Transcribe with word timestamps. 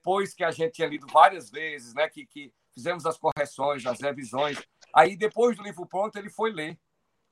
depois 0.00 0.32
que 0.32 0.42
a 0.42 0.50
gente 0.50 0.72
tinha 0.72 0.88
lido 0.88 1.06
várias 1.06 1.50
vezes, 1.50 1.92
né, 1.92 2.08
que, 2.08 2.24
que 2.24 2.52
fizemos 2.74 3.04
as 3.04 3.18
correções, 3.18 3.84
as 3.84 4.00
revisões, 4.00 4.58
aí 4.94 5.14
depois 5.14 5.56
do 5.56 5.62
livro 5.62 5.86
pronto 5.86 6.16
ele 6.18 6.30
foi 6.30 6.50
ler. 6.50 6.78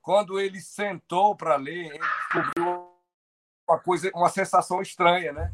Quando 0.03 0.39
ele 0.39 0.61
sentou 0.61 1.35
para 1.35 1.57
ler, 1.57 1.87
ele 1.87 1.99
descobriu 1.99 2.89
uma 3.69 3.79
coisa, 3.79 4.11
uma 4.15 4.29
sensação 4.29 4.81
estranha, 4.81 5.33
né? 5.33 5.53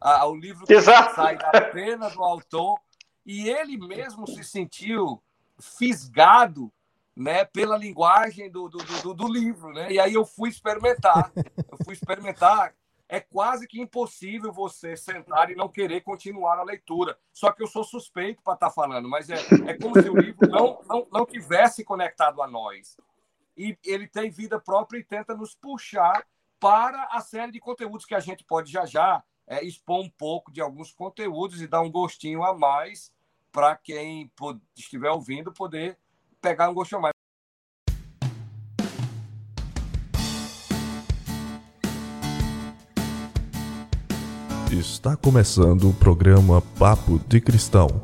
Ah, 0.00 0.26
o 0.26 0.34
livro 0.34 0.64
sai 1.14 1.36
da 1.36 1.60
pena 1.60 2.08
do 2.08 2.22
autor 2.22 2.80
e 3.24 3.48
ele 3.48 3.76
mesmo 3.76 4.26
se 4.26 4.42
sentiu 4.42 5.22
fisgado 5.60 6.72
né, 7.14 7.44
pela 7.44 7.76
linguagem 7.76 8.50
do, 8.50 8.68
do, 8.68 8.78
do, 8.78 9.14
do, 9.14 9.28
livro. 9.28 9.72
Né? 9.72 9.92
E 9.92 10.00
aí 10.00 10.14
eu 10.14 10.24
fui 10.24 10.48
experimentar. 10.48 11.30
Eu 11.36 11.78
fui 11.84 11.94
experimentar. 11.94 12.74
É 13.12 13.20
quase 13.20 13.68
que 13.68 13.78
impossível 13.78 14.50
você 14.50 14.96
sentar 14.96 15.50
e 15.50 15.54
não 15.54 15.68
querer 15.68 16.00
continuar 16.00 16.58
a 16.58 16.62
leitura. 16.62 17.18
Só 17.30 17.52
que 17.52 17.62
eu 17.62 17.66
sou 17.66 17.84
suspeito 17.84 18.42
para 18.42 18.54
estar 18.54 18.68
tá 18.68 18.72
falando, 18.72 19.06
mas 19.06 19.28
é, 19.28 19.36
é 19.66 19.76
como 19.76 20.00
se 20.00 20.08
o 20.08 20.16
livro 20.16 20.48
não, 20.48 20.80
não, 20.88 21.06
não 21.12 21.26
tivesse 21.26 21.84
conectado 21.84 22.40
a 22.40 22.46
nós. 22.46 22.96
E 23.54 23.76
ele 23.84 24.08
tem 24.08 24.30
vida 24.30 24.58
própria 24.58 24.98
e 24.98 25.04
tenta 25.04 25.34
nos 25.34 25.54
puxar 25.54 26.26
para 26.58 27.06
a 27.12 27.20
série 27.20 27.52
de 27.52 27.60
conteúdos 27.60 28.06
que 28.06 28.14
a 28.14 28.20
gente 28.20 28.44
pode 28.44 28.72
já 28.72 28.86
já 28.86 29.22
é, 29.46 29.62
expor 29.62 30.00
um 30.02 30.08
pouco 30.08 30.50
de 30.50 30.62
alguns 30.62 30.90
conteúdos 30.90 31.60
e 31.60 31.66
dar 31.66 31.82
um 31.82 31.90
gostinho 31.90 32.42
a 32.42 32.56
mais 32.56 33.12
para 33.52 33.76
quem 33.76 34.32
estiver 34.74 35.10
ouvindo 35.10 35.52
poder 35.52 35.98
pegar 36.40 36.70
um 36.70 36.74
gostinho 36.74 37.00
a 37.00 37.02
mais. 37.02 37.11
Está 44.82 45.14
começando 45.14 45.88
o 45.88 45.94
programa 45.94 46.60
Papo 46.76 47.20
de 47.28 47.40
Cristão. 47.40 48.02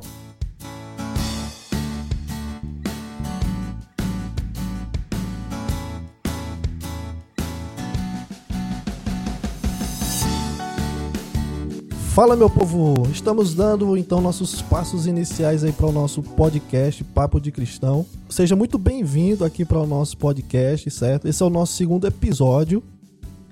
Fala 12.15 12.37
meu 12.37 12.49
povo, 12.49 13.09
estamos 13.11 13.55
dando 13.55 13.97
então 13.97 14.21
nossos 14.21 14.63
passos 14.63 15.09
iniciais 15.09 15.65
aí 15.65 15.73
para 15.73 15.87
o 15.87 15.93
nosso 15.93 16.23
podcast 16.23 17.03
Papo 17.03 17.41
de 17.41 17.51
Cristão. 17.51 18.07
Seja 18.31 18.55
muito 18.55 18.79
bem-vindo 18.79 19.45
aqui 19.45 19.65
para 19.65 19.81
o 19.81 19.87
nosso 19.87 20.17
podcast, 20.17 20.89
certo? 20.93 21.27
Esse 21.27 21.43
é 21.43 21.47
o 21.47 21.51
nosso 21.51 21.73
segundo 21.73 22.07
episódio. 22.07 22.85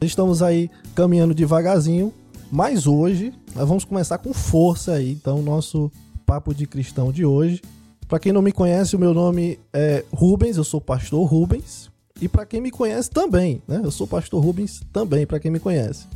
Estamos 0.00 0.42
aí 0.42 0.70
caminhando 0.94 1.34
devagarzinho, 1.34 2.12
mas 2.50 2.86
hoje 2.86 3.32
nós 3.54 3.68
vamos 3.68 3.84
começar 3.84 4.18
com 4.18 4.32
força 4.32 4.92
aí, 4.92 5.12
então 5.12 5.42
nosso 5.42 5.90
Papo 6.24 6.54
de 6.54 6.66
Cristão 6.66 7.12
de 7.12 7.24
hoje. 7.24 7.60
Para 8.08 8.20
quem 8.20 8.32
não 8.32 8.42
me 8.42 8.52
conhece, 8.52 8.94
o 8.94 8.98
meu 8.98 9.12
nome 9.12 9.58
é 9.72 10.04
Rubens, 10.12 10.56
eu 10.56 10.64
sou 10.64 10.80
pastor 10.80 11.26
Rubens. 11.26 11.90
E 12.20 12.28
para 12.28 12.46
quem 12.46 12.60
me 12.60 12.70
conhece 12.70 13.10
também, 13.10 13.60
né? 13.68 13.80
Eu 13.82 13.90
sou 13.90 14.06
pastor 14.06 14.42
Rubens 14.42 14.80
também, 14.92 15.26
para 15.26 15.38
quem 15.38 15.50
me 15.50 15.58
conhece. 15.58 16.06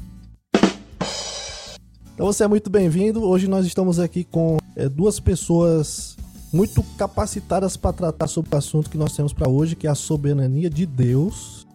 Então 2.14 2.26
você 2.26 2.44
é 2.44 2.48
muito 2.48 2.70
bem-vindo. 2.70 3.22
Hoje 3.22 3.48
nós 3.48 3.66
estamos 3.66 3.98
aqui 3.98 4.24
com 4.24 4.58
é, 4.76 4.88
duas 4.88 5.18
pessoas 5.18 6.16
muito 6.52 6.82
capacitadas 6.96 7.76
para 7.76 7.92
tratar 7.92 8.28
sobre 8.28 8.54
o 8.54 8.58
assunto 8.58 8.90
que 8.90 8.98
nós 8.98 9.14
temos 9.14 9.32
para 9.32 9.48
hoje, 9.48 9.76
que 9.76 9.86
é 9.86 9.90
a 9.90 9.94
soberania 9.94 10.68
de 10.68 10.86
Deus. 10.86 11.66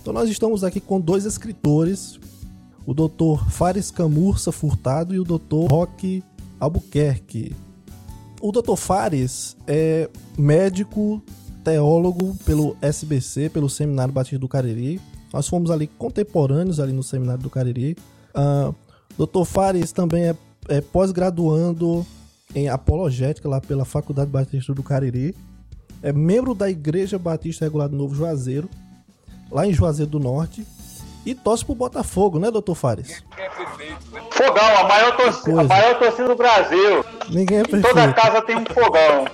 Então 0.00 0.12
nós 0.12 0.28
estamos 0.28 0.64
aqui 0.64 0.80
com 0.80 1.00
dois 1.00 1.24
escritores, 1.24 2.18
o 2.86 2.92
Dr. 2.92 3.48
Fares 3.50 3.90
Camurça 3.90 4.52
Furtado 4.52 5.14
e 5.14 5.18
o 5.18 5.24
Dr. 5.24 5.70
Roque 5.70 6.22
Albuquerque. 6.60 7.54
O 8.40 8.52
Dr. 8.52 8.76
Fares 8.76 9.56
é 9.66 10.08
médico, 10.36 11.22
teólogo 11.62 12.36
pelo 12.44 12.76
SBC, 12.82 13.48
pelo 13.48 13.70
Seminário 13.70 14.12
Batista 14.12 14.38
do 14.38 14.48
Cariri. 14.48 15.00
Nós 15.32 15.48
fomos 15.48 15.70
ali 15.70 15.86
contemporâneos 15.86 16.78
ali 16.78 16.92
no 16.92 17.02
Seminário 17.02 17.42
do 17.42 17.50
Cariri. 17.50 17.96
Uh, 18.34 18.74
Dr. 19.16 19.44
Fares 19.44 19.92
também 19.92 20.24
é, 20.24 20.36
é 20.68 20.80
pós-graduando 20.80 22.06
em 22.54 22.68
apologética 22.68 23.48
lá 23.48 23.60
pela 23.60 23.84
Faculdade 23.84 24.30
Batista 24.30 24.74
do 24.74 24.82
Cariri. 24.82 25.34
É 26.02 26.12
membro 26.12 26.54
da 26.54 26.70
Igreja 26.70 27.18
Batista 27.18 27.64
Regular 27.64 27.88
do 27.88 27.96
Novo 27.96 28.14
Juazeiro, 28.14 28.68
lá 29.50 29.66
em 29.66 29.72
Juazeiro 29.72 30.10
do 30.10 30.20
Norte. 30.20 30.66
E 31.24 31.34
torce 31.34 31.64
pro 31.64 31.74
Botafogo, 31.74 32.38
né, 32.38 32.50
doutor 32.50 32.74
Fares? 32.74 33.24
Ninguém 33.30 33.46
é 33.46 33.48
perfeito, 33.48 34.10
né? 34.12 34.22
Fogão, 34.30 34.78
a 34.78 34.84
maior, 34.84 35.16
torcida, 35.16 35.60
a 35.60 35.64
maior 35.64 35.98
torcida 35.98 36.28
do 36.28 36.36
Brasil. 36.36 37.04
Ninguém 37.30 37.58
é 37.60 37.62
perfeito. 37.62 37.88
Toda 37.88 38.12
casa 38.12 38.42
tem 38.42 38.56
um 38.56 38.64
fogão. 38.66 39.24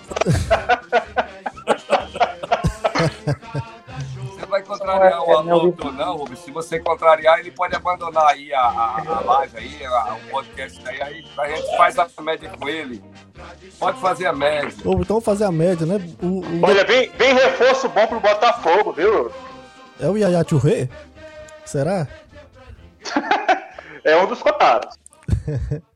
contrariar 4.79 5.23
o 5.23 5.37
Alonso, 5.37 5.93
não, 5.93 6.17
Rubens. 6.17 6.39
Se 6.41 6.51
você 6.51 6.79
contrariar, 6.79 7.39
ele 7.41 7.51
pode 7.51 7.75
abandonar 7.75 8.27
aí 8.29 8.53
a, 8.53 8.61
a, 8.61 9.03
a 9.07 9.21
live 9.21 9.59
aí, 9.59 9.85
a, 9.85 10.15
o 10.15 10.31
podcast 10.31 10.81
aí, 10.89 11.01
aí 11.03 11.25
a 11.53 11.57
gente 11.57 11.77
faz 11.77 11.99
a 11.99 12.09
média 12.21 12.51
com 12.51 12.69
ele. 12.69 13.03
Pode 13.79 14.01
fazer 14.01 14.27
a 14.27 14.33
média. 14.33 14.73
Ou 14.85 15.01
então 15.01 15.21
fazer 15.21 15.45
a 15.45 15.53
média, 15.53 15.87
né? 15.87 16.01
O, 16.23 16.41
o... 16.41 16.61
Olha, 16.63 16.85
bem, 16.85 17.11
bem 17.17 17.35
reforço 17.35 17.89
bom 17.89 18.07
pro 18.07 18.21
Botafogo, 18.21 18.93
viu? 18.93 19.31
É 19.99 20.09
o 20.09 20.17
Yaya 20.17 20.45
Churré? 20.49 20.89
Será? 21.65 22.09
é 24.05 24.17
um 24.17 24.27
dos 24.27 24.43
cotados. 24.43 24.97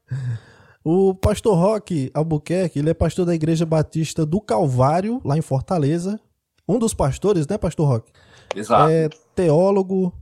O 0.87 1.15
pastor 1.15 1.57
Roque 1.57 2.11
Albuquerque, 2.13 2.79
ele 2.79 2.91
é 2.91 2.95
pastor 2.95 3.25
da 3.25 3.35
Igreja 3.35 3.65
Batista 3.65 4.27
do 4.27 4.39
Calvário, 4.39 5.19
lá 5.25 5.39
em 5.39 5.41
Fortaleza. 5.41 6.21
Um 6.69 6.79
dos 6.79 6.93
pastores, 6.93 7.47
né, 7.47 7.57
pastor 7.57 7.89
Roque? 7.89 8.13
Exato. 8.55 8.91
É 8.91 9.09
teólogo, 9.35 10.13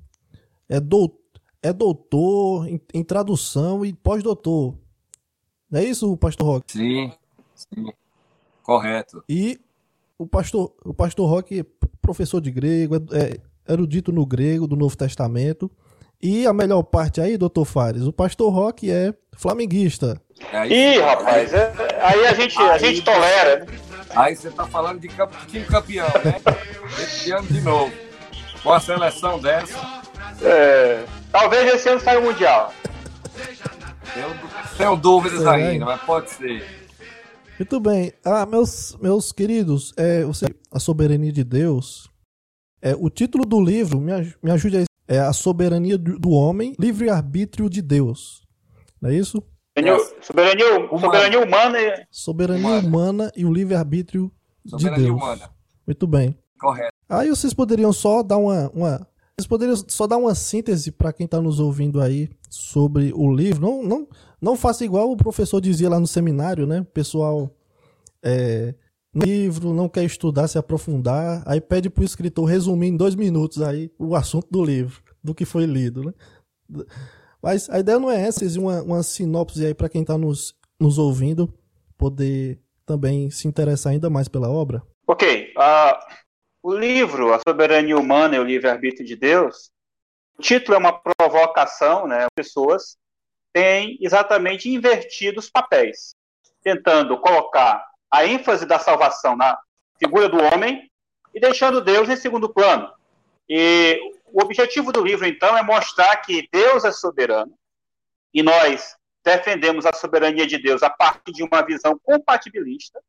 é, 0.68 0.78
do, 0.78 1.12
é 1.60 1.72
doutor 1.72 2.68
em, 2.68 2.80
em 2.94 3.02
tradução 3.02 3.84
e 3.84 3.92
pós-doutor. 3.92 4.76
Não 5.68 5.80
é 5.80 5.84
isso, 5.84 6.16
pastor 6.16 6.46
Roque? 6.46 6.72
Sim, 6.72 7.12
sim. 7.56 7.92
Correto. 8.62 9.24
E 9.28 9.60
o 10.16 10.28
pastor, 10.28 10.72
o 10.84 10.94
pastor 10.94 11.28
Roque 11.28 11.60
é 11.60 11.66
professor 12.00 12.40
de 12.40 12.52
grego, 12.52 12.94
é, 12.94 12.98
é 13.18 13.40
erudito 13.68 14.12
no 14.12 14.24
grego 14.26 14.66
do 14.66 14.76
Novo 14.76 14.96
Testamento. 14.96 15.70
E 16.20 16.46
a 16.46 16.52
melhor 16.52 16.82
parte 16.84 17.20
aí, 17.20 17.36
doutor 17.36 17.64
Fares, 17.64 18.02
o 18.02 18.12
pastor 18.12 18.52
Roque 18.52 18.90
é 18.90 19.12
flamenguista. 19.36 20.20
É 20.52 20.66
Ih, 20.68 21.00
rapaz, 21.00 21.52
é, 21.52 21.72
aí 22.00 22.26
a 22.26 22.34
gente, 22.34 22.58
aí, 22.58 22.70
a 22.70 22.78
gente 22.78 23.02
tolera. 23.02 23.64
Né? 23.64 23.66
Aí 24.14 24.36
você 24.36 24.50
tá 24.50 24.66
falando 24.66 25.00
de 25.00 25.08
time 25.48 25.64
campeão, 25.64 26.06
né? 26.24 26.40
Esse 27.02 27.32
ano 27.32 27.48
de 27.48 27.60
novo 27.60 27.92
com 28.62 28.72
a 28.72 28.80
seleção 28.80 29.38
dessa. 29.38 30.02
É, 30.40 31.04
talvez 31.30 31.74
esse 31.74 31.88
ano 31.88 32.00
saia 32.00 32.20
o 32.20 32.22
Mundial. 32.22 32.72
Eu 34.16 34.34
tenho 34.76 34.96
dúvidas 34.96 35.46
ainda, 35.46 35.84
mas 35.84 36.00
pode 36.02 36.30
ser. 36.30 36.64
Muito 37.58 37.80
bem. 37.80 38.12
Ah, 38.24 38.46
meus, 38.46 38.96
meus 39.00 39.32
queridos, 39.32 39.92
é, 39.96 40.24
você, 40.24 40.46
a 40.70 40.78
soberania 40.78 41.32
de 41.32 41.44
Deus. 41.44 42.10
É, 42.82 42.96
o 42.98 43.08
título 43.08 43.46
do 43.46 43.60
livro, 43.60 44.00
me, 44.00 44.12
me 44.42 44.50
ajude 44.50 44.78
aí, 44.78 44.84
é 45.06 45.20
A 45.20 45.32
Soberania 45.32 45.96
do 45.96 46.30
Homem, 46.30 46.74
Livre-Arbítrio 46.78 47.70
de 47.70 47.80
Deus. 47.80 48.42
Não 49.00 49.08
é 49.08 49.14
isso? 49.14 49.42
Soberania, 50.20 50.80
humana. 50.80 51.00
soberania 51.00 51.40
humana. 51.40 51.80
E... 51.80 52.06
Soberania 52.10 52.66
humana. 52.66 52.88
humana 52.88 53.32
e 53.36 53.44
o 53.46 53.52
livre-arbítrio 53.52 54.30
de 54.64 54.90
Deus. 54.90 55.10
Humana. 55.10 55.50
Muito 55.86 56.06
bem. 56.06 56.36
Correto. 56.60 56.92
Aí 57.08 57.28
vocês 57.28 57.54
poderiam 57.54 57.92
só 57.92 58.22
dar 58.22 58.36
uma, 58.36 58.70
uma 58.70 59.06
vocês 59.36 59.46
poderiam 59.46 59.76
só 59.88 60.06
dar 60.06 60.18
uma 60.18 60.34
síntese 60.34 60.92
para 60.92 61.12
quem 61.12 61.24
está 61.24 61.40
nos 61.40 61.58
ouvindo 61.58 62.00
aí 62.00 62.28
sobre 62.50 63.12
o 63.14 63.32
livro. 63.32 63.60
Não, 63.60 63.82
não, 63.82 64.08
não 64.40 64.56
faça 64.56 64.84
igual 64.84 65.10
o 65.10 65.16
professor 65.16 65.60
dizia 65.60 65.88
lá 65.88 65.98
no 65.98 66.06
seminário, 66.06 66.66
né? 66.66 66.80
O 66.80 66.84
pessoal 66.84 67.50
é, 68.22 68.74
no 69.14 69.24
livro 69.24 69.74
não 69.74 69.88
quer 69.88 70.04
estudar, 70.04 70.48
se 70.48 70.58
aprofundar, 70.58 71.42
aí 71.46 71.60
pede 71.60 71.90
para 71.90 72.02
o 72.02 72.04
escritor 72.04 72.46
resumir 72.46 72.88
em 72.88 72.96
dois 72.96 73.14
minutos 73.14 73.60
aí 73.60 73.90
o 73.98 74.16
assunto 74.16 74.48
do 74.50 74.64
livro, 74.64 75.02
do 75.22 75.34
que 75.34 75.44
foi 75.44 75.66
lido, 75.66 76.02
né? 76.04 76.14
Mas 77.42 77.68
a 77.68 77.78
ideia 77.78 77.98
não 77.98 78.10
é 78.10 78.20
essa, 78.20 78.44
é 78.44 78.58
uma, 78.58 78.82
uma 78.82 79.02
sinopse 79.02 79.66
aí 79.66 79.74
para 79.74 79.88
quem 79.88 80.02
está 80.02 80.16
nos, 80.16 80.54
nos 80.80 80.96
ouvindo 80.96 81.52
poder 81.98 82.58
também 82.86 83.30
se 83.30 83.46
interessar 83.46 83.92
ainda 83.92 84.08
mais 84.08 84.28
pela 84.28 84.48
obra. 84.48 84.82
Ok. 85.06 85.52
Uh, 85.56 86.22
o 86.62 86.74
livro, 86.74 87.34
A 87.34 87.40
Soberania 87.46 87.96
Humana 87.96 88.36
e 88.36 88.38
o 88.38 88.44
Livre-Arbítrio 88.44 89.06
de 89.06 89.16
Deus, 89.16 89.70
o 90.38 90.42
título 90.42 90.76
é 90.76 90.78
uma 90.78 90.92
provocação, 90.92 92.06
né? 92.06 92.26
Pessoas 92.34 92.96
têm 93.52 93.98
exatamente 94.00 94.70
invertido 94.70 95.38
os 95.38 95.50
papéis, 95.50 96.14
tentando 96.62 97.20
colocar 97.20 97.84
a 98.12 98.26
ênfase 98.26 98.66
da 98.66 98.78
salvação 98.78 99.34
na 99.34 99.58
figura 99.98 100.28
do 100.28 100.36
homem 100.36 100.90
e 101.34 101.40
deixando 101.40 101.80
Deus 101.80 102.10
em 102.10 102.16
segundo 102.16 102.52
plano. 102.52 102.92
E 103.48 103.98
o 104.26 104.42
objetivo 104.42 104.92
do 104.92 105.02
livro, 105.02 105.26
então, 105.26 105.56
é 105.56 105.62
mostrar 105.62 106.14
que 106.18 106.46
Deus 106.52 106.84
é 106.84 106.92
soberano 106.92 107.54
e 108.34 108.42
nós 108.42 108.94
defendemos 109.24 109.86
a 109.86 109.92
soberania 109.94 110.46
de 110.46 110.58
Deus 110.58 110.82
a 110.82 110.90
partir 110.90 111.32
de 111.32 111.42
uma 111.42 111.62
visão 111.62 111.98
compatibilista. 112.02 113.00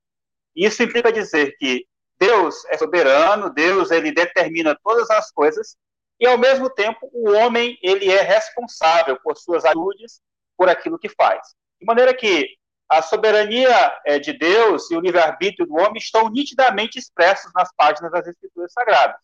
Isso 0.56 0.82
implica 0.82 1.12
dizer 1.12 1.58
que 1.58 1.86
Deus 2.18 2.64
é 2.66 2.78
soberano, 2.78 3.50
Deus 3.50 3.92
ele 3.92 4.12
determina 4.12 4.78
todas 4.82 5.10
as 5.10 5.32
coisas 5.32 5.76
e 6.20 6.26
ao 6.26 6.38
mesmo 6.38 6.70
tempo 6.70 7.10
o 7.12 7.32
homem 7.32 7.78
ele 7.82 8.10
é 8.10 8.22
responsável 8.22 9.20
por 9.22 9.38
suas 9.38 9.66
atitudes, 9.66 10.22
por 10.56 10.70
aquilo 10.70 11.00
que 11.00 11.10
faz. 11.10 11.42
De 11.80 11.86
maneira 11.86 12.14
que 12.14 12.56
a 12.94 13.02
soberania 13.02 13.72
é, 14.06 14.20
de 14.20 14.34
Deus 14.34 14.90
e 14.92 14.96
o 14.96 15.00
livre-arbítrio 15.00 15.66
do 15.66 15.76
homem 15.76 15.98
estão 15.98 16.30
nitidamente 16.30 17.00
expressos 17.00 17.52
nas 17.56 17.74
páginas 17.76 18.12
das 18.12 18.28
Escrituras 18.28 18.72
Sagradas. 18.72 19.16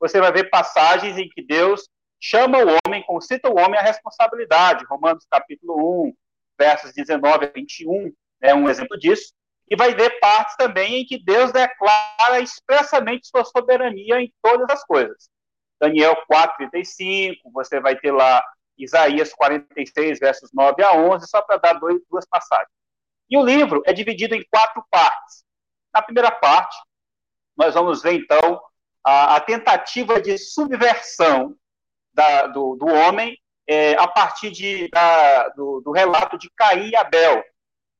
Você 0.00 0.20
vai 0.20 0.32
ver 0.32 0.50
passagens 0.50 1.16
em 1.16 1.28
que 1.28 1.40
Deus 1.40 1.88
chama 2.20 2.58
o 2.58 2.76
homem, 2.84 3.04
concita 3.04 3.48
o 3.48 3.56
homem 3.56 3.78
à 3.78 3.82
responsabilidade. 3.82 4.84
Romanos 4.86 5.24
capítulo 5.30 6.08
1, 6.08 6.14
versos 6.58 6.92
19 6.92 7.46
a 7.46 7.52
21 7.54 8.12
é 8.40 8.52
um 8.52 8.68
exemplo 8.68 8.98
disso. 8.98 9.32
E 9.70 9.76
vai 9.76 9.94
ver 9.94 10.18
partes 10.18 10.56
também 10.56 11.00
em 11.00 11.06
que 11.06 11.22
Deus 11.22 11.52
declara 11.52 12.40
expressamente 12.40 13.28
sua 13.28 13.44
soberania 13.44 14.20
em 14.20 14.32
todas 14.42 14.68
as 14.68 14.84
coisas. 14.84 15.30
Daniel 15.80 16.16
4:35, 16.26 17.36
você 17.52 17.80
vai 17.80 17.96
ter 17.96 18.10
lá 18.10 18.42
Isaías 18.76 19.32
46, 19.32 20.18
versos 20.18 20.50
9 20.52 20.82
a 20.82 20.92
11, 20.96 21.26
só 21.28 21.40
para 21.40 21.58
dar 21.58 21.74
dois, 21.74 22.00
duas 22.10 22.26
passagens. 22.26 22.81
E 23.32 23.36
o 23.38 23.42
livro 23.42 23.82
é 23.86 23.94
dividido 23.94 24.34
em 24.34 24.44
quatro 24.50 24.84
partes. 24.90 25.42
Na 25.94 26.02
primeira 26.02 26.30
parte, 26.30 26.76
nós 27.56 27.72
vamos 27.72 28.02
ver, 28.02 28.12
então, 28.12 28.60
a, 29.02 29.36
a 29.36 29.40
tentativa 29.40 30.20
de 30.20 30.36
subversão 30.36 31.56
da, 32.12 32.46
do, 32.48 32.76
do, 32.76 32.84
homem 32.86 33.38
é, 33.66 33.94
a 33.94 34.06
partir 34.06 34.50
de, 34.50 34.86
da, 34.90 35.48
do, 35.48 35.80
do, 35.80 35.92
relato 35.92 36.36
de 36.36 36.50
Caim 36.54 36.90
e 36.90 36.96
Abel. 36.96 37.42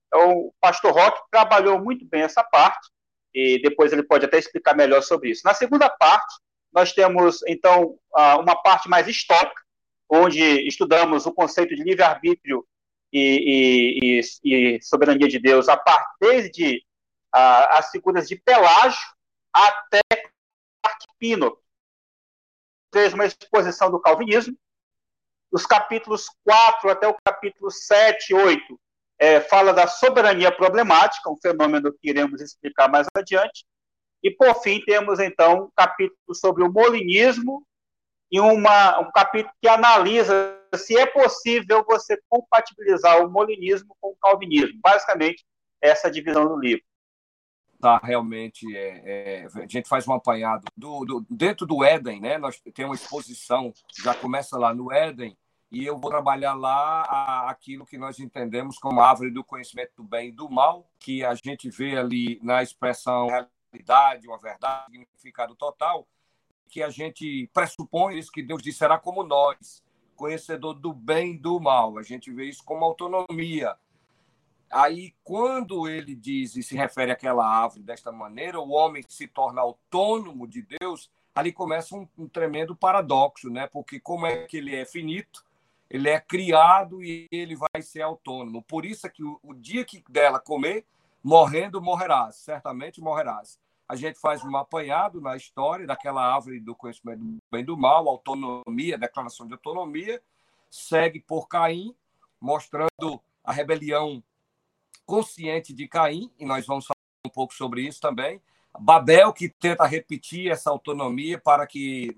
Então, 0.06 0.32
o 0.32 0.54
pastor 0.60 0.92
Roque 0.92 1.22
trabalhou 1.30 1.78
muito 1.78 2.04
bem 2.04 2.20
essa 2.20 2.44
parte, 2.44 2.90
e 3.32 3.58
depois 3.62 3.90
ele 3.90 4.02
pode 4.02 4.26
até 4.26 4.38
explicar 4.38 4.76
melhor 4.76 5.00
sobre 5.02 5.30
isso. 5.30 5.40
Na 5.46 5.54
segunda 5.54 5.88
parte, 5.88 6.34
nós 6.70 6.92
temos, 6.92 7.40
então, 7.48 7.98
uma 8.38 8.62
parte 8.62 8.86
mais 8.86 9.08
histórica, 9.08 9.62
onde 10.10 10.68
estudamos 10.68 11.24
o 11.24 11.32
conceito 11.32 11.74
de 11.74 11.82
livre-arbítrio 11.82 12.66
e, 13.12 13.98
e, 14.02 14.20
e, 14.44 14.82
soberania 14.82 15.28
de 15.28 15.38
Deus 15.38 15.68
a 15.68 15.76
partir 15.76 16.16
desde 16.20 16.84
as 17.32 17.90
figuras 17.90 18.28
de 18.28 18.36
Pelágio 18.36 19.06
até 19.52 20.00
Pino. 21.18 21.56
Fez 22.92 23.14
uma 23.14 23.24
exposição 23.24 23.90
do 23.90 24.00
calvinismo. 24.00 24.56
Os 25.52 25.64
capítulos 25.64 26.26
4 26.44 26.90
até 26.90 27.06
o 27.06 27.16
capítulo 27.24 27.70
7 27.70 28.30
e 28.30 28.34
8 28.34 28.80
é, 29.18 29.40
fala 29.40 29.72
da 29.72 29.86
soberania 29.86 30.50
problemática, 30.50 31.30
um 31.30 31.38
fenômeno 31.40 31.92
que 31.92 32.10
iremos 32.10 32.40
explicar 32.40 32.88
mais 32.88 33.06
adiante. 33.16 33.64
E, 34.22 34.30
por 34.30 34.54
fim, 34.62 34.80
temos, 34.84 35.20
então, 35.20 35.64
um 35.64 35.70
capítulo 35.76 36.34
sobre 36.34 36.64
o 36.64 36.72
molinismo 36.72 37.64
e 38.30 38.40
uma, 38.40 38.98
um 38.98 39.12
capítulo 39.12 39.54
que 39.60 39.68
analisa 39.68 40.58
se 40.76 40.96
é 40.96 41.06
possível 41.06 41.84
você 41.86 42.20
compatibilizar 42.28 43.24
o 43.24 43.30
molinismo 43.30 43.96
com 44.00 44.10
o 44.10 44.16
calvinismo. 44.16 44.78
Basicamente, 44.82 45.44
essa 45.80 46.10
divisão 46.10 46.46
do 46.46 46.58
livro. 46.58 46.84
Tá, 47.80 47.98
realmente, 47.98 48.64
é, 48.76 49.02
é, 49.04 49.46
a 49.56 49.66
gente 49.66 49.88
faz 49.88 50.06
um 50.06 50.12
apanhado. 50.12 50.64
Do, 50.76 51.04
do, 51.04 51.26
dentro 51.28 51.66
do 51.66 51.82
Éden, 51.82 52.20
né, 52.20 52.38
nós 52.38 52.60
temos 52.72 52.90
uma 52.90 52.94
exposição, 52.94 53.72
já 54.02 54.14
começa 54.14 54.56
lá 54.56 54.72
no 54.72 54.92
Éden, 54.92 55.36
e 55.68 55.84
eu 55.84 55.98
vou 55.98 56.10
trabalhar 56.10 56.54
lá 56.54 57.02
a, 57.02 57.50
aquilo 57.50 57.84
que 57.84 57.98
nós 57.98 58.20
entendemos 58.20 58.78
como 58.78 59.00
árvore 59.00 59.32
do 59.32 59.42
conhecimento 59.42 59.90
do 59.96 60.04
bem 60.04 60.28
e 60.28 60.32
do 60.32 60.48
mal, 60.48 60.88
que 60.98 61.24
a 61.24 61.34
gente 61.34 61.68
vê 61.70 61.96
ali 61.96 62.38
na 62.40 62.62
expressão 62.62 63.26
realidade, 63.26 64.28
uma 64.28 64.38
verdade, 64.38 64.92
significado 64.92 65.56
total, 65.56 66.06
que 66.68 66.82
a 66.82 66.88
gente 66.88 67.50
pressupõe 67.52 68.16
isso 68.16 68.30
que 68.30 68.42
Deus 68.42 68.62
disse 68.62 68.78
será 68.78 68.96
como 68.98 69.24
nós, 69.24 69.82
conhecedor 70.22 70.74
do 70.74 70.92
bem 70.92 71.32
e 71.32 71.38
do 71.38 71.58
mal. 71.58 71.98
A 71.98 72.02
gente 72.04 72.30
vê 72.30 72.44
isso 72.44 72.62
como 72.64 72.84
autonomia. 72.84 73.74
Aí, 74.70 75.12
quando 75.24 75.88
ele 75.88 76.14
diz 76.14 76.54
e 76.54 76.62
se 76.62 76.76
refere 76.76 77.10
àquela 77.10 77.44
árvore 77.44 77.82
desta 77.82 78.12
maneira, 78.12 78.60
o 78.60 78.70
homem 78.70 79.02
se 79.08 79.26
torna 79.26 79.60
autônomo 79.60 80.46
de 80.46 80.64
Deus, 80.78 81.10
ali 81.34 81.52
começa 81.52 81.96
um, 81.96 82.06
um 82.16 82.28
tremendo 82.28 82.76
paradoxo, 82.76 83.50
né? 83.50 83.66
Porque 83.66 83.98
como 83.98 84.24
é 84.24 84.46
que 84.46 84.58
ele 84.58 84.76
é 84.76 84.84
finito, 84.86 85.44
ele 85.90 86.08
é 86.08 86.20
criado 86.20 87.02
e 87.02 87.26
ele 87.32 87.56
vai 87.56 87.82
ser 87.82 88.02
autônomo. 88.02 88.62
Por 88.62 88.86
isso 88.86 89.08
é 89.08 89.10
que 89.10 89.24
o, 89.24 89.40
o 89.42 89.52
dia 89.52 89.84
que 89.84 90.04
dela 90.08 90.38
comer, 90.38 90.86
morrendo 91.20 91.82
morrerás, 91.82 92.36
certamente 92.36 93.00
morrerás 93.00 93.58
a 93.88 93.96
gente 93.96 94.18
faz 94.18 94.44
um 94.44 94.56
apanhado 94.56 95.20
na 95.20 95.36
história 95.36 95.86
daquela 95.86 96.22
árvore 96.34 96.60
do 96.60 96.74
conhecimento 96.74 97.20
do 97.20 97.38
bem 97.50 97.64
do 97.64 97.76
mal, 97.76 98.08
autonomia, 98.08 98.96
declaração 98.96 99.46
de 99.46 99.52
autonomia, 99.52 100.22
segue 100.70 101.20
por 101.20 101.48
Caim, 101.48 101.94
mostrando 102.40 103.20
a 103.44 103.52
rebelião 103.52 104.22
consciente 105.04 105.72
de 105.72 105.86
Caim, 105.86 106.32
e 106.38 106.44
nós 106.44 106.66
vamos 106.66 106.86
falar 106.86 106.96
um 107.26 107.30
pouco 107.30 107.54
sobre 107.54 107.82
isso 107.82 108.00
também. 108.00 108.40
Babel, 108.78 109.32
que 109.32 109.48
tenta 109.48 109.84
repetir 109.84 110.50
essa 110.50 110.70
autonomia 110.70 111.38
para 111.38 111.66
que 111.66 112.16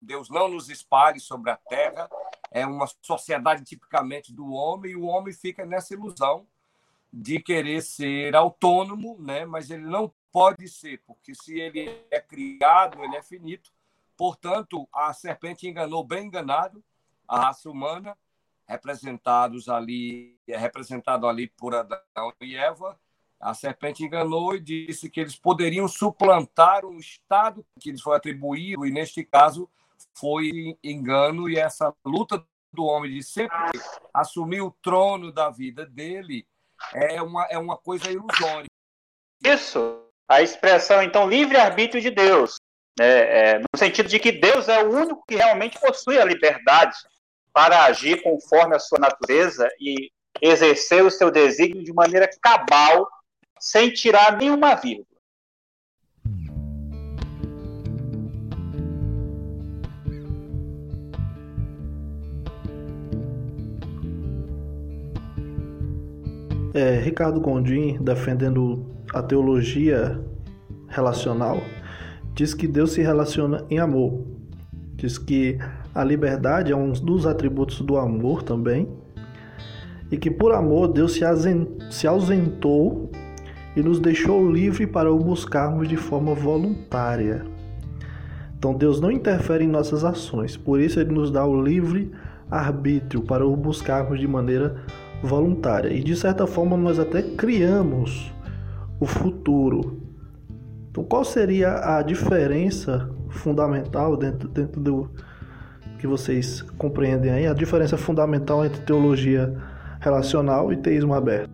Deus 0.00 0.28
não 0.28 0.48
nos 0.48 0.68
espalhe 0.68 1.18
sobre 1.18 1.50
a 1.50 1.56
terra, 1.56 2.10
é 2.50 2.66
uma 2.66 2.86
sociedade 3.00 3.64
tipicamente 3.64 4.32
do 4.32 4.52
homem, 4.52 4.92
e 4.92 4.96
o 4.96 5.04
homem 5.04 5.32
fica 5.32 5.64
nessa 5.64 5.94
ilusão 5.94 6.46
de 7.12 7.40
querer 7.40 7.82
ser 7.82 8.36
autônomo, 8.36 9.16
né? 9.18 9.46
mas 9.46 9.70
ele 9.70 9.84
não 9.84 10.12
pode 10.36 10.68
ser, 10.68 11.00
porque 11.06 11.34
se 11.34 11.58
ele 11.58 12.04
é 12.10 12.20
criado, 12.20 13.02
ele 13.02 13.16
é 13.16 13.22
finito. 13.22 13.72
Portanto, 14.18 14.86
a 14.92 15.10
serpente 15.14 15.66
enganou 15.66 16.04
bem 16.04 16.26
enganado 16.26 16.84
a 17.26 17.46
raça 17.46 17.70
humana, 17.70 18.14
representados 18.68 19.66
ali, 19.66 20.38
é 20.46 20.58
representado 20.58 21.26
ali 21.26 21.48
por 21.48 21.74
Adão 21.74 21.98
e 22.42 22.54
Eva. 22.54 23.00
A 23.40 23.54
serpente 23.54 24.04
enganou 24.04 24.54
e 24.54 24.60
disse 24.60 25.08
que 25.08 25.20
eles 25.20 25.36
poderiam 25.36 25.88
suplantar 25.88 26.84
um 26.84 26.98
estado 26.98 27.64
que 27.80 27.90
lhes 27.90 28.02
foi 28.02 28.14
atribuído, 28.14 28.84
e 28.84 28.90
neste 28.90 29.24
caso 29.24 29.66
foi 30.12 30.76
engano, 30.84 31.48
e 31.48 31.56
essa 31.56 31.94
luta 32.04 32.46
do 32.74 32.84
homem 32.84 33.10
de 33.10 33.22
sempre 33.22 33.80
assumir 34.12 34.60
o 34.60 34.70
trono 34.82 35.32
da 35.32 35.48
vida 35.48 35.86
dele 35.86 36.46
é 36.92 37.22
uma, 37.22 37.46
é 37.46 37.56
uma 37.56 37.78
coisa 37.78 38.10
ilusória. 38.12 38.68
Isso 39.42 40.05
a 40.28 40.42
expressão, 40.42 41.02
então, 41.02 41.28
livre-arbítrio 41.28 42.02
de 42.02 42.10
Deus, 42.10 42.56
né, 42.98 43.06
é, 43.06 43.58
no 43.58 43.78
sentido 43.78 44.08
de 44.08 44.18
que 44.18 44.32
Deus 44.32 44.68
é 44.68 44.82
o 44.82 44.90
único 44.90 45.24
que 45.26 45.36
realmente 45.36 45.78
possui 45.78 46.18
a 46.18 46.24
liberdade 46.24 46.96
para 47.52 47.84
agir 47.84 48.22
conforme 48.22 48.74
a 48.74 48.78
sua 48.78 48.98
natureza 48.98 49.68
e 49.80 50.10
exercer 50.42 51.04
o 51.04 51.10
seu 51.10 51.30
desígnio 51.30 51.84
de 51.84 51.92
maneira 51.92 52.28
cabal, 52.42 53.08
sem 53.58 53.90
tirar 53.90 54.36
nenhuma 54.36 54.74
vírgula. 54.74 55.06
É, 66.74 66.98
Ricardo 66.98 67.40
Gondim 67.40 67.96
defendendo 68.02 68.95
a 69.12 69.22
teologia 69.22 70.20
relacional 70.88 71.60
diz 72.34 72.52
que 72.54 72.66
Deus 72.66 72.92
se 72.92 73.02
relaciona 73.02 73.64
em 73.70 73.78
amor. 73.78 74.24
Diz 74.96 75.18
que 75.18 75.58
a 75.94 76.04
liberdade 76.04 76.72
é 76.72 76.76
um 76.76 76.92
dos 76.92 77.26
atributos 77.26 77.80
do 77.80 77.96
amor 77.96 78.42
também. 78.42 78.88
E 80.10 80.16
que 80.16 80.30
por 80.30 80.52
amor 80.52 80.88
Deus 80.88 81.18
se 81.90 82.06
ausentou 82.06 83.10
e 83.74 83.82
nos 83.82 83.98
deixou 83.98 84.50
livre 84.50 84.86
para 84.86 85.12
o 85.12 85.18
buscarmos 85.18 85.88
de 85.88 85.96
forma 85.96 86.34
voluntária. 86.34 87.44
Então 88.58 88.74
Deus 88.74 89.00
não 89.00 89.10
interfere 89.10 89.64
em 89.64 89.68
nossas 89.68 90.04
ações, 90.04 90.56
por 90.56 90.80
isso 90.80 90.98
ele 90.98 91.12
nos 91.12 91.30
dá 91.30 91.44
o 91.44 91.60
livre 91.60 92.10
arbítrio 92.50 93.22
para 93.22 93.46
o 93.46 93.54
buscarmos 93.54 94.18
de 94.18 94.26
maneira 94.26 94.76
voluntária. 95.22 95.92
E 95.92 96.02
de 96.02 96.16
certa 96.16 96.46
forma 96.46 96.76
nós 96.76 96.98
até 96.98 97.22
criamos 97.22 98.32
o 99.00 99.06
futuro. 99.06 100.02
Então, 100.90 101.04
qual 101.04 101.24
seria 101.24 101.96
a 101.96 102.02
diferença 102.02 103.10
fundamental 103.30 104.16
dentro, 104.16 104.48
dentro 104.48 104.80
do 104.80 105.10
que 105.98 106.06
vocês 106.06 106.62
compreendem 106.78 107.30
aí? 107.30 107.46
A 107.46 107.52
diferença 107.52 107.96
fundamental 107.96 108.64
entre 108.64 108.80
teologia 108.82 109.54
relacional 110.00 110.72
e 110.72 110.76
teísmo 110.76 111.14
aberto? 111.14 111.50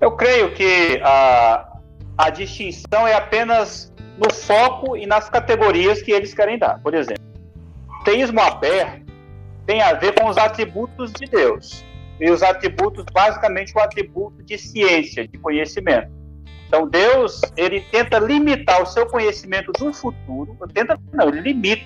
Eu 0.00 0.12
creio 0.12 0.52
que 0.54 1.00
a, 1.02 1.78
a 2.16 2.30
distinção 2.30 3.06
é 3.06 3.14
apenas 3.14 3.92
no 4.16 4.32
foco 4.32 4.96
e 4.96 5.06
nas 5.06 5.28
categorias 5.28 6.00
que 6.02 6.12
eles 6.12 6.32
querem 6.32 6.58
dar. 6.58 6.80
Por 6.80 6.94
exemplo, 6.94 7.22
teísmo 8.04 8.40
aberto 8.40 9.06
tem 9.66 9.82
a 9.82 9.92
ver 9.94 10.14
com 10.14 10.28
os 10.28 10.38
atributos 10.38 11.12
de 11.12 11.26
Deus. 11.26 11.84
e 12.18 12.30
os 12.30 12.42
atributos, 12.42 13.04
basicamente 13.12 13.74
o 13.76 13.80
atributo 13.80 14.42
de 14.42 14.56
ciência, 14.56 15.28
de 15.28 15.36
conhecimento. 15.36 16.10
Então 16.66 16.88
Deus, 16.88 17.40
ele 17.56 17.80
tenta 17.92 18.18
limitar 18.18 18.82
o 18.82 18.86
seu 18.86 19.06
conhecimento 19.06 19.72
do 19.72 19.92
futuro, 19.92 20.56
tenta, 20.72 20.98
não, 21.12 21.28
ele 21.28 21.40
limita 21.40 21.84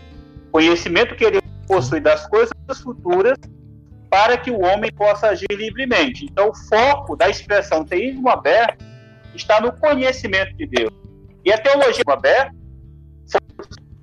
o 0.49 0.53
conhecimento 0.53 1.15
que 1.15 1.25
ele 1.25 1.41
possui 1.67 2.01
das 2.01 2.27
coisas 2.29 2.53
futuras 2.83 3.37
para 4.11 4.37
que 4.37 4.51
o 4.51 4.61
homem 4.61 4.91
possa 4.93 5.29
agir 5.29 5.47
livremente. 5.51 6.25
Então 6.25 6.51
o 6.51 6.55
foco 6.55 7.15
da 7.15 7.29
expressão 7.29 7.85
teísmo 7.85 8.29
aberto 8.29 8.85
está 9.35 9.61
no 9.61 9.73
conhecimento 9.73 10.55
de 10.57 10.67
Deus. 10.67 10.93
E 11.45 11.53
a 11.53 11.59
teologia 11.59 12.03
aberta, 12.09 12.55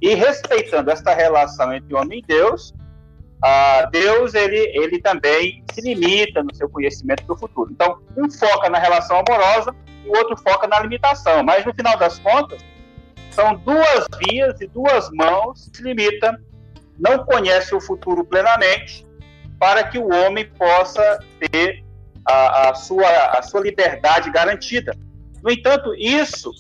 e 0.02 0.14
respeitando 0.14 0.92
esta 0.92 1.14
relação 1.14 1.74
entre 1.74 1.94
homem 1.94 2.20
e 2.20 2.22
Deus, 2.22 2.70
uh, 3.44 3.90
Deus 3.92 4.34
ele, 4.34 4.58
ele 4.74 5.02
também 5.02 5.64
se 5.74 5.82
limita 5.82 6.44
no 6.44 6.56
seu 6.56 6.70
conhecimento 6.70 7.26
do 7.26 7.36
futuro. 7.36 7.72
Então, 7.72 8.00
um 8.16 8.30
foca 8.30 8.70
na 8.70 8.78
relação 8.78 9.22
amorosa 9.28 9.76
o 10.08 10.18
outro 10.18 10.38
foca 10.38 10.68
na 10.68 10.80
limitação. 10.80 11.44
Mas 11.44 11.66
no 11.66 11.74
final 11.74 11.98
das 11.98 12.20
contas, 12.20 12.64
são 13.32 13.56
duas 13.56 14.08
vias 14.26 14.60
e 14.62 14.68
duas 14.68 15.10
mãos 15.12 15.70
que 15.70 15.78
se 15.78 15.84
limita, 15.84 16.42
não 16.98 17.24
conhece 17.26 17.76
o 17.76 17.80
futuro 17.80 18.26
plenamente, 18.26 19.06
para 19.60 19.84
que 19.84 20.00
o 20.00 20.08
homem 20.08 20.46
possa 20.58 21.20
ter 21.40 21.84
a, 22.26 22.70
a, 22.70 22.76
sua, 22.76 23.08
a 23.08 23.42
sua 23.42 23.62
liberdade 23.62 24.32
garantida. 24.32 24.96
No 25.44 25.52
entanto, 25.52 25.94
isso 25.96 26.52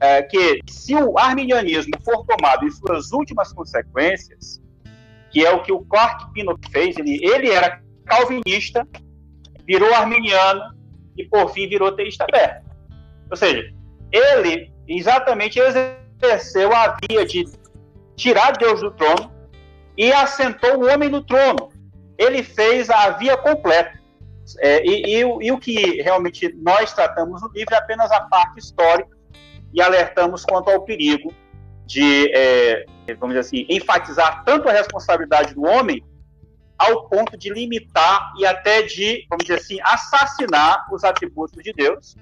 é 0.00 0.22
que 0.22 0.60
se 0.68 0.94
o 0.94 1.18
arminianismo 1.18 1.92
for 2.04 2.24
tomado 2.24 2.66
em 2.66 2.70
suas 2.70 3.12
últimas 3.12 3.52
consequências, 3.52 4.60
que 5.30 5.44
é 5.44 5.50
o 5.50 5.62
que 5.62 5.72
o 5.72 5.80
Clark 5.80 6.32
Pinot 6.32 6.60
fez, 6.70 6.96
ele, 6.96 7.18
ele 7.24 7.50
era 7.50 7.80
calvinista, 8.04 8.86
virou 9.66 9.92
arminiano 9.94 10.60
e 11.16 11.24
por 11.24 11.50
fim 11.52 11.68
virou 11.68 11.92
teísta 11.92 12.24
aberto. 12.24 12.63
Ou 13.34 13.36
seja, 13.36 13.68
ele 14.12 14.72
exatamente 14.86 15.58
exerceu 15.58 16.72
a 16.72 16.96
via 17.02 17.26
de 17.26 17.44
tirar 18.14 18.52
Deus 18.52 18.80
do 18.80 18.92
trono 18.92 19.28
e 19.98 20.12
assentou 20.12 20.78
o 20.78 20.88
homem 20.88 21.08
no 21.08 21.20
trono. 21.20 21.68
Ele 22.16 22.44
fez 22.44 22.88
a 22.90 23.10
via 23.10 23.36
completa. 23.36 23.98
É, 24.60 24.86
e, 24.86 25.16
e, 25.16 25.20
e, 25.20 25.50
o 25.50 25.58
que 25.58 26.00
realmente 26.00 26.54
nós 26.62 26.92
tratamos 26.92 27.42
no 27.42 27.48
livro 27.48 27.74
é 27.74 27.78
apenas 27.78 28.12
a 28.12 28.20
parte 28.20 28.60
histórica 28.60 29.16
e 29.72 29.82
alertamos 29.82 30.44
quanto 30.44 30.70
ao 30.70 30.82
perigo 30.82 31.34
de, 31.86 32.30
é, 32.32 32.84
vamos 33.18 33.34
dizer 33.34 33.40
assim, 33.40 33.66
enfatizar 33.68 34.44
tanto 34.44 34.68
a 34.68 34.72
responsabilidade 34.72 35.54
do 35.54 35.64
homem 35.64 36.04
ao 36.78 37.08
ponto 37.08 37.36
de 37.36 37.50
limitar 37.50 38.32
e 38.38 38.46
até 38.46 38.82
de, 38.82 39.26
vamos 39.28 39.44
dizer 39.44 39.58
assim, 39.58 39.78
assassinar 39.82 40.86
os 40.92 41.02
atributos 41.02 41.60
de 41.64 41.72
Deus, 41.72 42.14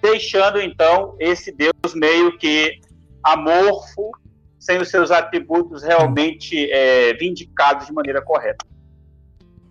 deixando 0.00 0.60
então 0.60 1.16
esse 1.18 1.52
Deus 1.52 1.94
meio 1.94 2.36
que 2.38 2.80
amorfo, 3.22 4.10
sem 4.58 4.78
os 4.78 4.88
seus 4.88 5.10
atributos 5.10 5.82
realmente 5.82 6.70
é, 6.70 7.14
vindicados 7.14 7.86
de 7.86 7.92
maneira 7.92 8.20
correta. 8.22 8.66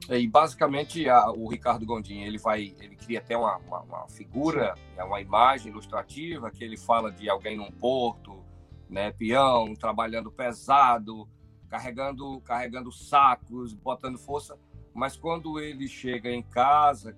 E 0.10 0.28
basicamente 0.28 1.08
a, 1.08 1.30
o 1.32 1.48
Ricardo 1.48 1.86
Gondim 1.86 2.22
ele 2.22 2.40
vai, 2.40 2.74
ele 2.80 2.96
cria 2.96 3.20
até 3.20 3.38
uma, 3.38 3.58
uma, 3.58 3.82
uma 3.82 4.10
figura, 4.10 4.74
né, 4.98 5.04
uma 5.04 5.22
imagem 5.22 5.72
ilustrativa 5.72 6.50
que 6.50 6.64
ele 6.64 6.78
fala 6.78 7.12
de 7.12 7.30
alguém 7.30 7.56
num 7.56 7.72
porto, 7.72 8.44
né, 8.90 9.12
peão, 9.12 9.76
trabalhando 9.76 10.32
pesado, 10.32 11.30
carregando, 11.70 12.42
carregando 12.42 12.92
sacos, 12.92 13.74
botando 13.74 14.18
força. 14.18 14.58
Mas 14.96 15.16
quando 15.16 15.60
ele 15.60 15.88
chega 15.88 16.32
em 16.32 16.42
casa 16.42 17.16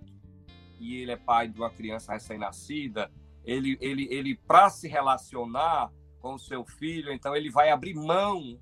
e 0.82 0.98
ele 0.98 1.12
é 1.12 1.18
pai 1.18 1.48
de 1.48 1.60
uma 1.60 1.70
criança 1.70 2.14
recém-nascida, 2.14 3.12
ele, 3.46 3.78
ele, 3.80 4.08
ele 4.12 4.36
para 4.36 4.70
se 4.70 4.88
relacionar 4.88 5.92
com 6.20 6.34
o 6.34 6.40
seu 6.40 6.66
filho, 6.66 7.12
então 7.12 7.36
ele 7.36 7.50
vai 7.50 7.70
abrir 7.70 7.94
mão, 7.94 8.60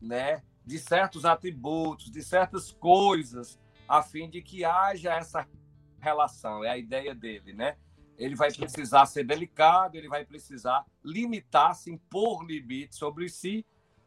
né, 0.00 0.42
de 0.64 0.78
certos 0.78 1.24
atributos, 1.24 2.10
de 2.10 2.22
certas 2.22 2.72
coisas 2.72 3.58
a 3.88 4.02
fim 4.02 4.28
de 4.28 4.42
que 4.42 4.64
haja 4.64 5.14
essa 5.14 5.46
relação, 5.98 6.64
é 6.64 6.70
a 6.70 6.78
ideia 6.78 7.14
dele, 7.14 7.52
né? 7.52 7.76
Ele 8.18 8.34
vai 8.34 8.52
precisar 8.52 9.06
ser 9.06 9.24
delicado, 9.24 9.96
ele 9.96 10.08
vai 10.08 10.24
precisar 10.24 10.84
limitar-se, 11.04 11.92
impor 11.92 12.44
limites 12.44 12.98
sobre 12.98 13.28
si, 13.28 13.64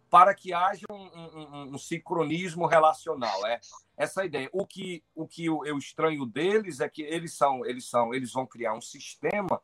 para 0.09 0.33
que 0.33 0.53
haja 0.53 0.85
um, 0.89 0.95
um, 0.95 1.73
um, 1.73 1.77
sincronismo 1.77 2.65
relacional. 2.65 3.45
É 3.45 3.59
essa 3.95 4.25
ideia. 4.25 4.49
O 4.51 4.65
que, 4.65 5.03
o 5.13 5.27
que 5.27 5.45
eu, 5.45 5.65
eu 5.65 5.77
estranho 5.77 6.25
deles 6.25 6.79
é 6.79 6.89
que 6.89 7.01
eles 7.01 7.33
são, 7.33 7.65
eles 7.65 7.89
são, 7.89 8.13
eles 8.13 8.31
vão 8.31 8.45
criar 8.45 8.73
um 8.73 8.81
sistema 8.81 9.61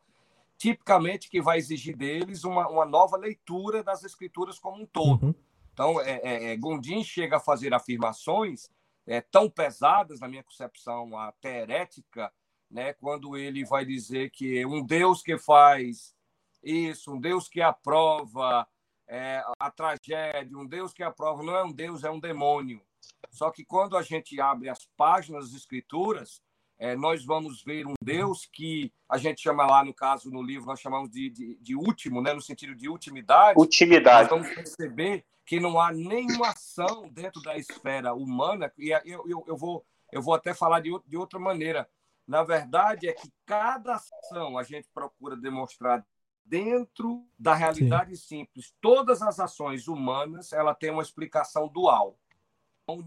tipicamente 0.56 1.28
que 1.28 1.40
vai 1.40 1.58
exigir 1.58 1.96
deles 1.96 2.44
uma, 2.44 2.68
uma 2.68 2.84
nova 2.86 3.16
leitura 3.16 3.82
das 3.82 4.04
escrituras 4.04 4.58
como 4.58 4.82
um 4.82 4.86
todo. 4.86 5.26
Uhum. 5.26 5.34
Então, 5.72 6.00
é, 6.00 6.20
é, 6.22 6.52
é 6.52 6.56
Gondim 6.56 7.04
chega 7.04 7.36
a 7.36 7.40
fazer 7.40 7.74
afirmações 7.74 8.70
é, 9.06 9.20
tão 9.20 9.50
pesadas, 9.50 10.20
na 10.20 10.28
minha 10.28 10.42
concepção, 10.42 11.16
até 11.18 11.60
herética, 11.60 12.32
né, 12.70 12.92
quando 12.94 13.36
ele 13.36 13.64
vai 13.64 13.84
dizer 13.84 14.30
que 14.30 14.64
um 14.66 14.84
Deus 14.84 15.22
que 15.22 15.38
faz 15.38 16.14
isso, 16.62 17.12
um 17.12 17.20
Deus 17.20 17.48
que 17.48 17.60
aprova 17.60 18.66
é, 19.08 19.42
a 19.58 19.70
tragédia, 19.70 20.56
um 20.56 20.66
Deus 20.66 20.92
que 20.92 21.02
aprova, 21.02 21.42
não 21.42 21.56
é 21.56 21.64
um 21.64 21.72
Deus, 21.72 22.04
é 22.04 22.10
um 22.10 22.20
demônio. 22.20 22.82
Só 23.30 23.50
que 23.50 23.64
quando 23.64 23.96
a 23.96 24.02
gente 24.02 24.40
abre 24.40 24.68
as 24.68 24.86
páginas 24.96 25.46
das 25.46 25.60
Escrituras, 25.60 26.42
é, 26.78 26.94
nós 26.94 27.24
vamos 27.24 27.62
ver 27.62 27.86
um 27.86 27.94
Deus 28.02 28.46
que 28.52 28.92
a 29.08 29.16
gente 29.16 29.40
chama 29.40 29.66
lá, 29.66 29.84
no 29.84 29.94
caso, 29.94 30.30
no 30.30 30.42
livro, 30.42 30.66
nós 30.66 30.80
chamamos 30.80 31.10
de, 31.10 31.30
de, 31.30 31.56
de 31.56 31.74
último, 31.74 32.20
né, 32.20 32.34
no 32.34 32.42
sentido 32.42 32.74
de 32.74 32.88
ultimidade. 32.88 33.58
Ultimidade. 33.58 34.30
Nós 34.30 34.40
vamos 34.40 34.54
perceber 34.54 35.24
que 35.44 35.60
não 35.60 35.80
há 35.80 35.92
nenhuma 35.92 36.48
ação 36.48 37.08
dentro 37.08 37.40
da 37.40 37.56
esfera 37.56 38.12
humana, 38.12 38.70
e 38.76 38.90
eu, 38.90 39.24
eu, 39.28 39.44
eu, 39.46 39.56
vou, 39.56 39.86
eu 40.12 40.20
vou 40.20 40.34
até 40.34 40.52
falar 40.52 40.80
de, 40.80 40.90
de 41.06 41.16
outra 41.16 41.38
maneira. 41.38 41.88
Na 42.26 42.42
verdade, 42.42 43.08
é 43.08 43.12
que 43.12 43.32
cada 43.46 43.94
ação 43.94 44.58
a 44.58 44.64
gente 44.64 44.88
procura 44.92 45.36
demonstrar 45.36 46.04
dentro 46.46 47.26
da 47.38 47.54
realidade 47.54 48.16
Sim. 48.16 48.38
simples. 48.38 48.74
Todas 48.80 49.20
as 49.20 49.38
ações 49.40 49.88
humanas, 49.88 50.52
ela 50.52 50.74
tem 50.74 50.90
uma 50.90 51.02
explicação 51.02 51.68
dual, 51.68 52.16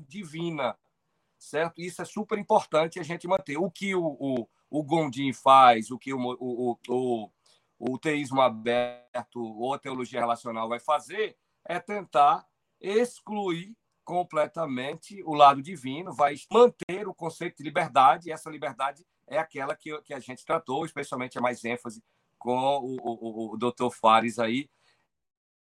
divina, 0.07 0.77
certo? 1.37 1.81
Isso 1.81 2.01
é 2.01 2.05
super 2.05 2.37
importante 2.37 2.99
a 2.99 3.03
gente 3.03 3.27
manter. 3.27 3.57
O 3.57 3.71
que 3.71 3.95
o, 3.95 4.17
o, 4.19 4.47
o 4.69 4.83
Gondim 4.83 5.31
faz, 5.31 5.89
o 5.89 5.97
que 5.97 6.13
o, 6.13 6.19
o, 6.19 6.77
o, 6.89 7.29
o 7.79 7.97
teísmo 7.97 8.41
aberto 8.41 9.41
ou 9.41 9.73
a 9.73 9.79
teologia 9.79 10.19
relacional 10.19 10.67
vai 10.67 10.79
fazer, 10.79 11.37
é 11.65 11.79
tentar 11.79 12.45
excluir 12.79 13.75
completamente 14.03 15.21
o 15.23 15.33
lado 15.33 15.61
divino, 15.61 16.13
vai 16.13 16.35
manter 16.51 17.07
o 17.07 17.13
conceito 17.13 17.57
de 17.57 17.63
liberdade, 17.63 18.27
e 18.27 18.31
essa 18.31 18.49
liberdade 18.49 19.05
é 19.27 19.37
aquela 19.37 19.75
que, 19.75 20.01
que 20.01 20.13
a 20.13 20.19
gente 20.19 20.43
tratou, 20.43 20.83
especialmente 20.83 21.37
a 21.37 21.41
mais 21.41 21.63
ênfase 21.63 22.03
com 22.39 22.57
o, 22.57 22.97
o, 23.01 23.53
o 23.53 23.57
Dr. 23.57 23.91
Fares 23.93 24.39
aí. 24.39 24.69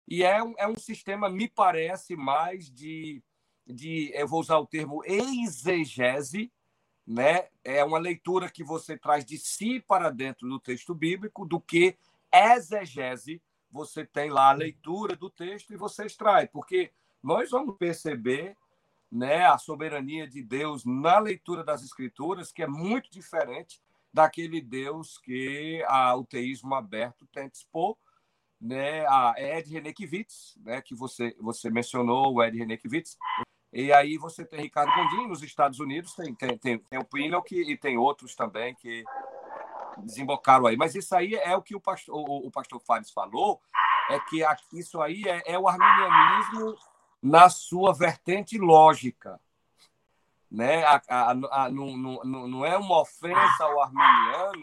E 0.06 0.22
é 0.22 0.40
um, 0.42 0.54
é 0.56 0.68
um 0.68 0.76
sistema, 0.76 1.28
me 1.28 1.48
parece, 1.48 2.14
mais 2.14 2.70
de, 2.70 3.20
de, 3.66 4.12
eu 4.14 4.28
vou 4.28 4.38
usar 4.38 4.58
o 4.58 4.66
termo 4.66 5.02
exegese, 5.04 6.52
né? 7.04 7.48
É 7.64 7.82
uma 7.82 7.98
leitura 7.98 8.50
que 8.50 8.62
você 8.62 8.96
traz 8.96 9.24
de 9.24 9.38
si 9.38 9.80
para 9.80 10.10
dentro 10.10 10.48
do 10.48 10.60
texto 10.60 10.94
bíblico 10.94 11.44
do 11.44 11.60
que 11.60 11.96
exegese, 12.32 13.42
você 13.70 14.04
tem 14.04 14.30
lá 14.30 14.50
a 14.50 14.54
leitura 14.54 15.16
do 15.16 15.28
texto 15.28 15.72
e 15.72 15.76
você 15.76 16.06
extrai, 16.06 16.46
porque 16.46 16.92
nós 17.22 17.50
vamos 17.50 17.76
perceber 17.76 18.56
né, 19.10 19.44
a 19.44 19.58
soberania 19.58 20.28
de 20.28 20.42
Deus 20.42 20.84
na 20.84 21.18
leitura 21.18 21.64
das 21.64 21.82
Escrituras, 21.82 22.52
que 22.52 22.62
é 22.62 22.66
muito 22.66 23.10
diferente 23.10 23.80
daquele 24.16 24.62
Deus 24.62 25.18
que 25.18 25.84
a, 25.86 26.16
o 26.16 26.24
teísmo 26.24 26.74
aberto 26.74 27.26
tenta 27.26 27.54
expor. 27.54 27.96
Né, 28.58 29.06
a 29.06 29.34
Ed 29.36 29.70
Renekiewicz, 29.70 30.56
né, 30.64 30.80
que 30.80 30.94
você, 30.94 31.36
você 31.38 31.68
mencionou, 31.68 32.32
o 32.32 32.42
Ed 32.42 32.56
Renekiewicz, 32.56 33.18
e 33.70 33.92
aí 33.92 34.16
você 34.16 34.46
tem 34.46 34.62
Ricardo 34.62 34.90
Gondim 34.94 35.28
nos 35.28 35.42
Estados 35.42 35.78
Unidos, 35.78 36.14
tem, 36.14 36.34
tem, 36.34 36.56
tem, 36.56 36.78
tem 36.78 36.98
o 36.98 37.04
Pinocchio 37.04 37.60
e 37.60 37.76
tem 37.76 37.98
outros 37.98 38.34
também 38.34 38.74
que 38.76 39.04
desembocaram 39.98 40.66
aí. 40.66 40.76
Mas 40.78 40.94
isso 40.94 41.14
aí 41.14 41.34
é 41.34 41.54
o 41.54 41.60
que 41.60 41.76
o 41.76 41.80
pastor, 41.80 42.16
o, 42.16 42.46
o 42.46 42.50
pastor 42.50 42.80
Fares 42.80 43.10
falou, 43.10 43.60
é 44.08 44.18
que 44.20 44.42
isso 44.72 45.02
aí 45.02 45.22
é, 45.26 45.52
é 45.52 45.58
o 45.58 45.68
arminianismo 45.68 46.74
na 47.22 47.50
sua 47.50 47.92
vertente 47.92 48.56
lógica. 48.56 49.38
Né? 50.56 50.82
A, 50.84 51.02
a, 51.08 51.30
a, 51.64 51.70
não, 51.70 51.96
não, 51.96 52.48
não 52.48 52.64
é 52.64 52.76
uma 52.78 53.02
ofensa 53.02 53.64
ao 53.64 53.82
arminiano, 53.82 54.62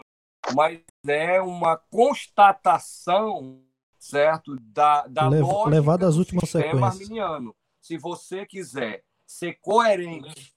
mas 0.54 0.80
é 1.06 1.40
uma 1.40 1.76
constatação 1.76 3.62
certo 3.98 4.56
da, 4.60 5.06
da 5.06 5.28
Lev, 5.28 5.42
lógica 5.42 5.70
levado 5.70 6.04
às 6.04 6.16
últimas 6.16 6.50
sequências. 6.50 6.82
arminiano. 6.82 7.54
Se 7.80 7.96
você 7.96 8.44
quiser 8.44 9.04
ser 9.24 9.54
coerente 9.60 10.54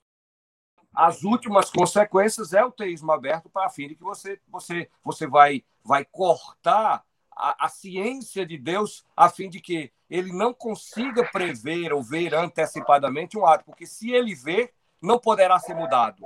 as 0.98 1.24
últimas 1.24 1.70
consequências 1.70 2.54
é 2.54 2.66
o 2.66 2.72
teísmo 2.72 3.12
aberto 3.12 3.48
para 3.48 3.68
a 3.68 3.70
fim 3.70 3.88
de 3.88 3.94
que 3.96 4.04
você, 4.04 4.42
você, 4.48 4.90
você 5.04 5.28
vai, 5.28 5.64
vai 5.84 6.04
cortar 6.04 7.06
a, 7.32 7.66
a, 7.66 7.70
ciência 7.70 8.44
de 8.44 8.58
Deus 8.58 9.06
a 9.16 9.30
fim 9.30 9.48
de 9.48 9.62
que 9.62 9.92
ele 10.10 10.34
não 10.34 10.56
consiga 10.56 11.24
prever 11.32 11.94
ou 11.94 12.02
ver 12.02 12.34
antecipadamente 12.34 13.38
um 13.38 13.46
ato, 13.46 13.64
porque 13.64 13.86
se 13.86 14.10
ele 14.10 14.34
ver, 14.34 14.74
não 15.02 15.20
poderá 15.20 15.60
ser 15.60 15.76
mudado. 15.76 16.24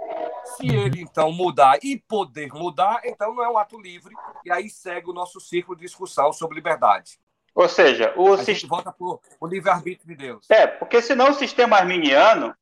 Se 0.57 0.67
ele 0.67 1.01
então 1.01 1.31
mudar 1.31 1.79
e 1.83 1.97
poder 1.97 2.51
mudar, 2.53 3.01
então 3.05 3.33
não 3.33 3.43
é 3.43 3.49
um 3.49 3.57
ato 3.57 3.79
livre, 3.79 4.13
e 4.43 4.51
aí 4.51 4.69
segue 4.69 5.09
o 5.09 5.13
nosso 5.13 5.39
círculo 5.39 5.77
de 5.77 5.85
discussão 5.85 6.33
sobre 6.33 6.55
liberdade. 6.55 7.19
Ou 7.53 7.67
seja, 7.67 8.13
o 8.15 8.33
a 8.33 8.43
gente 8.43 8.65
volta 8.65 8.91
para 8.91 9.05
o 9.05 9.47
livre-arbítrio 9.47 10.07
de 10.07 10.15
Deus. 10.15 10.49
É, 10.49 10.65
porque 10.65 11.01
senão 11.01 11.31
o 11.31 11.33
sistema 11.33 11.77
arminiano, 11.77 12.55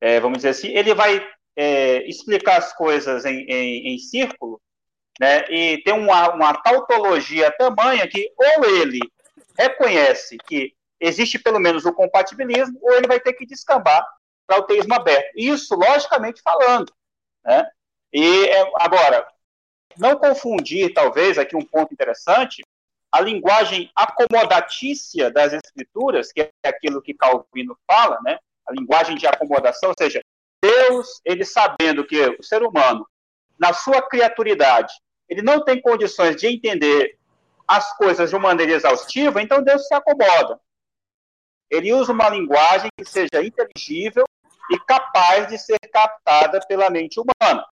é, 0.00 0.20
vamos 0.20 0.38
dizer 0.38 0.50
assim, 0.50 0.68
ele 0.68 0.94
vai 0.94 1.26
é, 1.56 2.06
explicar 2.08 2.58
as 2.58 2.72
coisas 2.74 3.24
em, 3.24 3.40
em, 3.48 3.94
em 3.94 3.98
círculo, 3.98 4.60
né, 5.18 5.44
e 5.50 5.82
tem 5.82 5.92
uma, 5.92 6.32
uma 6.32 6.54
tautologia 6.54 7.50
tamanha 7.50 8.06
que 8.06 8.32
ou 8.36 8.64
ele 8.64 9.00
reconhece 9.58 10.36
que 10.46 10.72
existe 11.00 11.38
pelo 11.38 11.58
menos 11.58 11.84
o 11.84 11.92
compatibilismo, 11.92 12.78
ou 12.80 12.92
ele 12.92 13.08
vai 13.08 13.18
ter 13.18 13.32
que 13.32 13.44
descambar 13.44 14.06
para 14.48 14.60
o 14.60 14.62
teísmo 14.62 14.94
aberto. 14.94 15.30
Isso, 15.36 15.74
logicamente 15.74 16.40
falando. 16.40 16.90
Né? 17.44 17.70
E 18.12 18.46
é, 18.46 18.72
agora, 18.76 19.28
não 19.96 20.16
confundir, 20.16 20.94
talvez, 20.94 21.36
aqui 21.36 21.54
um 21.54 21.64
ponto 21.64 21.92
interessante, 21.92 22.64
a 23.12 23.20
linguagem 23.20 23.90
acomodatícia 23.94 25.30
das 25.30 25.52
escrituras, 25.52 26.32
que 26.32 26.40
é 26.40 26.68
aquilo 26.68 27.02
que 27.02 27.14
Calvino 27.14 27.78
fala, 27.86 28.18
né? 28.24 28.38
a 28.66 28.72
linguagem 28.72 29.16
de 29.16 29.26
acomodação, 29.26 29.90
ou 29.90 29.94
seja, 29.98 30.20
Deus, 30.62 31.20
ele 31.24 31.44
sabendo 31.44 32.04
que 32.04 32.20
o 32.38 32.42
ser 32.42 32.62
humano, 32.62 33.06
na 33.58 33.72
sua 33.72 34.02
criaturidade, 34.02 34.92
ele 35.28 35.42
não 35.42 35.62
tem 35.62 35.80
condições 35.80 36.36
de 36.36 36.46
entender 36.46 37.18
as 37.66 37.94
coisas 37.96 38.30
de 38.30 38.36
uma 38.36 38.48
maneira 38.48 38.72
exaustiva, 38.72 39.42
então 39.42 39.62
Deus 39.62 39.86
se 39.86 39.94
acomoda. 39.94 40.58
Ele 41.70 41.92
usa 41.92 42.12
uma 42.12 42.30
linguagem 42.30 42.88
que 42.96 43.04
seja 43.04 43.44
inteligível 43.44 44.24
e 44.70 44.78
capaz 44.80 45.48
de 45.48 45.58
ser 45.58 45.78
captada 45.92 46.60
pela 46.66 46.90
mente 46.90 47.20
humana. 47.20 47.64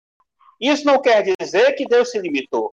Isso 0.60 0.86
não 0.86 1.02
quer 1.02 1.24
dizer 1.38 1.74
que 1.74 1.86
Deus 1.86 2.12
se 2.12 2.20
limitou. 2.20 2.74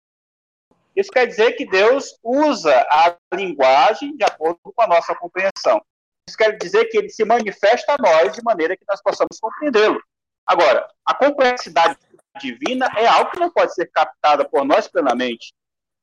Isso 0.94 1.10
quer 1.10 1.26
dizer 1.26 1.52
que 1.52 1.64
Deus 1.64 2.18
usa 2.22 2.74
a 2.90 3.16
linguagem 3.34 4.16
de 4.16 4.24
acordo 4.24 4.58
com 4.62 4.82
a 4.82 4.86
nossa 4.86 5.14
compreensão. 5.14 5.80
Isso 6.28 6.36
quer 6.36 6.56
dizer 6.58 6.86
que 6.86 6.98
ele 6.98 7.08
se 7.08 7.24
manifesta 7.24 7.94
a 7.94 7.98
nós 7.98 8.34
de 8.34 8.42
maneira 8.42 8.76
que 8.76 8.84
nós 8.88 9.00
possamos 9.02 9.38
compreendê-lo. 9.40 10.00
Agora, 10.46 10.86
a 11.06 11.14
complexidade 11.14 11.98
divina 12.40 12.90
é 12.96 13.06
algo 13.06 13.30
que 13.30 13.40
não 13.40 13.50
pode 13.50 13.74
ser 13.74 13.86
captada 13.86 14.44
por 14.48 14.64
nós 14.64 14.88
plenamente. 14.88 15.52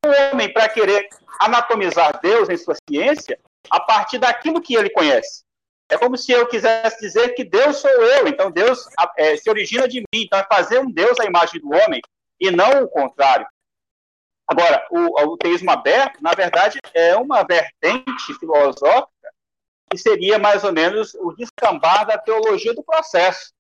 O 0.06 0.10
homem, 0.10 0.52
para 0.52 0.70
querer 0.70 1.08
anatomizar 1.40 2.20
Deus 2.22 2.50
em 2.50 2.58
sua 2.58 2.76
ciência, 2.90 3.40
a 3.70 3.80
partir 3.80 4.18
daquilo 4.18 4.62
que 4.62 4.76
ele 4.76 4.90
conhece. 4.90 5.44
É 5.90 5.98
como 5.98 6.18
se 6.18 6.32
eu 6.32 6.48
quisesse 6.48 7.00
dizer 7.00 7.30
que 7.30 7.44
Deus 7.44 7.78
sou 7.78 7.90
eu, 7.90 8.28
então 8.28 8.52
Deus 8.52 8.88
é, 9.18 9.38
se 9.38 9.50
origina 9.50 9.88
de 9.88 10.00
mim, 10.00 10.24
então 10.26 10.40
é 10.40 10.44
fazer 10.44 10.80
um 10.80 10.92
Deus 10.92 11.20
à 11.20 11.26
imagem 11.26 11.62
do 11.62 11.70
homem 11.70 12.02
e 12.40 12.52
não 12.52 12.84
o 12.84 12.90
contrário. 12.90 13.48
Agora, 14.50 14.86
o, 14.92 15.34
o 15.34 15.38
teísmo 15.38 15.72
aberto, 15.72 16.22
na 16.22 16.32
verdade, 16.32 16.80
é 16.94 17.16
uma 17.16 17.44
vertente 17.44 18.34
filosófica 18.40 19.12
que 19.90 19.98
seria 19.98 20.38
mais 20.38 20.64
ou 20.64 20.74
menos 20.74 21.14
o 21.16 21.34
descambar 21.34 22.06
da 22.06 22.18
teologia 22.18 22.74
do 22.74 22.84
processo. 22.84 23.54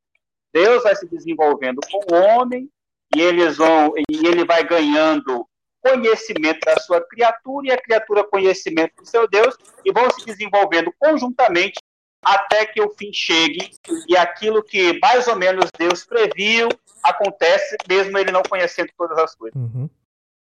Deus 0.53 0.83
vai 0.83 0.95
se 0.95 1.07
desenvolvendo 1.07 1.79
com 1.89 2.13
o 2.13 2.17
homem 2.17 2.69
e 3.15 3.21
eles 3.21 3.57
vão 3.57 3.93
e 3.97 4.27
ele 4.27 4.43
vai 4.45 4.63
ganhando 4.65 5.47
conhecimento 5.81 6.59
da 6.65 6.77
sua 6.79 7.01
criatura 7.01 7.67
e 7.67 7.71
a 7.71 7.81
criatura 7.81 8.23
conhecimento 8.23 8.95
do 8.97 9.05
seu 9.05 9.27
Deus 9.27 9.55
e 9.85 9.91
vão 9.91 10.09
se 10.09 10.25
desenvolvendo 10.25 10.93
conjuntamente 10.99 11.79
até 12.21 12.65
que 12.65 12.81
o 12.81 12.89
fim 12.89 13.11
chegue 13.13 13.71
e 14.07 14.17
aquilo 14.17 14.63
que 14.63 14.99
mais 14.99 15.27
ou 15.27 15.35
menos 15.35 15.69
Deus 15.77 16.03
previu 16.03 16.67
acontece, 17.03 17.77
mesmo 17.87 18.17
ele 18.17 18.31
não 18.31 18.43
conhecendo 18.43 18.91
todas 18.97 19.17
as 19.17 19.35
coisas. 19.35 19.55
Uhum. 19.55 19.89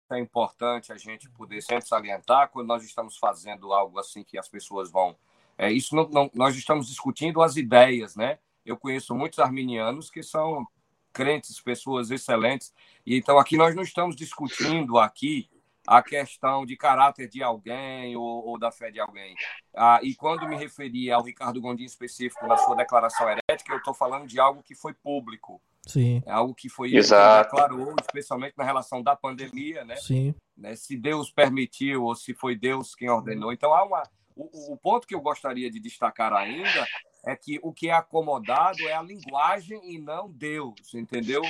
É 0.09 0.19
importante 0.19 0.93
a 0.93 0.97
gente 0.97 1.29
poder 1.31 1.61
sempre 1.61 1.85
salientar 1.85 2.49
quando 2.49 2.67
nós 2.67 2.83
estamos 2.83 3.17
fazendo 3.17 3.73
algo 3.73 3.99
assim 3.99 4.23
que 4.23 4.37
as 4.37 4.47
pessoas 4.47 4.89
vão. 4.89 5.15
É, 5.57 5.71
isso 5.71 5.95
não, 5.95 6.07
não, 6.07 6.31
nós 6.33 6.55
estamos 6.55 6.87
discutindo 6.87 7.41
as 7.41 7.57
ideias, 7.57 8.15
né? 8.15 8.39
Eu 8.65 8.77
conheço 8.77 9.13
muitos 9.13 9.39
arminianos 9.39 10.09
que 10.09 10.23
são 10.23 10.65
crentes, 11.11 11.59
pessoas 11.59 12.09
excelentes. 12.09 12.73
E 13.05 13.17
então 13.17 13.37
aqui 13.37 13.57
nós 13.57 13.75
não 13.75 13.83
estamos 13.83 14.15
discutindo 14.15 14.97
aqui 14.97 15.49
a 15.87 16.03
questão 16.03 16.65
de 16.65 16.75
caráter 16.75 17.29
de 17.29 17.41
alguém 17.41 18.17
ou, 18.17 18.45
ou 18.45 18.59
da 18.59 18.69
fé 18.69 18.91
de 18.91 18.99
alguém. 18.99 19.33
Ah, 19.73 19.99
e 20.03 20.13
quando 20.13 20.45
me 20.45 20.57
referi 20.57 21.09
ao 21.09 21.23
Ricardo 21.23 21.61
Gondim 21.61 21.85
específico 21.85 22.45
na 22.45 22.57
sua 22.57 22.75
declaração 22.75 23.25
herética, 23.29 23.71
eu 23.71 23.77
estou 23.77 23.93
falando 23.93 24.27
de 24.27 24.37
algo 24.37 24.61
que 24.61 24.75
foi 24.75 24.93
público. 24.93 25.61
Sim. 25.87 26.21
É 26.25 26.31
algo 26.31 26.53
que 26.53 26.67
foi 26.67 26.93
Exato. 26.93 27.49
declarou, 27.49 27.95
especialmente 28.01 28.55
na 28.57 28.65
relação 28.65 29.01
da 29.01 29.15
pandemia, 29.15 29.85
né? 29.85 29.95
Sim. 29.95 30.35
Né? 30.57 30.75
Se 30.75 30.97
Deus 30.97 31.31
permitiu 31.31 32.03
ou 32.03 32.15
se 32.15 32.33
foi 32.33 32.57
Deus 32.57 32.93
quem 32.93 33.09
ordenou. 33.09 33.53
Então 33.53 33.73
há 33.73 33.85
uma 33.85 34.03
o, 34.35 34.73
o 34.73 34.77
ponto 34.77 35.07
que 35.07 35.15
eu 35.15 35.21
gostaria 35.21 35.71
de 35.71 35.79
destacar 35.79 36.33
ainda 36.33 36.85
é 37.25 37.35
que 37.35 37.59
o 37.63 37.73
que 37.73 37.89
é 37.89 37.93
acomodado 37.93 38.81
é 38.87 38.93
a 38.93 39.01
linguagem 39.01 39.81
e 39.93 39.97
não 39.97 40.29
Deus, 40.29 40.93
entendeu? 40.93 41.41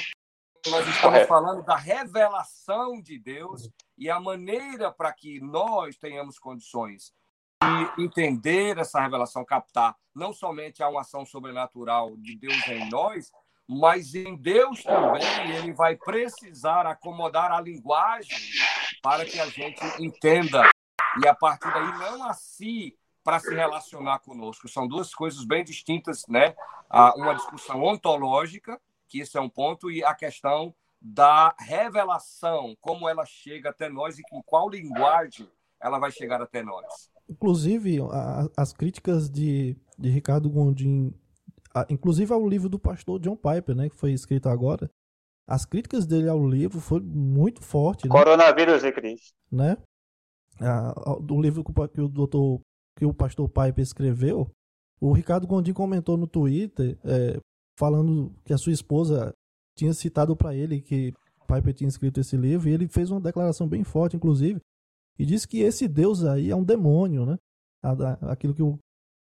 Nós 0.67 0.87
estamos 0.87 1.27
falando 1.27 1.63
da 1.63 1.75
revelação 1.75 3.01
de 3.01 3.19
Deus 3.19 3.69
e 3.97 4.09
a 4.09 4.19
maneira 4.19 4.91
para 4.91 5.11
que 5.11 5.39
nós 5.39 5.97
tenhamos 5.97 6.37
condições 6.37 7.13
de 7.61 8.03
entender 8.03 8.77
essa 8.77 9.01
revelação, 9.01 9.43
captar 9.43 9.95
não 10.13 10.31
somente 10.31 10.83
a 10.83 10.89
uma 10.89 11.01
ação 11.01 11.25
sobrenatural 11.25 12.15
de 12.17 12.35
Deus 12.35 12.67
em 12.67 12.89
nós, 12.89 13.31
mas 13.67 14.15
em 14.15 14.35
Deus 14.35 14.83
também 14.83 15.55
ele 15.55 15.73
vai 15.73 15.95
precisar 15.95 16.85
acomodar 16.85 17.51
a 17.51 17.59
linguagem 17.59 18.37
para 19.01 19.25
que 19.25 19.39
a 19.39 19.47
gente 19.47 19.83
entenda 19.99 20.69
e 21.21 21.27
a 21.27 21.35
partir 21.35 21.71
daí 21.73 21.97
não 21.99 22.23
a 22.23 22.33
si 22.33 22.97
para 23.23 23.39
se 23.39 23.53
relacionar 23.53 24.19
conosco. 24.19 24.69
São 24.69 24.87
duas 24.87 25.13
coisas 25.13 25.43
bem 25.43 25.63
distintas, 25.63 26.25
né? 26.27 26.55
Uma 27.15 27.33
discussão 27.33 27.83
ontológica, 27.83 28.79
que 29.07 29.19
esse 29.19 29.37
é 29.37 29.41
um 29.41 29.49
ponto, 29.49 29.91
e 29.91 30.03
a 30.03 30.13
questão 30.15 30.73
da 31.01 31.55
revelação, 31.59 32.75
como 32.81 33.07
ela 33.07 33.25
chega 33.25 33.69
até 33.69 33.89
nós 33.89 34.17
e 34.17 34.23
com 34.23 34.41
qual 34.43 34.69
linguagem 34.69 35.47
ela 35.79 35.99
vai 35.99 36.11
chegar 36.11 36.41
até 36.41 36.63
nós. 36.63 37.09
Inclusive, 37.29 37.99
a, 38.11 38.47
as 38.57 38.73
críticas 38.73 39.29
de, 39.29 39.77
de 39.97 40.09
Ricardo 40.09 40.49
Gondim, 40.49 41.13
a, 41.73 41.85
inclusive 41.89 42.33
ao 42.33 42.47
livro 42.47 42.69
do 42.69 42.79
pastor 42.79 43.19
John 43.19 43.35
Piper, 43.35 43.75
né, 43.75 43.89
que 43.89 43.95
foi 43.95 44.11
escrito 44.11 44.49
agora, 44.49 44.89
as 45.47 45.65
críticas 45.65 46.05
dele 46.05 46.27
ao 46.27 46.45
livro 46.45 46.79
foi 46.79 46.99
muito 46.99 47.61
forte. 47.61 48.05
Né? 48.05 48.11
Coronavírus 48.11 48.83
e 48.83 48.91
Cristo. 48.91 49.33
Né? 49.51 49.77
do 51.21 51.39
livro 51.39 51.63
que 51.63 52.01
o 52.01 52.07
doutor, 52.07 52.59
que 52.97 53.05
o 53.05 53.13
pastor 53.13 53.47
Piper 53.47 53.79
escreveu, 53.79 54.49
o 54.99 55.13
Ricardo 55.13 55.45
Gondim 55.45 55.71
comentou 55.71 56.17
no 56.17 56.25
Twitter, 56.25 56.97
é, 57.05 57.39
falando 57.77 58.33
que 58.43 58.51
a 58.51 58.57
sua 58.57 58.73
esposa 58.73 59.33
tinha 59.77 59.93
citado 59.93 60.35
para 60.35 60.55
ele 60.55 60.81
que 60.81 61.13
Piper 61.47 61.73
tinha 61.73 61.87
escrito 61.87 62.19
esse 62.19 62.35
livro, 62.35 62.67
e 62.67 62.73
ele 62.73 62.87
fez 62.87 63.09
uma 63.09 63.21
declaração 63.21 63.67
bem 63.67 63.83
forte, 63.83 64.17
inclusive, 64.17 64.59
e 65.17 65.25
disse 65.25 65.47
que 65.47 65.61
esse 65.61 65.87
Deus 65.87 66.23
aí 66.25 66.51
é 66.51 66.55
um 66.55 66.63
demônio, 66.63 67.25
né? 67.25 67.37
Aquilo 68.29 68.53
que 68.53 68.61
o, 68.61 68.77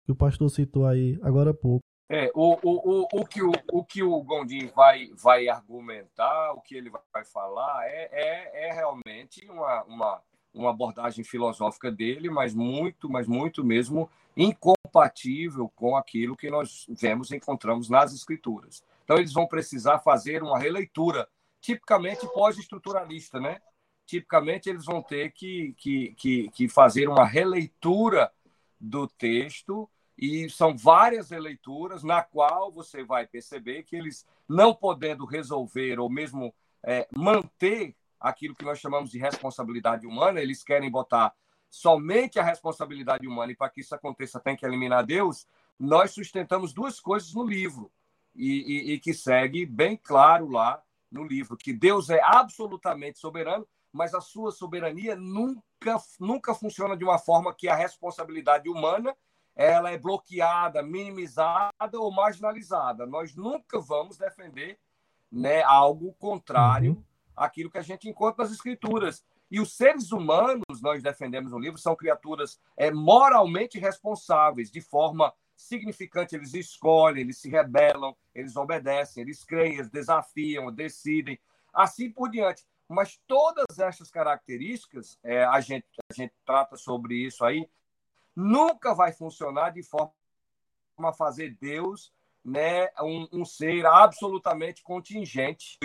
que 0.05 0.13
o 0.13 0.17
pastor 0.17 0.51
citou 0.51 0.87
aí 0.87 1.19
agora 1.23 1.51
há 1.51 1.55
pouco. 1.55 1.81
É, 2.09 2.29
o, 2.35 2.59
o, 2.63 3.03
o, 3.03 3.07
o, 3.21 3.25
que 3.25 3.41
o, 3.41 3.53
o 3.73 3.85
que 3.85 4.03
o 4.03 4.21
Gondim 4.23 4.67
vai, 4.75 5.09
vai 5.15 5.49
argumentar, 5.49 6.53
o 6.55 6.61
que 6.61 6.75
ele 6.75 6.91
vai 6.91 7.25
falar, 7.25 7.87
é, 7.87 8.09
é, 8.11 8.69
é 8.69 8.73
realmente 8.73 9.49
uma, 9.49 9.85
uma, 9.85 10.23
uma 10.53 10.71
abordagem 10.71 11.23
filosófica 11.23 11.91
dele, 11.91 12.29
mas 12.29 12.53
muito, 12.53 13.09
mas 13.09 13.29
muito 13.29 13.65
mesmo 13.65 14.11
incompatível 14.37 15.71
com 15.77 15.97
aquilo 15.97 16.37
que 16.37 16.51
nós 16.51 16.85
vemos 16.89 17.31
e 17.31 17.37
encontramos 17.37 17.89
nas 17.89 18.13
escrituras. 18.13 18.83
Então, 19.11 19.19
eles 19.19 19.33
vão 19.33 19.45
precisar 19.45 19.99
fazer 19.99 20.41
uma 20.41 20.57
releitura, 20.57 21.29
tipicamente 21.61 22.33
pós-estruturalista, 22.33 23.41
né? 23.41 23.61
Tipicamente, 24.07 24.71
eles 24.71 24.85
vão 24.85 25.03
ter 25.03 25.33
que, 25.33 25.75
que, 25.77 26.15
que, 26.15 26.49
que 26.51 26.69
fazer 26.69 27.09
uma 27.09 27.25
releitura 27.27 28.33
do 28.81 29.09
texto, 29.09 29.91
e 30.17 30.49
são 30.49 30.77
várias 30.77 31.31
releituras, 31.31 32.05
na 32.05 32.23
qual 32.23 32.71
você 32.71 33.03
vai 33.03 33.27
perceber 33.27 33.83
que 33.83 33.97
eles, 33.97 34.25
não 34.49 34.73
podendo 34.73 35.25
resolver 35.25 35.99
ou 35.99 36.09
mesmo 36.09 36.55
é, 36.81 37.09
manter 37.13 37.97
aquilo 38.21 38.55
que 38.55 38.65
nós 38.65 38.79
chamamos 38.79 39.11
de 39.11 39.19
responsabilidade 39.19 40.07
humana, 40.07 40.41
eles 40.41 40.63
querem 40.63 40.89
botar 40.89 41.35
somente 41.69 42.39
a 42.39 42.45
responsabilidade 42.45 43.27
humana, 43.27 43.51
e 43.51 43.57
para 43.57 43.71
que 43.71 43.81
isso 43.81 43.93
aconteça 43.93 44.39
tem 44.39 44.55
que 44.55 44.65
eliminar 44.65 45.05
Deus, 45.05 45.49
nós 45.77 46.13
sustentamos 46.13 46.73
duas 46.73 47.01
coisas 47.01 47.35
no 47.35 47.45
livro 47.45 47.91
e, 48.35 48.91
e, 48.91 48.93
e 48.93 49.01
que 49.01 49.13
segue 49.13 49.67
bem 49.67 49.97
claro 49.97 50.49
lá 50.49 50.83
no 51.11 51.25
livro 51.25 51.57
que 51.57 51.73
Deus 51.73 52.09
é 52.09 52.21
absolutamente 52.23 53.19
soberano, 53.19 53.67
mas 53.93 54.15
a 54.15 54.21
sua 54.21 54.53
soberania 54.53 55.17
nunca, 55.17 55.97
nunca 56.19 56.55
funciona 56.55 56.97
de 56.97 57.05
uma 57.05 57.19
forma 57.19 57.53
que 57.53 57.69
a 57.69 57.75
responsabilidade 57.75 58.69
humana 58.69 59.15
ela 59.57 59.91
é 59.91 59.99
bloqueada, 59.99 60.83
minimizada 60.83 61.99
ou 61.99 62.11
marginalizada. 62.13 63.05
Nós 63.05 63.35
nunca 63.35 63.81
vamos 63.81 64.17
defender 64.17 64.79
né, 65.31 65.63
algo 65.63 66.15
contrário 66.15 66.93
uhum. 66.93 67.05
àquilo 67.37 67.71
que 67.71 67.79
a 67.79 67.83
gente 67.83 68.09
encontra 68.09 68.45
nas 68.45 68.53
escrituras. 68.53 69.25
E 69.51 69.61
os 69.61 69.77
seres 69.77 70.13
humanos, 70.13 70.81
nós 70.81 71.03
defendemos 71.03 71.51
no 71.51 71.59
livro, 71.59 71.79
são 71.79 71.97
criaturas 71.97 72.61
é, 72.77 72.91
moralmente 72.93 73.79
responsáveis, 73.79 74.71
de 74.71 74.81
forma 74.81 75.33
significante. 75.61 76.35
Eles 76.35 76.55
escolhem, 76.55 77.23
eles 77.23 77.39
se 77.39 77.49
rebelam, 77.49 78.17
eles 78.35 78.57
obedecem, 78.57 79.23
eles 79.23 79.45
creem, 79.45 79.75
eles 79.75 79.91
desafiam, 79.91 80.73
decidem, 80.73 81.39
assim 81.73 82.11
por 82.11 82.31
diante. 82.31 82.65
Mas 82.89 83.21
todas 83.27 83.79
essas 83.79 84.11
características, 84.11 85.19
é, 85.23 85.45
a, 85.45 85.61
gente, 85.61 85.87
a 86.11 86.15
gente 86.15 86.35
trata 86.45 86.77
sobre 86.77 87.15
isso 87.15 87.45
aí, 87.45 87.69
nunca 88.35 88.95
vai 88.95 89.13
funcionar 89.13 89.71
de 89.71 89.83
forma 89.83 90.13
a 90.99 91.13
fazer 91.13 91.57
Deus 91.61 92.13
né, 92.45 92.89
um, 93.01 93.29
um 93.33 93.45
ser 93.45 93.87
absolutamente 93.87 94.83
contingente. 94.83 95.79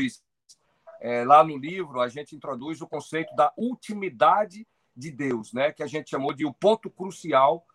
É, 1.00 1.24
lá 1.24 1.44
no 1.44 1.58
livro, 1.58 2.00
a 2.00 2.08
gente 2.08 2.36
introduz 2.36 2.82
o 2.82 2.88
conceito 2.88 3.36
da 3.36 3.54
ultimidade 3.58 4.68
de 4.96 5.12
Deus, 5.12 5.54
né, 5.54 5.72
que 5.72 5.84
a 5.84 5.88
gente 5.88 6.10
chamou 6.10 6.34
de 6.34 6.46
o 6.46 6.54
ponto 6.54 6.90
crucial, 6.90 7.66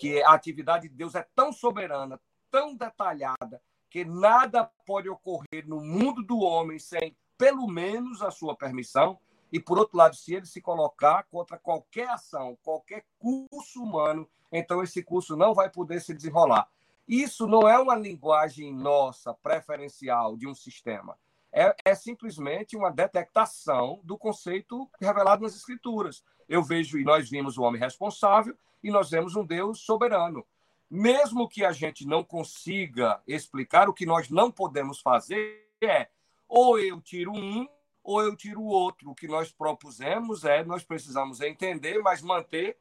que 0.00 0.22
a 0.22 0.30
atividade 0.32 0.88
de 0.88 0.94
Deus 0.94 1.14
é 1.14 1.22
tão 1.34 1.52
soberana, 1.52 2.18
tão 2.50 2.74
detalhada, 2.74 3.62
que 3.90 4.02
nada 4.02 4.64
pode 4.86 5.10
ocorrer 5.10 5.66
no 5.66 5.78
mundo 5.78 6.22
do 6.22 6.38
homem 6.38 6.78
sem, 6.78 7.14
pelo 7.36 7.68
menos, 7.68 8.22
a 8.22 8.30
sua 8.30 8.56
permissão. 8.56 9.18
E, 9.52 9.60
por 9.60 9.78
outro 9.78 9.98
lado, 9.98 10.16
se 10.16 10.32
ele 10.32 10.46
se 10.46 10.58
colocar 10.58 11.24
contra 11.24 11.58
qualquer 11.58 12.08
ação, 12.08 12.56
qualquer 12.62 13.04
curso 13.18 13.82
humano, 13.82 14.26
então 14.50 14.82
esse 14.82 15.02
curso 15.02 15.36
não 15.36 15.52
vai 15.52 15.68
poder 15.68 16.00
se 16.00 16.14
desenrolar. 16.14 16.66
Isso 17.06 17.46
não 17.46 17.68
é 17.68 17.78
uma 17.78 17.94
linguagem 17.94 18.74
nossa, 18.74 19.34
preferencial 19.34 20.34
de 20.34 20.48
um 20.48 20.54
sistema. 20.54 21.18
É, 21.52 21.76
é, 21.84 21.94
simplesmente 21.94 22.74
uma 22.74 22.90
detectação 22.90 24.00
do 24.02 24.16
conceito 24.16 24.88
revelado 24.98 25.42
nas 25.42 25.54
Escrituras. 25.54 26.24
Eu 26.48 26.62
vejo 26.62 26.98
e 26.98 27.04
nós 27.04 27.28
vimos 27.28 27.58
o 27.58 27.62
homem 27.62 27.78
responsável 27.78 28.56
e 28.82 28.90
nós 28.90 29.10
vemos 29.10 29.36
um 29.36 29.44
Deus 29.44 29.80
soberano. 29.80 30.46
Mesmo 30.90 31.48
que 31.48 31.64
a 31.64 31.72
gente 31.72 32.06
não 32.06 32.24
consiga 32.24 33.22
explicar, 33.26 33.88
o 33.88 33.94
que 33.94 34.04
nós 34.04 34.28
não 34.28 34.50
podemos 34.50 35.00
fazer 35.00 35.68
é 35.80 36.08
ou 36.48 36.78
eu 36.78 37.00
tiro 37.00 37.32
um 37.32 37.68
ou 38.02 38.22
eu 38.22 38.34
tiro 38.34 38.60
o 38.60 38.66
outro. 38.66 39.10
O 39.10 39.14
que 39.14 39.28
nós 39.28 39.52
propusemos 39.52 40.44
é 40.44 40.64
nós 40.64 40.82
precisamos 40.82 41.40
entender, 41.40 41.98
mas 42.00 42.22
manter 42.22 42.76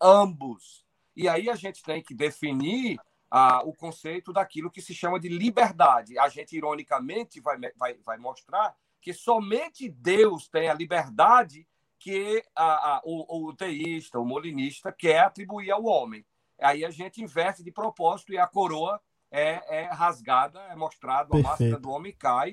ambos. 0.00 0.84
E 1.16 1.28
aí 1.28 1.50
a 1.50 1.56
gente 1.56 1.82
tem 1.82 2.02
que 2.02 2.14
definir 2.14 2.98
ah, 3.30 3.62
o 3.64 3.72
conceito 3.72 4.32
daquilo 4.32 4.70
que 4.70 4.80
se 4.80 4.94
chama 4.94 5.18
de 5.18 5.28
liberdade. 5.28 6.18
A 6.18 6.28
gente, 6.28 6.56
ironicamente, 6.56 7.40
vai, 7.40 7.58
vai, 7.76 7.94
vai 7.94 8.18
mostrar 8.18 8.76
que 9.00 9.12
somente 9.12 9.88
Deus 9.88 10.48
tem 10.48 10.68
a 10.68 10.74
liberdade 10.74 11.66
que 12.00 12.42
a, 12.56 12.96
a, 12.96 13.02
o, 13.04 13.48
o 13.48 13.54
teísta, 13.54 14.18
o 14.18 14.24
molinista, 14.24 14.90
quer 14.90 15.20
atribuir 15.20 15.70
ao 15.70 15.84
homem. 15.84 16.24
Aí 16.58 16.84
a 16.84 16.90
gente 16.90 17.22
inverte 17.22 17.62
de 17.62 17.70
propósito 17.70 18.32
e 18.32 18.38
a 18.38 18.46
coroa 18.46 19.00
é, 19.30 19.82
é 19.82 19.84
rasgada, 19.84 20.58
é 20.70 20.74
mostrado, 20.74 21.36
a 21.36 21.40
máscara 21.40 21.78
do 21.78 21.90
homem 21.90 22.12
cai. 22.18 22.52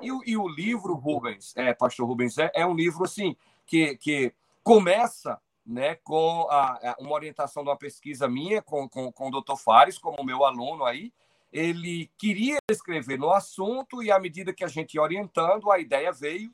E, 0.00 0.30
e 0.30 0.36
o 0.36 0.48
livro, 0.48 0.94
Rubens, 0.94 1.54
é, 1.56 1.74
Pastor 1.74 2.08
Rubens, 2.08 2.38
é, 2.38 2.50
é 2.54 2.66
um 2.66 2.74
livro 2.74 3.04
assim 3.04 3.36
que, 3.66 3.96
que 3.96 4.32
começa 4.62 5.40
né, 5.64 5.96
com 5.96 6.46
a, 6.50 6.96
uma 6.98 7.12
orientação 7.12 7.62
de 7.62 7.68
uma 7.68 7.76
pesquisa 7.76 8.26
minha 8.26 8.62
com, 8.62 8.88
com, 8.88 9.12
com 9.12 9.28
o 9.28 9.30
doutor 9.30 9.58
Fares, 9.58 9.98
como 9.98 10.24
meu 10.24 10.44
aluno 10.44 10.84
aí. 10.84 11.12
Ele 11.52 12.10
queria 12.18 12.58
escrever 12.70 13.18
no 13.18 13.30
assunto 13.30 14.02
e, 14.02 14.10
à 14.10 14.18
medida 14.18 14.54
que 14.54 14.64
a 14.64 14.68
gente 14.68 14.94
ia 14.94 15.02
orientando, 15.02 15.70
a 15.70 15.78
ideia 15.78 16.12
veio, 16.12 16.52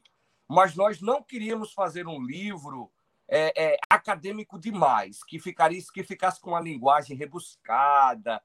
mas 0.52 0.76
nós 0.76 1.00
não 1.00 1.22
queríamos 1.22 1.72
fazer 1.72 2.06
um 2.06 2.22
livro 2.22 2.92
é, 3.26 3.52
é, 3.56 3.78
acadêmico 3.88 4.58
demais, 4.58 5.24
que, 5.24 5.38
ficaria, 5.38 5.80
que 5.94 6.04
ficasse 6.04 6.38
com 6.38 6.50
uma 6.50 6.60
linguagem 6.60 7.16
rebuscada, 7.16 8.42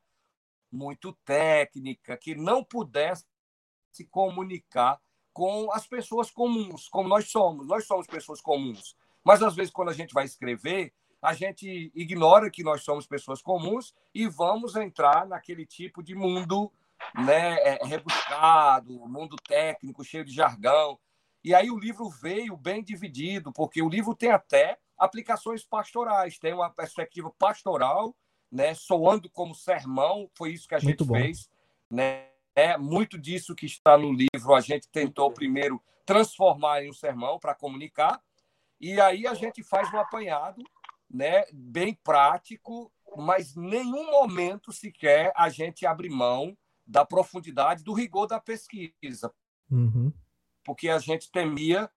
muito 0.71 1.11
técnica, 1.25 2.15
que 2.15 2.33
não 2.33 2.63
pudesse 2.63 3.25
se 3.91 4.05
comunicar 4.05 5.01
com 5.33 5.69
as 5.73 5.85
pessoas 5.85 6.31
comuns, 6.31 6.87
como 6.87 7.09
nós 7.09 7.29
somos. 7.29 7.67
Nós 7.67 7.85
somos 7.85 8.07
pessoas 8.07 8.39
comuns. 8.39 8.95
Mas, 9.21 9.43
às 9.43 9.53
vezes, 9.53 9.73
quando 9.73 9.89
a 9.89 9.93
gente 9.93 10.13
vai 10.13 10.23
escrever, 10.23 10.93
a 11.21 11.33
gente 11.33 11.91
ignora 11.93 12.49
que 12.49 12.63
nós 12.63 12.83
somos 12.83 13.05
pessoas 13.05 13.41
comuns 13.41 13.93
e 14.15 14.27
vamos 14.27 14.77
entrar 14.77 15.27
naquele 15.27 15.65
tipo 15.65 16.01
de 16.01 16.15
mundo 16.15 16.71
né, 17.13 17.57
é, 17.63 17.85
rebuscado, 17.85 18.93
mundo 19.09 19.35
técnico, 19.35 20.05
cheio 20.05 20.23
de 20.23 20.31
jargão. 20.31 20.97
E 21.47 21.55
aí 21.55 21.71
o 21.71 21.79
livro 21.79 22.09
veio 22.09 22.57
bem 22.57 22.83
dividido, 22.83 23.53
porque 23.53 23.81
o 23.81 23.87
livro 23.87 24.13
tem 24.13 24.31
até 24.31 24.77
aplicações 24.97 25.63
pastorais, 25.63 26.37
tem 26.37 26.53
uma 26.53 26.69
perspectiva 26.69 27.31
pastoral, 27.39 28.13
né, 28.51 28.73
soando 28.73 29.29
como 29.29 29.55
sermão, 29.55 30.29
foi 30.37 30.51
isso 30.51 30.67
que 30.67 30.75
a 30.75 30.79
gente 30.79 31.05
fez. 31.05 31.49
Né? 31.89 32.27
É, 32.53 32.77
muito 32.77 33.17
disso 33.17 33.55
que 33.55 33.65
está 33.65 33.97
no 33.97 34.11
livro 34.11 34.53
a 34.53 34.59
gente 34.59 34.89
tentou 34.89 35.31
primeiro 35.31 35.81
transformar 36.05 36.83
em 36.83 36.89
um 36.89 36.93
sermão 36.93 37.39
para 37.39 37.55
comunicar, 37.55 38.21
e 38.77 38.99
aí 38.99 39.25
a 39.25 39.33
gente 39.33 39.63
faz 39.63 39.89
um 39.93 39.99
apanhado, 39.99 40.61
né, 41.09 41.45
bem 41.53 41.97
prático, 42.03 42.91
mas 43.15 43.55
nenhum 43.55 44.11
momento 44.11 44.73
sequer 44.73 45.31
a 45.33 45.47
gente 45.47 45.85
abre 45.85 46.09
mão 46.09 46.57
da 46.85 47.05
profundidade, 47.05 47.85
do 47.85 47.93
rigor 47.93 48.27
da 48.27 48.37
pesquisa. 48.37 49.33
Uhum. 49.71 50.11
Porque 50.67 50.89
a 50.89 50.99
gente 50.99 51.31
temia 51.31 51.89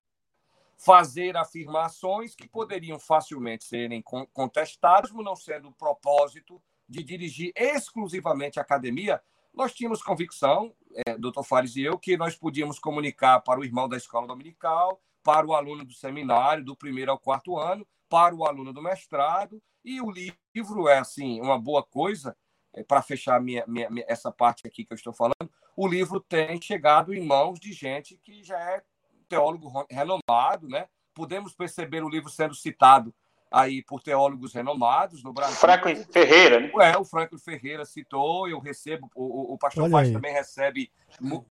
fazer 0.78 1.36
afirmações 1.36 2.36
que 2.36 2.48
poderiam 2.48 3.00
facilmente 3.00 3.64
serem 3.64 4.00
contestadas, 4.32 5.10
não 5.10 5.34
sendo 5.34 5.68
o 5.68 5.74
propósito 5.74 6.62
de 6.88 7.02
dirigir 7.02 7.52
exclusivamente 7.56 8.60
a 8.60 8.62
academia. 8.62 9.20
Nós 9.52 9.74
tínhamos 9.74 10.04
convicção, 10.04 10.72
é, 11.04 11.18
doutor 11.18 11.42
Fares 11.42 11.74
e 11.74 11.82
eu, 11.82 11.98
que 11.98 12.16
nós 12.16 12.36
podíamos 12.36 12.78
comunicar 12.78 13.40
para 13.40 13.58
o 13.58 13.64
irmão 13.64 13.88
da 13.88 13.96
escola 13.96 14.28
dominical, 14.28 15.02
para 15.20 15.44
o 15.44 15.52
aluno 15.52 15.84
do 15.84 15.92
seminário, 15.92 16.64
do 16.64 16.76
primeiro 16.76 17.10
ao 17.10 17.18
quarto 17.18 17.58
ano, 17.58 17.84
para 18.08 18.32
o 18.34 18.46
aluno 18.46 18.72
do 18.72 18.80
mestrado. 18.80 19.60
E 19.84 20.00
o 20.00 20.12
livro 20.12 20.88
é, 20.88 20.98
assim, 20.98 21.40
uma 21.40 21.58
boa 21.58 21.82
coisa, 21.82 22.36
é, 22.72 22.84
para 22.84 23.02
fechar 23.02 23.40
minha, 23.40 23.64
minha, 23.66 23.90
minha, 23.90 24.06
essa 24.08 24.30
parte 24.30 24.64
aqui 24.64 24.84
que 24.84 24.92
eu 24.92 24.96
estou 24.96 25.12
falando, 25.12 25.50
o 25.80 25.88
livro 25.88 26.20
tem 26.20 26.60
chegado 26.60 27.14
em 27.14 27.24
mãos 27.24 27.58
de 27.58 27.72
gente 27.72 28.14
que 28.22 28.44
já 28.44 28.58
é 28.58 28.82
teólogo 29.26 29.86
renomado, 29.88 30.68
né? 30.68 30.86
Podemos 31.14 31.54
perceber 31.54 32.04
o 32.04 32.08
livro 32.08 32.28
sendo 32.28 32.54
citado 32.54 33.14
aí 33.50 33.82
por 33.82 34.02
teólogos 34.02 34.52
renomados 34.52 35.24
no 35.24 35.32
Brasil. 35.32 35.56
Franklin 35.56 36.04
Ferreira, 36.04 36.60
né? 36.60 36.70
É, 36.82 36.98
o 36.98 37.04
Franklin 37.04 37.38
Ferreira 37.38 37.86
citou, 37.86 38.46
eu 38.46 38.58
recebo, 38.58 39.10
o, 39.14 39.54
o 39.54 39.56
pastor 39.56 39.90
Paz 39.90 40.12
também 40.12 40.34
recebe 40.34 40.92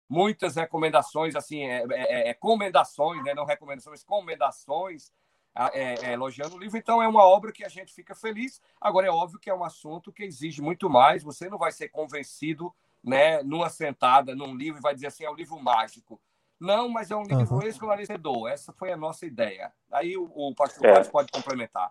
muitas 0.09 0.55
recomendações, 0.55 1.35
assim, 1.35 1.65
é, 1.65 1.85
é, 1.91 2.29
é 2.29 2.35
comendações, 2.35 3.25
né? 3.25 3.35
não 3.35 3.45
recomendações, 3.45 4.05
comendações, 4.05 5.13
é, 5.53 5.95
é, 5.95 6.13
elogiando 6.13 6.55
o 6.55 6.59
livro. 6.61 6.79
Então, 6.79 7.03
é 7.03 7.09
uma 7.09 7.25
obra 7.25 7.51
que 7.51 7.65
a 7.65 7.69
gente 7.69 7.93
fica 7.93 8.15
feliz. 8.15 8.61
Agora, 8.81 9.09
é 9.09 9.11
óbvio 9.11 9.41
que 9.41 9.51
é 9.51 9.55
um 9.55 9.65
assunto 9.65 10.13
que 10.13 10.23
exige 10.23 10.63
muito 10.63 10.89
mais. 10.89 11.25
Você 11.25 11.51
não 11.51 11.59
vai 11.59 11.73
ser 11.73 11.89
convencido 11.89 12.73
né, 13.03 13.43
numa 13.43 13.69
sentada, 13.69 14.35
num 14.35 14.55
livro, 14.55 14.79
e 14.79 14.83
vai 14.83 14.95
dizer 14.95 15.09
assim, 15.09 15.25
é 15.25 15.31
um 15.31 15.35
livro 15.35 15.59
mágico. 15.61 16.21
Não, 16.61 16.89
mas 16.89 17.11
é 17.11 17.17
um 17.17 17.25
livro 17.25 17.57
uhum. 17.57 17.67
esclarecedor. 17.67 18.49
Essa 18.49 18.73
foi 18.73 18.93
a 18.93 18.97
nossa 18.97 19.27
ideia. 19.27 19.73
Aí 19.91 20.17
o, 20.17 20.31
o 20.35 20.55
pastor 20.55 20.87
é. 20.87 21.05
pode 21.05 21.33
complementar. 21.33 21.91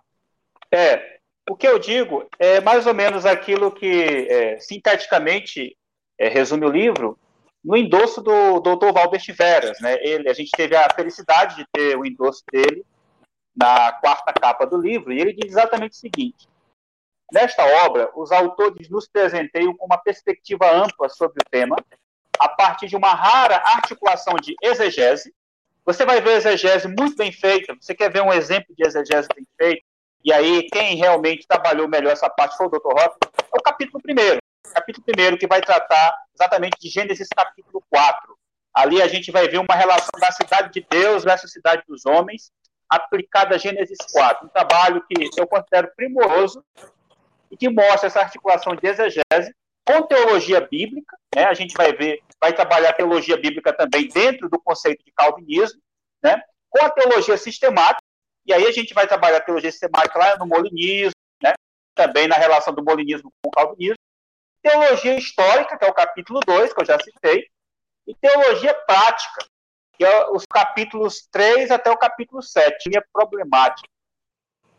É, 0.71 1.19
o 1.49 1.55
que 1.55 1.67
eu 1.67 1.77
digo 1.77 2.25
é 2.39 2.61
mais 2.61 2.87
ou 2.87 2.93
menos 2.93 3.25
aquilo 3.25 3.71
que, 3.71 4.27
é, 4.29 4.59
sinteticamente, 4.59 5.77
é, 6.17 6.29
resume 6.29 6.65
o 6.65 6.71
livro, 6.71 7.19
no 7.63 7.75
endosso 7.75 8.21
do 8.21 8.59
Dr. 8.61 8.93
Valbert 8.93 9.25
Veras. 9.35 9.79
Né? 9.81 9.97
Ele, 10.01 10.29
a 10.29 10.33
gente 10.33 10.51
teve 10.51 10.75
a 10.75 10.89
felicidade 10.89 11.57
de 11.57 11.65
ter 11.73 11.97
o 11.97 12.05
endosso 12.05 12.43
dele 12.51 12.85
na 13.55 13.91
quarta 13.91 14.31
capa 14.31 14.65
do 14.65 14.77
livro, 14.77 15.11
e 15.11 15.19
ele 15.19 15.33
diz 15.33 15.51
exatamente 15.51 15.91
o 15.91 15.95
seguinte: 15.95 16.47
Nesta 17.31 17.63
obra, 17.85 18.11
os 18.13 18.29
autores 18.29 18.89
nos 18.89 19.07
presenteiam 19.07 19.73
com 19.77 19.85
uma 19.85 19.97
perspectiva 19.97 20.69
ampla 20.69 21.07
sobre 21.07 21.41
o 21.41 21.49
tema, 21.49 21.77
a 22.37 22.49
partir 22.49 22.87
de 22.87 22.95
uma 22.97 23.13
rara 23.13 23.55
articulação 23.65 24.35
de 24.35 24.53
exegese. 24.61 25.33
Você 25.85 26.05
vai 26.05 26.19
ver 26.19 26.37
exegese 26.37 26.89
muito 26.89 27.15
bem 27.15 27.31
feita. 27.31 27.73
Você 27.79 27.95
quer 27.95 28.11
ver 28.11 28.21
um 28.21 28.33
exemplo 28.33 28.75
de 28.75 28.85
exegese 28.85 29.29
bem 29.33 29.47
feita? 29.57 29.81
E 30.25 30.33
aí, 30.33 30.67
quem 30.71 30.97
realmente 30.97 31.47
trabalhou 31.47 31.87
melhor 31.87 32.11
essa 32.11 32.29
parte 32.29 32.57
foi 32.57 32.67
o 32.67 32.69
Dr. 32.69 32.91
Rock. 32.93 33.15
É 33.37 33.57
o 33.57 33.63
capítulo 33.63 34.03
primeiro. 34.03 34.39
capítulo 34.73 35.05
1, 35.07 35.37
que 35.37 35.47
vai 35.47 35.61
tratar 35.61 36.13
exatamente 36.35 36.77
de 36.81 36.89
Gênesis 36.89 37.29
capítulo 37.33 37.81
4. 37.89 38.37
Ali 38.73 39.01
a 39.01 39.07
gente 39.07 39.31
vai 39.31 39.47
ver 39.47 39.57
uma 39.57 39.75
relação 39.75 40.19
da 40.19 40.31
cidade 40.31 40.71
de 40.73 40.85
Deus 40.89 41.23
versus 41.23 41.51
cidade 41.51 41.83
dos 41.87 42.05
homens, 42.05 42.51
aplicada 42.89 43.55
a 43.55 43.57
Gênesis 43.57 43.97
4. 44.11 44.45
Um 44.45 44.49
trabalho 44.49 45.03
que 45.07 45.39
eu 45.39 45.47
considero 45.47 45.91
primoroso 45.95 46.63
e 47.51 47.57
que 47.57 47.69
mostra 47.69 48.07
essa 48.07 48.21
articulação 48.21 48.75
de 48.75 48.87
exegese 48.87 49.53
com 49.85 50.03
teologia 50.03 50.61
bíblica. 50.61 51.17
Né? 51.35 51.43
A 51.43 51.53
gente 51.53 51.75
vai 51.75 51.91
ver, 51.91 52.23
vai 52.39 52.53
trabalhar 52.53 52.93
teologia 52.93 53.37
bíblica 53.37 53.73
também 53.73 54.07
dentro 54.07 54.49
do 54.49 54.59
conceito 54.59 55.03
de 55.03 55.11
calvinismo, 55.11 55.79
né? 56.23 56.41
com 56.69 56.83
a 56.85 56.89
teologia 56.89 57.37
sistemática, 57.37 58.01
e 58.45 58.53
aí 58.53 58.65
a 58.65 58.71
gente 58.71 58.93
vai 58.93 59.05
trabalhar 59.05 59.37
a 59.37 59.41
teologia 59.41 59.69
sistemática 59.69 60.17
lá 60.17 60.37
no 60.37 60.47
molinismo, 60.47 61.11
né? 61.43 61.53
também 61.93 62.27
na 62.27 62.35
relação 62.35 62.73
do 62.73 62.83
molinismo 62.83 63.31
com 63.41 63.49
o 63.49 63.51
calvinismo, 63.51 63.97
teologia 64.63 65.17
histórica, 65.17 65.77
que 65.77 65.83
é 65.83 65.89
o 65.89 65.93
capítulo 65.93 66.39
2, 66.39 66.73
que 66.73 66.81
eu 66.81 66.85
já 66.85 66.97
citei, 66.99 67.47
e 68.07 68.15
teologia 68.15 68.73
prática, 68.73 69.45
que 69.93 70.05
é 70.05 70.29
os 70.31 70.45
capítulos 70.45 71.27
3 71.31 71.71
até 71.71 71.91
o 71.91 71.97
capítulo 71.97 72.41
7, 72.41 72.89
minha 72.89 73.03
problemática. 73.13 73.87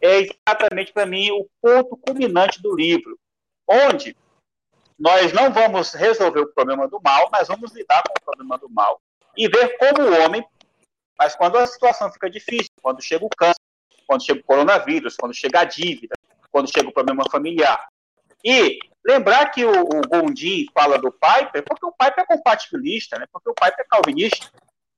É 0.03 0.19
exatamente 0.19 0.93
para 0.93 1.07
mim 1.07 1.31
o 1.31 1.49
ponto 1.61 1.97
culminante 1.97 2.61
do 2.61 2.75
livro, 2.75 3.17
onde 3.69 4.17
nós 4.99 5.33
não 5.33 5.53
vamos 5.53 5.93
resolver 5.95 6.41
o 6.41 6.53
problema 6.53 6.89
do 6.89 7.01
mal, 7.01 7.29
mas 7.31 7.49
vamos 7.49 7.73
lidar 7.73 8.03
com 8.03 8.15
o 8.21 8.25
problema 8.25 8.59
do 8.59 8.69
mal 8.69 9.01
e 9.37 9.49
ver 9.49 9.77
como 9.79 10.03
o 10.03 10.25
homem. 10.25 10.45
Mas 11.17 11.37
quando 11.37 11.57
a 11.57 11.67
situação 11.67 12.13
fica 12.13 12.29
difícil, 12.29 12.71
quando 12.81 13.01
chega 13.01 13.25
o 13.25 13.29
câncer, 13.29 13.61
quando 14.07 14.25
chega 14.25 14.41
o 14.41 14.45
coronavírus, 14.45 15.17
quando 15.17 15.35
chega 15.35 15.61
a 15.61 15.65
dívida, 15.65 16.15
quando 16.51 16.73
chega 16.73 16.89
o 16.89 16.93
problema 16.93 17.25
familiar. 17.31 17.89
E 18.45 18.79
lembrar 19.05 19.51
que 19.51 19.65
o, 19.65 19.71
o 19.71 20.01
Gondim 20.09 20.67
fala 20.75 20.99
do 20.99 21.13
Piper, 21.13 21.65
porque 21.65 21.87
o 21.87 21.93
Piper 21.93 22.25
é 22.25 22.27
compatibilista, 22.27 23.19
né? 23.19 23.27
porque 23.33 23.49
o 23.49 23.55
Piper 23.55 23.81
é 23.81 23.85
calvinista. 23.85 24.51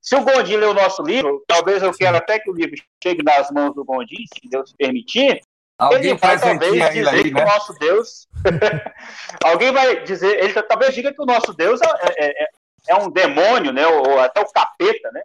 Se 0.05 0.15
o 0.15 0.23
Gondim 0.23 0.57
lê 0.57 0.67
o 0.67 0.73
nosso 0.73 1.01
livro, 1.01 1.43
talvez 1.47 1.81
eu 1.81 1.91
quero 1.91 2.15
até 2.15 2.37
que 2.37 2.47
o 2.47 2.53
livro 2.53 2.75
chegue 3.03 3.23
nas 3.23 3.49
mãos 3.49 3.73
do 3.73 3.83
Gondim, 3.83 4.23
se 4.31 4.47
Deus 4.47 4.71
permitir. 4.77 5.41
Alguém 5.79 6.11
ele 6.11 6.19
vai 6.19 6.39
talvez 6.39 6.71
dizer 6.73 7.07
aí, 7.07 7.23
que 7.23 7.31
né? 7.31 7.41
o 7.41 7.45
nosso 7.47 7.73
Deus. 7.79 8.27
Alguém 9.43 9.71
vai 9.71 10.03
dizer, 10.03 10.43
ele 10.43 10.53
talvez 10.61 10.93
diga 10.93 11.11
que 11.11 11.21
o 11.21 11.25
nosso 11.25 11.53
Deus 11.53 11.81
é, 11.81 11.87
é, 12.19 12.43
é, 12.43 12.47
é 12.89 12.95
um 12.95 13.09
demônio, 13.09 13.73
né? 13.73 13.87
Ou, 13.87 14.11
ou 14.11 14.19
até 14.19 14.39
o 14.39 14.51
capeta, 14.51 15.11
né? 15.11 15.23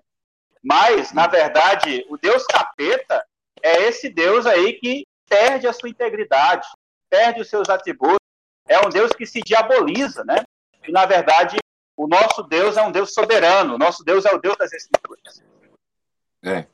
Mas, 0.64 1.12
na 1.12 1.26
verdade, 1.26 2.06
o 2.08 2.16
Deus 2.16 2.46
capeta 2.46 3.22
é 3.62 3.82
esse 3.82 4.08
Deus 4.08 4.46
aí 4.46 4.72
que 4.72 5.06
perde 5.28 5.68
a 5.68 5.74
sua 5.74 5.90
integridade, 5.90 6.66
perde 7.10 7.42
os 7.42 7.50
seus 7.50 7.68
atributos. 7.68 8.16
É 8.66 8.78
um 8.80 8.88
Deus 8.88 9.12
que 9.12 9.26
se 9.26 9.40
diaboliza, 9.40 10.24
né? 10.24 10.42
E, 10.88 10.90
na 10.90 11.04
verdade, 11.04 11.58
o 12.02 12.08
nosso 12.08 12.42
Deus 12.44 12.78
é 12.78 12.82
um 12.82 12.90
Deus 12.90 13.12
soberano, 13.12 13.74
o 13.74 13.78
nosso 13.78 14.02
Deus 14.02 14.24
é 14.24 14.34
o 14.34 14.38
Deus 14.38 14.56
das 14.56 14.72
Escrituras. 14.72 15.44
É. 16.42 16.66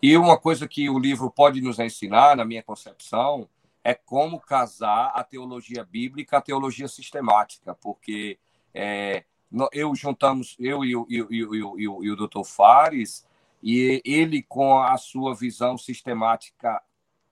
E 0.00 0.16
uma 0.16 0.38
coisa 0.38 0.66
que 0.66 0.88
o 0.88 0.98
livro 0.98 1.30
pode 1.30 1.60
nos 1.60 1.78
ensinar, 1.78 2.34
na 2.34 2.46
minha 2.46 2.62
concepção, 2.62 3.46
é 3.84 3.92
como 3.92 4.40
casar 4.40 5.12
a 5.14 5.22
teologia 5.22 5.84
bíblica 5.84 6.38
à 6.38 6.40
teologia 6.40 6.88
sistemática, 6.88 7.74
porque 7.74 8.38
é, 8.72 9.24
eu 9.70 9.94
juntamos, 9.94 10.56
eu 10.58 10.82
e 10.82 10.96
o, 10.96 12.16
doutor 12.16 12.44
Fares, 12.44 13.26
e 13.62 14.00
ele, 14.02 14.42
com 14.42 14.78
a 14.78 14.96
sua 14.96 15.34
visão 15.34 15.76
sistemática 15.76 16.82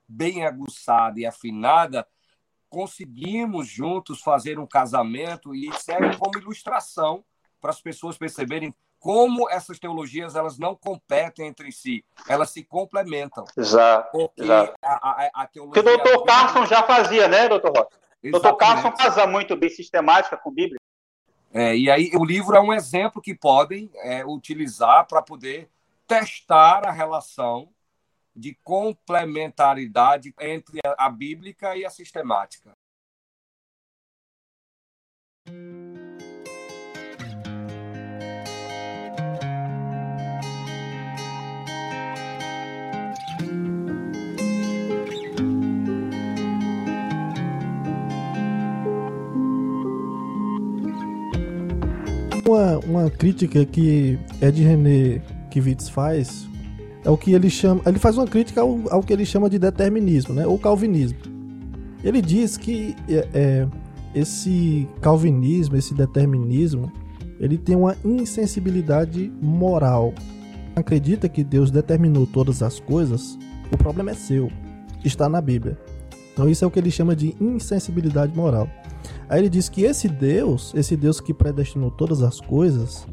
bem 0.07 0.45
aguçada 0.45 1.19
e 1.19 1.25
afinada, 1.25 2.07
conseguimos 2.69 3.67
juntos 3.67 4.21
fazer 4.21 4.59
um 4.59 4.67
casamento 4.67 5.55
e 5.55 5.73
serve 5.81 6.15
como 6.19 6.39
ilustração 6.39 7.25
para 7.61 7.71
as 7.71 7.81
pessoas 7.81 8.17
perceberem 8.17 8.75
como 8.99 9.49
essas 9.49 9.79
teologias 9.79 10.35
elas 10.35 10.59
não 10.59 10.75
competem 10.75 11.47
entre 11.47 11.71
si, 11.71 12.05
elas 12.29 12.51
se 12.51 12.65
complementam. 12.65 13.45
Exato. 13.57 14.11
Porque 14.11 14.43
exato. 14.43 14.75
A, 14.83 15.11
a, 15.11 15.31
a 15.43 15.47
teologia. 15.47 15.83
Que 15.83 15.89
o 15.89 15.97
doutor 15.97 16.25
Carson 16.25 16.67
já 16.67 16.83
fazia, 16.83 17.29
né, 17.29 17.49
doutor 17.49 17.73
Rocha? 17.77 17.89
O 18.25 18.31
doutor 18.31 18.57
Carson 18.57 18.91
casa 18.93 19.27
muito 19.27 19.57
bem 19.57 19.71
sistemática 19.71 20.37
com 20.37 20.51
Bíblia. 20.51 20.79
É, 21.53 21.77
e 21.77 21.91
aí 21.91 22.11
o 22.15 22.25
livro 22.25 22.57
é 22.57 22.61
um 22.61 22.73
exemplo 22.73 23.23
que 23.23 23.35
podem 23.35 23.91
é, 23.97 24.25
utilizar 24.25 25.07
para 25.07 25.23
poder 25.23 25.71
testar 26.07 26.87
a 26.87 26.91
relação 26.91 27.73
de 28.35 28.57
complementaridade 28.63 30.35
entre 30.41 30.81
a 30.85 31.09
bíblica 31.09 31.77
e 31.77 31.85
a 31.85 31.91
sistemática. 31.91 32.73
Uma, 52.49 52.79
uma 52.79 53.11
crítica 53.11 53.63
que 53.67 54.19
Ed 54.41 54.63
René 54.63 55.21
Kivitz 55.51 55.91
faz 55.91 56.49
é 57.05 57.11
o 57.11 57.17
que 57.17 57.33
ele 57.33 57.51
chama. 57.51 57.83
Ele 57.85 57.99
faz 57.99 58.17
uma 58.17 58.27
crítica 58.27 58.63
ao, 58.63 58.81
ao 58.91 59.03
que 59.03 59.13
ele 59.13 59.27
chama 59.27 59.51
de 59.51 59.59
determinismo, 59.59 60.33
né? 60.33 60.47
Ou 60.47 60.59
calvinismo. 60.59 61.19
Ele 62.03 62.23
diz 62.23 62.57
que 62.57 62.97
é, 63.07 63.29
é, 63.35 63.69
esse 64.15 64.89
calvinismo, 65.03 65.77
esse 65.77 65.93
determinismo, 65.93 66.91
ele 67.39 67.59
tem 67.59 67.77
uma 67.77 67.95
insensibilidade 68.03 69.31
moral. 69.43 70.15
Acredita 70.75 71.29
que 71.29 71.45
Deus 71.45 71.71
determinou 71.71 72.27
todas 72.27 72.63
as 72.63 72.81
coisas? 72.81 73.39
O 73.71 73.77
problema 73.77 74.13
é 74.13 74.15
seu. 74.15 74.51
Está 75.05 75.29
na 75.29 75.43
Bíblia. 75.43 75.77
Então 76.33 76.49
isso 76.49 76.65
é 76.65 76.67
o 76.67 76.71
que 76.71 76.79
ele 76.79 76.91
chama 76.91 77.15
de 77.15 77.37
insensibilidade 77.39 78.35
moral. 78.35 78.71
Aí 79.29 79.41
ele 79.41 79.49
diz 79.49 79.69
que 79.69 79.83
esse 79.83 80.09
Deus, 80.09 80.73
esse 80.75 80.97
Deus 80.97 81.21
que 81.21 81.35
predestinou 81.35 81.91
todas 81.91 82.23
as 82.23 82.41
coisas, 82.41 83.07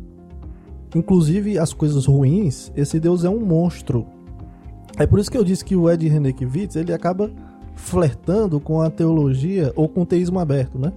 inclusive 0.96 1.60
as 1.60 1.74
coisas 1.74 2.06
ruins, 2.06 2.72
esse 2.76 3.00
Deus 3.00 3.26
é 3.26 3.30
um 3.30 3.40
monstro. 3.40 4.08
É 4.98 5.06
por 5.06 5.20
isso 5.20 5.30
que 5.30 5.38
eu 5.38 5.44
disse 5.44 5.66
que 5.66 5.76
o 5.76 5.90
Ed 5.90 6.08
Renekiewicz, 6.08 6.78
ele 6.78 6.94
acaba 6.94 7.30
flertando 7.76 8.60
com 8.62 8.82
a 8.82 8.90
teologia 8.90 9.74
ou 9.76 9.90
com 9.90 10.04
o 10.04 10.06
teísmo 10.06 10.40
aberto, 10.40 10.80
né? 10.80 10.94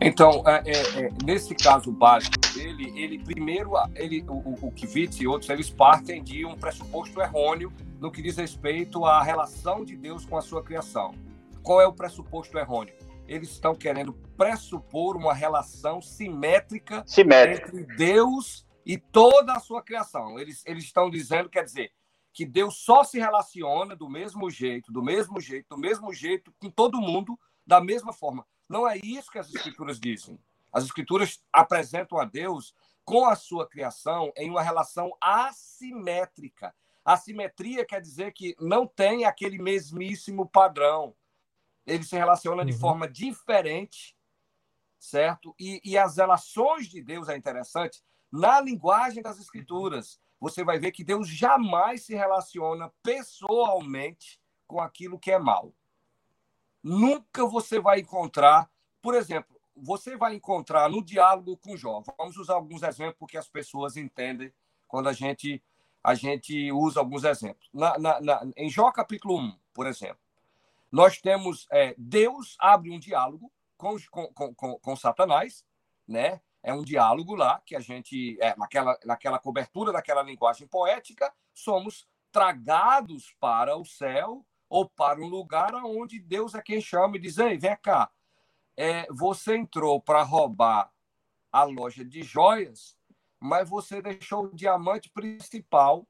Então, 0.00 0.42
é, 0.46 0.62
é, 0.64 1.06
é, 1.06 1.10
nesse 1.24 1.54
caso 1.54 1.90
básico 1.90 2.36
dele, 2.54 2.92
ele 2.96 3.18
primeiro, 3.18 3.72
ele, 3.96 4.24
o, 4.28 4.66
o 4.66 4.70
Kivitz 4.70 5.20
e 5.20 5.26
outros, 5.26 5.50
eles 5.50 5.70
partem 5.70 6.22
de 6.22 6.44
um 6.44 6.56
pressuposto 6.56 7.20
errôneo 7.20 7.72
no 8.00 8.10
que 8.10 8.22
diz 8.22 8.36
respeito 8.36 9.04
à 9.04 9.22
relação 9.22 9.84
de 9.84 9.96
Deus 9.96 10.24
com 10.24 10.36
a 10.36 10.40
sua 10.40 10.62
criação. 10.62 11.14
Qual 11.62 11.80
é 11.80 11.86
o 11.86 11.92
pressuposto 11.92 12.56
errôneo? 12.56 12.94
Eles 13.28 13.50
estão 13.50 13.74
querendo 13.74 14.12
pressupor 14.36 15.16
uma 15.16 15.34
relação 15.34 16.00
simétrica, 16.00 17.04
simétrica. 17.06 17.68
entre 17.68 17.96
Deus 17.96 18.66
e 18.84 18.96
toda 18.96 19.52
a 19.52 19.60
sua 19.60 19.82
criação. 19.82 20.38
Eles, 20.38 20.64
eles 20.66 20.84
estão 20.84 21.10
dizendo, 21.10 21.50
quer 21.50 21.62
dizer, 21.62 21.92
que 22.32 22.46
Deus 22.46 22.78
só 22.78 23.04
se 23.04 23.18
relaciona 23.18 23.94
do 23.94 24.08
mesmo 24.08 24.50
jeito, 24.50 24.92
do 24.92 25.02
mesmo 25.02 25.40
jeito, 25.40 25.66
do 25.70 25.78
mesmo 25.78 26.12
jeito 26.12 26.54
com 26.58 26.70
todo 26.70 27.00
mundo, 27.00 27.38
da 27.66 27.80
mesma 27.80 28.12
forma. 28.12 28.46
Não 28.68 28.88
é 28.88 28.96
isso 28.96 29.30
que 29.30 29.38
as 29.38 29.52
escrituras 29.52 29.98
dizem. 30.00 30.38
As 30.72 30.84
escrituras 30.84 31.42
apresentam 31.52 32.18
a 32.18 32.24
Deus 32.24 32.74
com 33.04 33.26
a 33.26 33.34
sua 33.34 33.66
criação 33.66 34.32
em 34.36 34.50
uma 34.50 34.62
relação 34.62 35.10
assimétrica. 35.20 36.74
Assimetria 37.04 37.84
quer 37.84 38.00
dizer 38.00 38.32
que 38.32 38.54
não 38.60 38.86
tem 38.86 39.24
aquele 39.24 39.58
mesmíssimo 39.58 40.46
padrão. 40.46 41.14
Ele 41.88 42.04
se 42.04 42.16
relaciona 42.16 42.62
uhum. 42.62 42.68
de 42.68 42.72
forma 42.72 43.08
diferente, 43.08 44.16
certo? 44.98 45.54
E, 45.58 45.80
e 45.84 45.96
as 45.98 46.16
relações 46.16 46.86
de 46.86 47.02
Deus 47.02 47.28
é 47.28 47.36
interessante 47.36 48.02
na 48.30 48.60
linguagem 48.60 49.22
das 49.22 49.40
Escrituras, 49.40 50.20
você 50.40 50.62
vai 50.62 50.78
ver 50.78 50.92
que 50.92 51.02
Deus 51.02 51.28
jamais 51.28 52.04
se 52.04 52.14
relaciona 52.14 52.92
pessoalmente 53.02 54.40
com 54.66 54.80
aquilo 54.80 55.18
que 55.18 55.32
é 55.32 55.38
mal. 55.38 55.74
Nunca 56.82 57.46
você 57.46 57.80
vai 57.80 58.00
encontrar, 58.00 58.70
por 59.02 59.14
exemplo, 59.14 59.58
você 59.74 60.16
vai 60.16 60.34
encontrar 60.34 60.88
no 60.88 61.02
diálogo 61.02 61.56
com 61.56 61.76
Jó. 61.76 62.02
Vamos 62.18 62.36
usar 62.36 62.54
alguns 62.54 62.82
exemplos 62.82 63.16
porque 63.18 63.38
as 63.38 63.48
pessoas 63.48 63.96
entendem 63.96 64.52
quando 64.86 65.08
a 65.08 65.12
gente 65.12 65.62
a 66.02 66.14
gente 66.14 66.70
usa 66.70 67.00
alguns 67.00 67.24
exemplos. 67.24 67.68
Na, 67.74 67.98
na, 67.98 68.20
na, 68.20 68.50
em 68.56 68.70
Jó 68.70 68.90
capítulo 68.92 69.36
1, 69.38 69.58
por 69.74 69.86
exemplo, 69.86 70.20
nós 70.90 71.20
temos 71.20 71.66
é, 71.70 71.94
Deus 71.98 72.56
abre 72.58 72.90
um 72.90 72.98
diálogo 72.98 73.52
com, 73.76 73.96
com, 74.10 74.54
com, 74.54 74.78
com 74.78 74.96
Satanás, 74.96 75.64
né? 76.06 76.40
é 76.62 76.72
um 76.72 76.82
diálogo 76.82 77.34
lá 77.34 77.62
que 77.64 77.76
a 77.76 77.80
gente, 77.80 78.36
é, 78.40 78.56
naquela, 78.56 78.98
naquela 79.04 79.38
cobertura 79.38 79.92
daquela 79.92 80.22
linguagem 80.22 80.66
poética, 80.66 81.32
somos 81.54 82.06
tragados 82.32 83.34
para 83.40 83.76
o 83.76 83.84
céu 83.84 84.44
ou 84.68 84.88
para 84.88 85.20
um 85.20 85.26
lugar 85.26 85.74
onde 85.74 86.20
Deus 86.20 86.54
é 86.54 86.62
quem 86.62 86.80
chama 86.80 87.16
e 87.16 87.20
diz: 87.20 87.38
Ei, 87.38 87.56
vem 87.56 87.76
cá, 87.76 88.10
é, 88.76 89.06
você 89.10 89.56
entrou 89.56 90.00
para 90.00 90.22
roubar 90.22 90.92
a 91.50 91.64
loja 91.64 92.04
de 92.04 92.22
joias, 92.22 92.96
mas 93.40 93.68
você 93.68 94.02
deixou 94.02 94.44
o 94.44 94.54
diamante 94.54 95.08
principal 95.10 96.06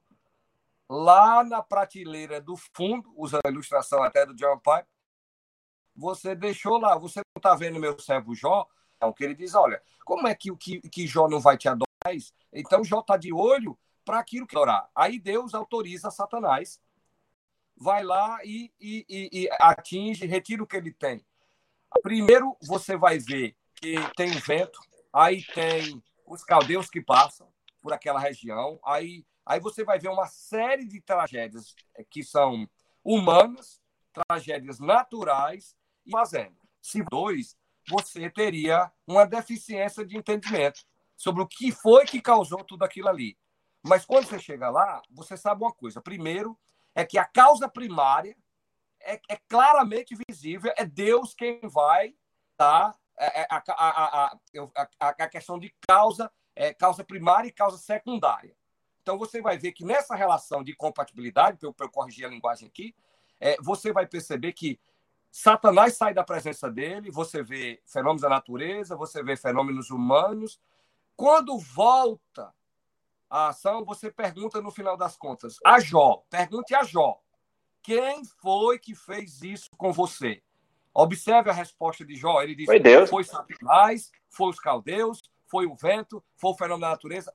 lá 0.88 1.44
na 1.44 1.62
prateleira 1.62 2.40
do 2.40 2.56
fundo, 2.74 3.12
usando 3.16 3.44
a 3.44 3.50
ilustração 3.50 4.02
até 4.02 4.24
do 4.24 4.34
John 4.34 4.58
Pipe, 4.58 4.88
você 5.94 6.34
deixou 6.34 6.78
lá, 6.78 6.96
você 6.96 7.18
não 7.18 7.38
está 7.38 7.54
vendo 7.54 7.80
meu 7.80 7.98
servo 7.98 8.34
Jó? 8.34 8.66
Então, 8.96 9.12
que 9.12 9.24
ele 9.24 9.34
diz, 9.34 9.54
olha, 9.54 9.82
como 10.04 10.26
é 10.26 10.34
que, 10.34 10.54
que, 10.56 10.80
que 10.88 11.06
Jó 11.06 11.28
não 11.28 11.40
vai 11.40 11.58
te 11.58 11.68
adorar? 11.68 11.88
Então, 12.52 12.84
Jó 12.84 13.00
está 13.00 13.16
de 13.16 13.32
olho 13.32 13.78
para 14.04 14.18
aquilo 14.18 14.46
que 14.46 14.56
adorar. 14.56 14.88
Aí 14.94 15.18
Deus 15.18 15.54
autoriza 15.54 16.10
Satanás, 16.10 16.80
vai 17.76 18.02
lá 18.02 18.38
e, 18.44 18.72
e, 18.80 19.04
e, 19.08 19.42
e 19.42 19.48
atinge, 19.60 20.26
retira 20.26 20.62
o 20.62 20.66
que 20.66 20.76
ele 20.76 20.92
tem. 20.92 21.24
Primeiro, 22.02 22.56
você 22.62 22.96
vai 22.96 23.18
ver 23.18 23.56
que 23.74 23.96
tem 24.16 24.30
vento, 24.30 24.80
aí 25.12 25.44
tem 25.44 26.02
os 26.26 26.42
caldeus 26.42 26.88
que 26.88 27.00
passam 27.00 27.48
por 27.80 27.92
aquela 27.92 28.18
região, 28.18 28.78
aí 28.84 29.24
Aí 29.48 29.60
você 29.60 29.82
vai 29.82 29.98
ver 29.98 30.08
uma 30.08 30.26
série 30.26 30.84
de 30.84 31.00
tragédias 31.00 31.74
eh, 31.94 32.04
que 32.04 32.22
são 32.22 32.68
humanas, 33.02 33.80
tragédias 34.12 34.78
naturais 34.78 35.74
e 36.04 36.10
fazendo. 36.10 36.54
Se 36.82 37.02
dois, 37.10 37.56
você 37.88 38.28
teria 38.28 38.92
uma 39.06 39.24
deficiência 39.24 40.04
de 40.04 40.18
entendimento 40.18 40.84
sobre 41.16 41.42
o 41.42 41.46
que 41.46 41.72
foi 41.72 42.04
que 42.04 42.20
causou 42.20 42.62
tudo 42.62 42.84
aquilo 42.84 43.08
ali. 43.08 43.38
Mas 43.82 44.04
quando 44.04 44.26
você 44.26 44.38
chega 44.38 44.68
lá, 44.68 45.00
você 45.10 45.34
sabe 45.34 45.62
uma 45.62 45.72
coisa. 45.72 45.98
Primeiro, 45.98 46.58
é 46.94 47.02
que 47.02 47.16
a 47.16 47.24
causa 47.24 47.70
primária 47.70 48.36
é, 49.00 49.18
é 49.30 49.36
claramente 49.48 50.14
visível, 50.28 50.70
é 50.76 50.84
Deus 50.84 51.32
quem 51.32 51.58
vai 51.62 52.14
dar 52.58 52.94
é, 53.18 53.40
é 53.40 53.46
a, 53.50 53.62
a, 53.66 54.38
a, 55.00 55.08
a, 55.08 55.28
questão 55.28 55.58
de 55.58 55.74
causa, 55.88 56.30
é, 56.54 56.74
causa 56.74 57.02
primária 57.02 57.48
e 57.48 57.52
causa 57.52 57.78
secundária. 57.78 58.54
Então, 59.08 59.16
você 59.16 59.40
vai 59.40 59.56
ver 59.56 59.72
que 59.72 59.86
nessa 59.86 60.14
relação 60.14 60.62
de 60.62 60.74
compatibilidade, 60.74 61.56
para 61.56 61.66
eu, 61.66 61.74
eu, 61.80 61.88
corrigir 61.88 62.26
a 62.26 62.28
linguagem 62.28 62.68
aqui, 62.68 62.94
é, 63.40 63.56
você 63.62 63.90
vai 63.90 64.06
perceber 64.06 64.52
que 64.52 64.78
Satanás 65.30 65.96
sai 65.96 66.12
da 66.12 66.22
presença 66.22 66.70
dele, 66.70 67.10
você 67.10 67.42
vê 67.42 67.80
fenômenos 67.86 68.20
da 68.20 68.28
natureza, 68.28 68.94
você 68.94 69.22
vê 69.22 69.34
fenômenos 69.34 69.88
humanos. 69.88 70.60
Quando 71.16 71.56
volta 71.58 72.52
a 73.30 73.48
ação, 73.48 73.82
você 73.82 74.10
pergunta 74.10 74.60
no 74.60 74.70
final 74.70 74.94
das 74.94 75.16
contas, 75.16 75.56
a 75.64 75.80
Jó, 75.80 76.22
pergunte 76.28 76.74
a 76.74 76.84
Jó, 76.84 77.18
quem 77.82 78.22
foi 78.42 78.78
que 78.78 78.94
fez 78.94 79.40
isso 79.40 79.70
com 79.78 79.90
você? 79.90 80.42
Observe 80.92 81.48
a 81.48 81.54
resposta 81.54 82.04
de 82.04 82.14
Jó. 82.14 82.42
Ele 82.42 82.54
diz: 82.54 82.66
Foi 82.66 82.78
Deus. 82.78 83.08
Foi 83.08 83.24
Satanás, 83.24 84.12
foi 84.28 84.50
os 84.50 84.60
caldeus, 84.60 85.22
foi 85.46 85.64
o 85.64 85.74
vento, 85.74 86.22
foi 86.36 86.50
o 86.50 86.54
fenômeno 86.54 86.82
da 86.82 86.90
natureza. 86.90 87.32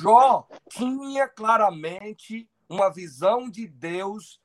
Jó 0.00 0.46
tinha 0.70 1.28
claramente 1.28 2.48
uma 2.68 2.90
visão 2.90 3.48
de 3.50 3.66
Deus 3.66 4.40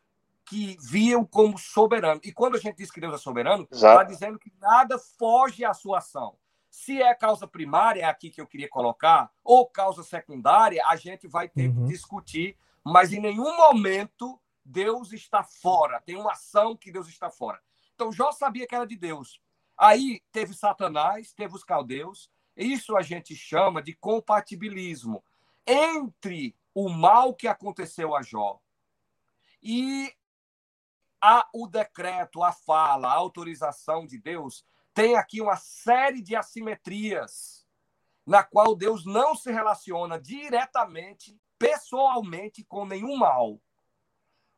que 0.45 0.77
viam 0.81 1.25
como 1.25 1.57
soberano. 1.57 2.19
E 2.23 2.31
quando 2.31 2.55
a 2.55 2.59
gente 2.59 2.77
diz 2.77 2.91
que 2.91 2.99
Deus 2.99 3.15
é 3.15 3.17
soberano, 3.17 3.67
está 3.71 4.03
dizendo 4.03 4.37
que 4.37 4.51
nada 4.59 4.97
foge 4.97 5.63
à 5.63 5.73
sua 5.73 5.99
ação. 5.99 6.37
Se 6.69 7.01
é 7.01 7.13
causa 7.13 7.47
primária, 7.47 8.01
é 8.01 8.05
aqui 8.05 8.29
que 8.29 8.41
eu 8.41 8.47
queria 8.47 8.67
colocar, 8.67 9.31
ou 9.43 9.67
causa 9.67 10.03
secundária, 10.03 10.83
a 10.87 10.95
gente 10.95 11.27
vai 11.27 11.47
ter 11.47 11.69
uhum. 11.69 11.85
que 11.85 11.93
discutir, 11.93 12.57
mas 12.83 13.13
em 13.13 13.19
nenhum 13.19 13.55
momento 13.55 14.39
Deus 14.65 15.13
está 15.13 15.43
fora. 15.43 16.01
Tem 16.01 16.15
uma 16.15 16.31
ação 16.31 16.75
que 16.75 16.91
Deus 16.91 17.07
está 17.07 17.29
fora. 17.29 17.59
Então 17.93 18.11
Jó 18.11 18.31
sabia 18.31 18.65
que 18.67 18.75
era 18.75 18.87
de 18.87 18.95
Deus. 18.95 19.39
Aí 19.77 20.21
teve 20.31 20.53
Satanás, 20.53 21.33
teve 21.33 21.55
os 21.55 21.63
caldeus. 21.63 22.29
Isso 22.55 22.95
a 22.97 23.01
gente 23.01 23.35
chama 23.35 23.81
de 23.81 23.93
compatibilismo 23.93 25.23
entre 25.65 26.55
o 26.73 26.89
mal 26.89 27.33
que 27.33 27.47
aconteceu 27.47 28.15
a 28.15 28.21
Jó 28.21 28.59
e 29.61 30.13
a, 31.21 31.47
o 31.53 31.67
decreto, 31.67 32.43
a 32.43 32.51
fala, 32.51 33.07
a 33.07 33.13
autorização 33.13 34.05
de 34.05 34.17
Deus, 34.17 34.65
tem 34.93 35.15
aqui 35.15 35.41
uma 35.41 35.55
série 35.55 36.21
de 36.21 36.35
assimetrias 36.35 37.65
na 38.25 38.43
qual 38.43 38.75
Deus 38.75 39.05
não 39.05 39.35
se 39.35 39.51
relaciona 39.51 40.19
diretamente, 40.19 41.39
pessoalmente, 41.57 42.63
com 42.63 42.85
nenhum 42.85 43.17
mal. 43.17 43.59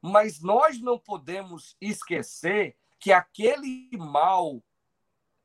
Mas 0.01 0.41
nós 0.41 0.79
não 0.79 0.99
podemos 0.99 1.75
esquecer 1.79 2.77
que 2.99 3.11
aquele 3.11 3.89
mal 3.97 4.63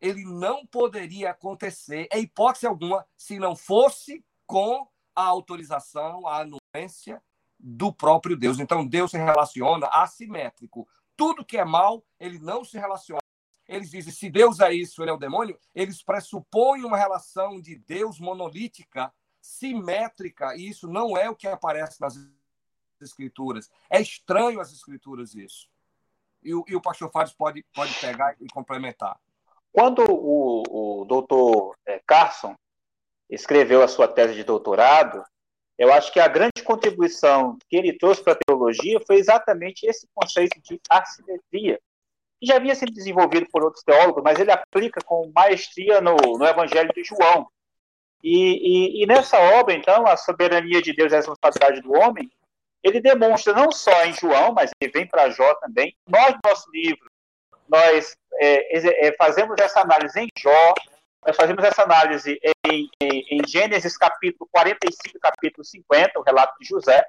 ele 0.00 0.24
não 0.24 0.66
poderia 0.66 1.30
acontecer, 1.30 2.08
em 2.12 2.22
hipótese 2.22 2.66
alguma, 2.66 3.06
se 3.16 3.38
não 3.38 3.54
fosse 3.54 4.24
com 4.46 4.88
a 5.14 5.22
autorização, 5.22 6.26
a 6.26 6.40
anuência 6.42 7.22
do 7.58 7.92
próprio 7.92 8.36
Deus. 8.36 8.58
Então, 8.58 8.86
Deus 8.86 9.10
se 9.10 9.18
relaciona 9.18 9.86
assimétrico. 9.88 10.88
Tudo 11.16 11.44
que 11.44 11.58
é 11.58 11.64
mal, 11.64 12.04
ele 12.18 12.38
não 12.38 12.64
se 12.64 12.78
relaciona. 12.78 13.20
Eles 13.68 13.90
dizem, 13.90 14.12
se 14.12 14.28
Deus 14.28 14.58
é 14.58 14.72
isso, 14.72 15.02
ele 15.02 15.10
é 15.10 15.14
o 15.14 15.18
demônio, 15.18 15.56
eles 15.74 16.02
pressupõem 16.02 16.84
uma 16.84 16.96
relação 16.96 17.60
de 17.60 17.76
Deus 17.76 18.18
monolítica, 18.18 19.12
simétrica, 19.40 20.56
e 20.56 20.68
isso 20.68 20.88
não 20.88 21.16
é 21.16 21.30
o 21.30 21.36
que 21.36 21.46
aparece 21.46 22.00
nas 22.00 22.18
Escrituras. 23.00 23.70
É 23.88 24.00
estranho 24.00 24.60
as 24.60 24.72
Escrituras 24.72 25.34
isso. 25.34 25.68
E 26.42 26.54
o, 26.54 26.64
e 26.66 26.74
o 26.74 26.80
pastor 26.80 27.10
Fares 27.10 27.32
pode, 27.32 27.64
pode 27.74 27.94
pegar 28.00 28.34
e 28.40 28.46
complementar. 28.48 29.18
Quando 29.72 30.02
o, 30.08 31.00
o 31.00 31.04
doutor 31.04 31.76
é, 31.86 32.00
Carson 32.00 32.56
escreveu 33.30 33.82
a 33.82 33.88
sua 33.88 34.08
tese 34.08 34.34
de 34.34 34.44
doutorado, 34.44 35.22
eu 35.78 35.92
acho 35.92 36.12
que 36.12 36.20
a 36.20 36.28
grande 36.28 36.62
contribuição 36.62 37.56
que 37.68 37.76
ele 37.76 37.96
trouxe 37.96 38.22
para 38.22 38.34
a 38.34 38.38
teologia 38.46 39.00
foi 39.06 39.16
exatamente 39.16 39.86
esse 39.86 40.06
conceito 40.14 40.60
de 40.62 40.78
assimetria, 40.90 41.80
que 42.38 42.46
já 42.46 42.56
havia 42.56 42.74
sido 42.74 42.92
desenvolvido 42.92 43.46
por 43.50 43.64
outros 43.64 43.82
teólogos, 43.82 44.22
mas 44.22 44.38
ele 44.38 44.50
aplica 44.50 45.00
com 45.02 45.32
maestria 45.34 46.00
no, 46.00 46.16
no 46.16 46.44
Evangelho 46.44 46.90
de 46.94 47.02
João. 47.04 47.46
E, 48.22 48.98
e, 49.00 49.02
e, 49.02 49.06
nessa 49.06 49.38
obra, 49.58 49.72
então, 49.72 50.06
a 50.06 50.16
soberania 50.16 50.82
de 50.82 50.92
Deus 50.92 51.12
e 51.12 51.14
a 51.14 51.18
responsabilidade 51.18 51.80
do 51.80 51.94
homem, 51.94 52.30
ele 52.82 53.00
demonstra 53.00 53.54
não 53.54 53.72
só 53.72 54.04
em 54.04 54.12
João, 54.12 54.52
mas 54.52 54.70
ele 54.80 54.92
vem 54.92 55.06
para 55.06 55.30
Jó 55.30 55.54
também. 55.54 55.96
Nós, 56.06 56.34
no 56.34 56.40
nosso 56.44 56.70
livro, 56.70 57.10
nós 57.68 58.14
é, 58.34 59.06
é, 59.08 59.16
fazemos 59.16 59.54
essa 59.58 59.80
análise 59.80 60.20
em 60.20 60.28
Jó, 60.36 60.74
nós 61.26 61.36
fazemos 61.36 61.62
essa 61.64 61.82
análise 61.82 62.40
em, 62.66 62.88
em, 63.00 63.26
em 63.30 63.46
Gênesis 63.46 63.96
capítulo 63.96 64.48
45 64.50 65.16
e 65.16 65.20
capítulo 65.20 65.64
50, 65.64 66.18
o 66.18 66.22
relato 66.22 66.54
de 66.58 66.66
José. 66.66 67.04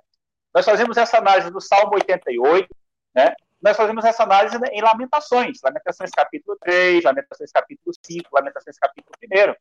Nós 0.53 0.65
fazemos 0.65 0.97
essa 0.97 1.17
análise 1.17 1.49
do 1.49 1.61
Salmo 1.61 1.93
88, 1.95 2.67
né? 3.15 3.33
Nós 3.61 3.77
fazemos 3.77 4.03
essa 4.03 4.23
análise 4.23 4.57
em 4.71 4.81
Lamentações, 4.81 5.59
Lamentações 5.63 6.09
capítulo 6.11 6.57
3, 6.61 7.03
Lamentações 7.03 7.51
capítulo 7.51 7.93
5, 8.05 8.29
Lamentações 8.33 8.77
capítulo 8.77 9.15
1. 9.23 9.55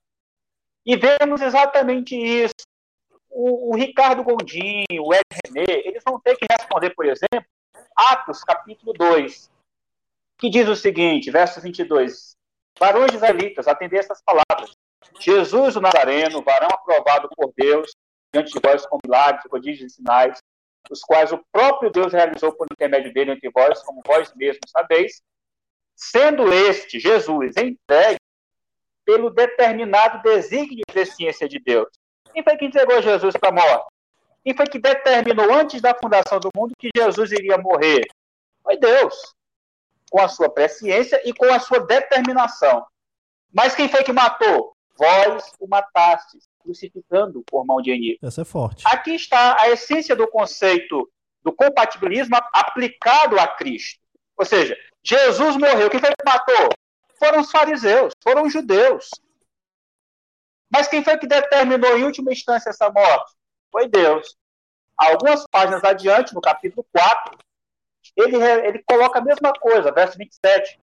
E 0.87 0.97
vemos 0.97 1.43
exatamente 1.43 2.17
isso. 2.17 2.55
O, 3.29 3.71
o 3.71 3.77
Ricardo 3.77 4.25
Gondim, 4.25 4.85
o 4.99 5.15
Ed 5.15 5.23
René, 5.47 5.83
eles 5.85 6.03
vão 6.05 6.19
ter 6.19 6.35
que 6.37 6.47
responder, 6.51 6.91
por 6.91 7.05
exemplo, 7.05 7.45
Atos 7.95 8.43
capítulo 8.43 8.93
2, 8.95 9.51
que 10.39 10.49
diz 10.49 10.67
o 10.67 10.75
seguinte, 10.75 11.31
verso 11.31 11.61
22, 11.61 12.30
Varões 12.81 13.13
israelitas, 13.13 13.69
atender 13.69 13.99
essas 13.99 14.23
palavras. 14.23 14.75
Jesus, 15.21 15.77
o 15.77 15.83
Nazareno, 15.83 16.43
varão 16.43 16.69
aprovado 16.73 17.29
por 17.37 17.53
Deus, 17.55 17.93
diante 18.33 18.53
de 18.53 18.59
vós 18.59 18.87
com 18.87 18.99
milagres, 19.05 19.45
prodígios 19.49 19.93
e 19.93 19.95
sinais, 19.97 20.39
os 20.91 21.03
quais 21.03 21.31
o 21.31 21.45
próprio 21.53 21.91
Deus 21.91 22.13
realizou 22.13 22.53
por 22.53 22.67
intermédio 22.73 23.13
dele 23.13 23.33
entre 23.33 23.51
vós, 23.51 23.83
como 23.83 24.01
vós 24.07 24.33
mesmos 24.35 24.71
sabeis, 24.71 25.21
sendo 25.95 26.51
este, 26.51 26.99
Jesus, 26.99 27.55
entregue 27.59 28.19
pelo 29.05 29.29
determinado 29.29 30.23
desígnio 30.23 30.79
de 30.79 30.93
presciência 30.93 31.47
de 31.47 31.59
Deus. 31.59 31.89
Quem 32.33 32.43
foi 32.43 32.57
que 32.57 32.65
entregou 32.65 33.03
Jesus 33.03 33.37
para 33.37 33.51
a 33.51 33.53
morte? 33.53 33.87
Quem 34.43 34.57
foi 34.57 34.67
que 34.67 34.79
determinou 34.79 35.53
antes 35.53 35.83
da 35.83 35.95
fundação 35.95 36.41
do 36.41 36.49
mundo 36.55 36.73
que 36.79 36.89
Jesus 36.97 37.31
iria 37.33 37.59
morrer? 37.59 38.07
Foi 38.63 38.79
Deus 38.79 39.35
com 40.11 40.21
a 40.21 40.29
sua 40.29 40.51
presciência 40.51 41.23
e 41.25 41.33
com 41.33 41.47
a 41.47 41.61
sua 41.61 41.81
determinação. 41.81 42.85
Mas 43.53 43.75
quem 43.75 43.89
foi 43.89 44.03
que 44.03 44.13
matou? 44.13 44.77
Vós 44.99 45.51
o 45.59 45.67
matastes, 45.67 46.47
crucificando 46.59 47.43
por 47.47 47.65
mão 47.65 47.81
de 47.81 47.91
Eni. 47.91 48.19
Essa 48.23 48.43
é 48.43 48.45
forte. 48.45 48.87
Aqui 48.87 49.15
está 49.15 49.57
a 49.59 49.71
essência 49.71 50.15
do 50.15 50.29
conceito 50.29 51.11
do 51.43 51.53
compatibilismo 51.53 52.37
aplicado 52.53 53.39
a 53.41 53.49
Cristo. 53.49 54.01
Ou 54.37 54.45
seja, 54.45 54.77
Jesus 55.03 55.57
morreu. 55.57 55.89
Quem 55.89 56.01
foi 56.01 56.11
que 56.11 56.25
matou? 56.25 56.69
Foram 57.19 57.41
os 57.41 57.51
fariseus, 57.51 58.13
foram 58.23 58.43
os 58.43 58.53
judeus. 58.53 59.09
Mas 60.71 60.87
quem 60.87 61.03
foi 61.03 61.19
que 61.19 61.27
determinou 61.27 61.97
em 61.97 62.05
última 62.05 62.33
instância 62.33 62.71
essa 62.71 62.91
morte? 62.91 63.33
Foi 63.73 63.89
Deus. 63.89 64.37
Algumas 64.97 65.45
páginas 65.51 65.83
adiante, 65.83 66.35
no 66.35 66.41
capítulo 66.41 66.87
4, 66.93 67.39
ele, 68.23 68.37
ele 68.67 68.83
coloca 68.87 69.19
a 69.19 69.25
mesma 69.25 69.53
coisa, 69.53 69.93
verso 69.93 70.19
27. 70.19 70.79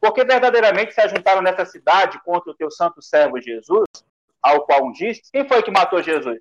porque 0.00 0.24
verdadeiramente 0.24 0.92
se 0.92 1.00
ajuntaram 1.00 1.40
nessa 1.40 1.64
cidade 1.64 2.20
contra 2.24 2.50
o 2.50 2.54
teu 2.56 2.70
santo 2.70 3.00
servo 3.00 3.40
Jesus, 3.40 3.86
ao 4.42 4.64
qual 4.66 4.84
ungiste. 4.84 5.30
Quem 5.32 5.46
foi 5.46 5.62
que 5.62 5.70
matou 5.70 6.02
Jesus? 6.02 6.38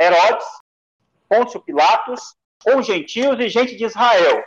Herodes, 0.00 0.46
Pôncio 1.28 1.60
Pilatos, 1.60 2.34
os 2.66 2.86
gentios 2.86 3.38
e 3.38 3.48
gente 3.48 3.76
de 3.76 3.84
Israel. 3.84 4.44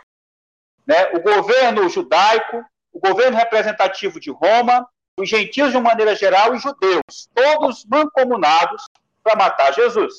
Né? 0.86 1.12
O 1.12 1.20
governo 1.20 1.88
judaico, 1.88 2.64
o 2.92 2.98
governo 2.98 3.36
representativo 3.36 4.18
de 4.18 4.30
Roma, 4.30 4.88
os 5.16 5.28
gentios 5.28 5.70
de 5.70 5.76
uma 5.76 5.90
maneira 5.90 6.14
geral 6.14 6.54
e 6.54 6.58
judeus, 6.58 7.28
todos 7.34 7.84
mancomunados 7.84 8.86
para 9.22 9.36
matar 9.36 9.72
Jesus. 9.72 10.18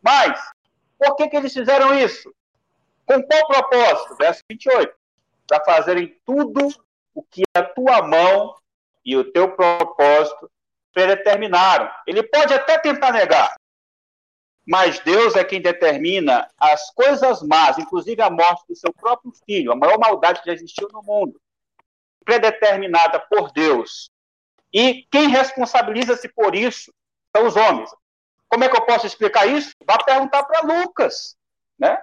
Mas, 0.00 0.38
por 0.98 1.16
que, 1.16 1.28
que 1.28 1.36
eles 1.36 1.52
fizeram 1.52 1.98
isso? 1.98 2.32
Com 3.06 3.22
qual 3.22 3.46
propósito? 3.46 4.16
Verso 4.16 4.42
28. 4.50 4.94
Para 5.46 5.64
fazerem 5.64 6.18
tudo 6.24 6.68
o 7.14 7.22
que 7.22 7.42
a 7.54 7.62
tua 7.62 8.02
mão 8.02 8.54
e 9.04 9.16
o 9.16 9.30
teu 9.32 9.54
propósito 9.54 10.50
predeterminaram. 10.92 11.90
Ele 12.06 12.22
pode 12.22 12.54
até 12.54 12.78
tentar 12.78 13.12
negar, 13.12 13.54
mas 14.66 15.00
Deus 15.00 15.34
é 15.34 15.44
quem 15.44 15.60
determina 15.60 16.48
as 16.58 16.90
coisas 16.90 17.42
más, 17.42 17.78
inclusive 17.78 18.22
a 18.22 18.30
morte 18.30 18.64
do 18.68 18.76
seu 18.76 18.92
próprio 18.92 19.32
filho, 19.44 19.72
a 19.72 19.76
maior 19.76 19.98
maldade 19.98 20.40
que 20.40 20.46
já 20.46 20.52
existiu 20.52 20.88
no 20.92 21.02
mundo, 21.02 21.40
predeterminada 22.24 23.18
por 23.18 23.50
Deus. 23.52 24.10
E 24.72 25.06
quem 25.10 25.28
responsabiliza-se 25.28 26.28
por 26.28 26.54
isso 26.54 26.92
são 27.34 27.46
os 27.46 27.56
homens. 27.56 27.90
Como 28.48 28.64
é 28.64 28.68
que 28.68 28.76
eu 28.76 28.86
posso 28.86 29.06
explicar 29.06 29.46
isso? 29.46 29.72
Vá 29.84 29.98
perguntar 29.98 30.44
para 30.44 30.60
Lucas, 30.60 31.36
né? 31.78 32.00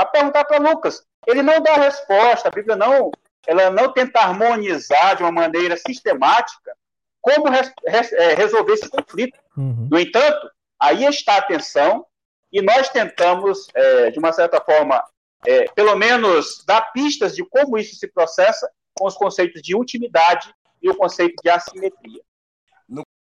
Vá 0.00 0.06
perguntar 0.06 0.44
para 0.46 0.58
Lucas. 0.58 1.04
Ele 1.26 1.42
não 1.42 1.60
dá 1.60 1.74
resposta, 1.74 2.48
a 2.48 2.50
Bíblia 2.50 2.74
não, 2.74 3.10
ela 3.46 3.70
não 3.70 3.92
tenta 3.92 4.20
harmonizar 4.20 5.14
de 5.14 5.22
uma 5.22 5.30
maneira 5.30 5.76
sistemática 5.76 6.74
como 7.20 7.50
res, 7.50 7.70
res, 7.86 8.10
é, 8.14 8.32
resolver 8.32 8.72
esse 8.72 8.88
conflito. 8.88 9.38
Uhum. 9.54 9.88
No 9.90 10.00
entanto, 10.00 10.50
aí 10.80 11.04
está 11.04 11.34
a 11.34 11.38
atenção 11.38 12.06
e 12.50 12.62
nós 12.62 12.88
tentamos, 12.88 13.68
é, 13.74 14.10
de 14.10 14.18
uma 14.18 14.32
certa 14.32 14.58
forma, 14.58 15.04
é, 15.46 15.64
pelo 15.72 15.94
menos 15.96 16.64
dar 16.66 16.80
pistas 16.92 17.36
de 17.36 17.44
como 17.44 17.76
isso 17.76 17.94
se 17.96 18.08
processa 18.08 18.70
com 18.94 19.06
os 19.06 19.14
conceitos 19.14 19.60
de 19.60 19.76
intimidade 19.76 20.50
e 20.80 20.88
o 20.88 20.96
conceito 20.96 21.34
de 21.42 21.50
assimetria. 21.50 22.22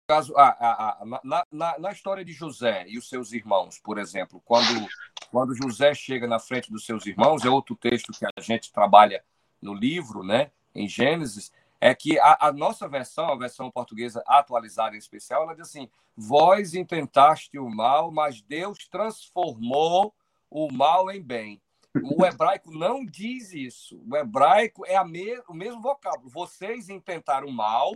Caso, 0.10 0.36
a, 0.36 0.47
a, 0.47 1.03
a, 1.03 1.05
na, 1.24 1.45
na, 1.51 1.78
na, 1.78 1.91
história 1.91 2.26
de 2.26 2.34
José 2.34 2.84
e 2.88 2.97
os 2.97 3.07
seus 3.07 3.32
irmãos, 3.32 3.78
por 3.78 3.99
exemplo, 3.99 4.41
quando, 4.43 4.88
quando 5.30 5.53
José 5.53 5.93
chega 5.93 6.26
na 6.26 6.39
frente 6.39 6.72
dos 6.72 6.84
seus 6.84 7.05
irmãos, 7.05 7.45
é 7.45 7.49
outro 7.49 7.76
texto 7.76 8.12
que 8.12 8.26
a 8.26 8.41
gente 8.41 8.72
trabalha 8.72 9.24
no 9.62 9.72
livro, 9.72 10.24
né, 10.24 10.49
em 10.74 10.88
Gênesis, 10.88 11.51
é 11.80 11.93
que 11.93 12.18
a, 12.18 12.47
a, 12.47 12.51
nossa 12.51 12.88
versão, 12.88 13.32
a 13.32 13.38
versão 13.38 13.70
portuguesa 13.70 14.24
atualizada 14.26 14.95
em 14.95 14.97
especial, 14.97 15.43
ela 15.43 15.53
diz 15.53 15.68
assim: 15.68 15.88
Vós 16.18 16.74
intentaste 16.74 17.60
o 17.60 17.70
mal, 17.70 18.12
mas 18.12 18.41
Deus 18.41 18.88
transformou 18.88 20.12
o 20.49 20.74
mal 20.74 21.12
em 21.12 21.22
bem. 21.22 21.62
O 22.18 22.26
hebraico 22.26 22.72
não 22.72 23.05
diz 23.05 23.53
isso. 23.53 24.01
O 24.10 24.18
hebraico 24.18 24.84
é 24.88 25.03
me, 25.05 25.39
o 25.47 25.53
mesmo 25.53 25.80
vocábulo. 25.80 26.32
Vocês 26.32 26.89
intentaram 26.89 27.47
o 27.47 27.53
mal 27.53 27.93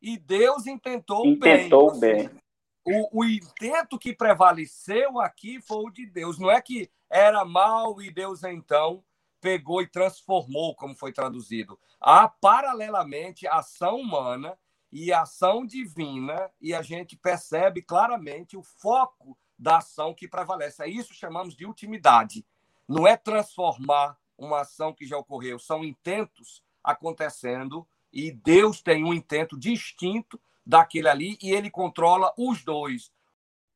e 0.00 0.18
Deus 0.18 0.66
intentou, 0.66 1.26
intentou 1.26 1.90
o 1.90 1.98
bem. 1.98 2.28
bem. 2.28 2.40
O, 2.84 3.20
o 3.20 3.24
intento 3.24 3.98
que 3.98 4.14
prevaleceu 4.14 5.18
aqui 5.20 5.60
foi 5.60 5.84
o 5.84 5.90
de 5.90 6.06
Deus. 6.06 6.38
Não 6.38 6.50
é 6.50 6.60
que 6.60 6.88
era 7.10 7.44
mal 7.44 8.00
e 8.00 8.12
Deus 8.12 8.44
então 8.44 9.02
pegou 9.40 9.82
e 9.82 9.86
transformou, 9.86 10.74
como 10.74 10.94
foi 10.94 11.12
traduzido. 11.12 11.78
Há 12.00 12.28
paralelamente 12.28 13.46
ação 13.46 14.00
humana 14.00 14.56
e 14.90 15.12
ação 15.12 15.66
divina, 15.66 16.50
e 16.60 16.72
a 16.72 16.80
gente 16.80 17.16
percebe 17.16 17.82
claramente 17.82 18.56
o 18.56 18.62
foco 18.62 19.36
da 19.58 19.78
ação 19.78 20.14
que 20.14 20.28
prevalece. 20.28 20.82
É 20.82 20.88
isso 20.88 21.10
que 21.10 21.16
chamamos 21.16 21.54
de 21.54 21.66
ultimidade. 21.66 22.46
Não 22.88 23.06
é 23.06 23.16
transformar 23.16 24.16
uma 24.38 24.60
ação 24.60 24.92
que 24.92 25.06
já 25.06 25.16
ocorreu, 25.16 25.58
são 25.58 25.84
intentos 25.84 26.62
acontecendo 26.82 27.86
e 28.16 28.32
Deus 28.32 28.80
tem 28.80 29.04
um 29.04 29.12
intento 29.12 29.58
distinto 29.58 30.40
daquele 30.64 31.06
ali 31.06 31.38
e 31.42 31.52
ele 31.52 31.70
controla 31.70 32.32
os 32.38 32.64
dois. 32.64 33.12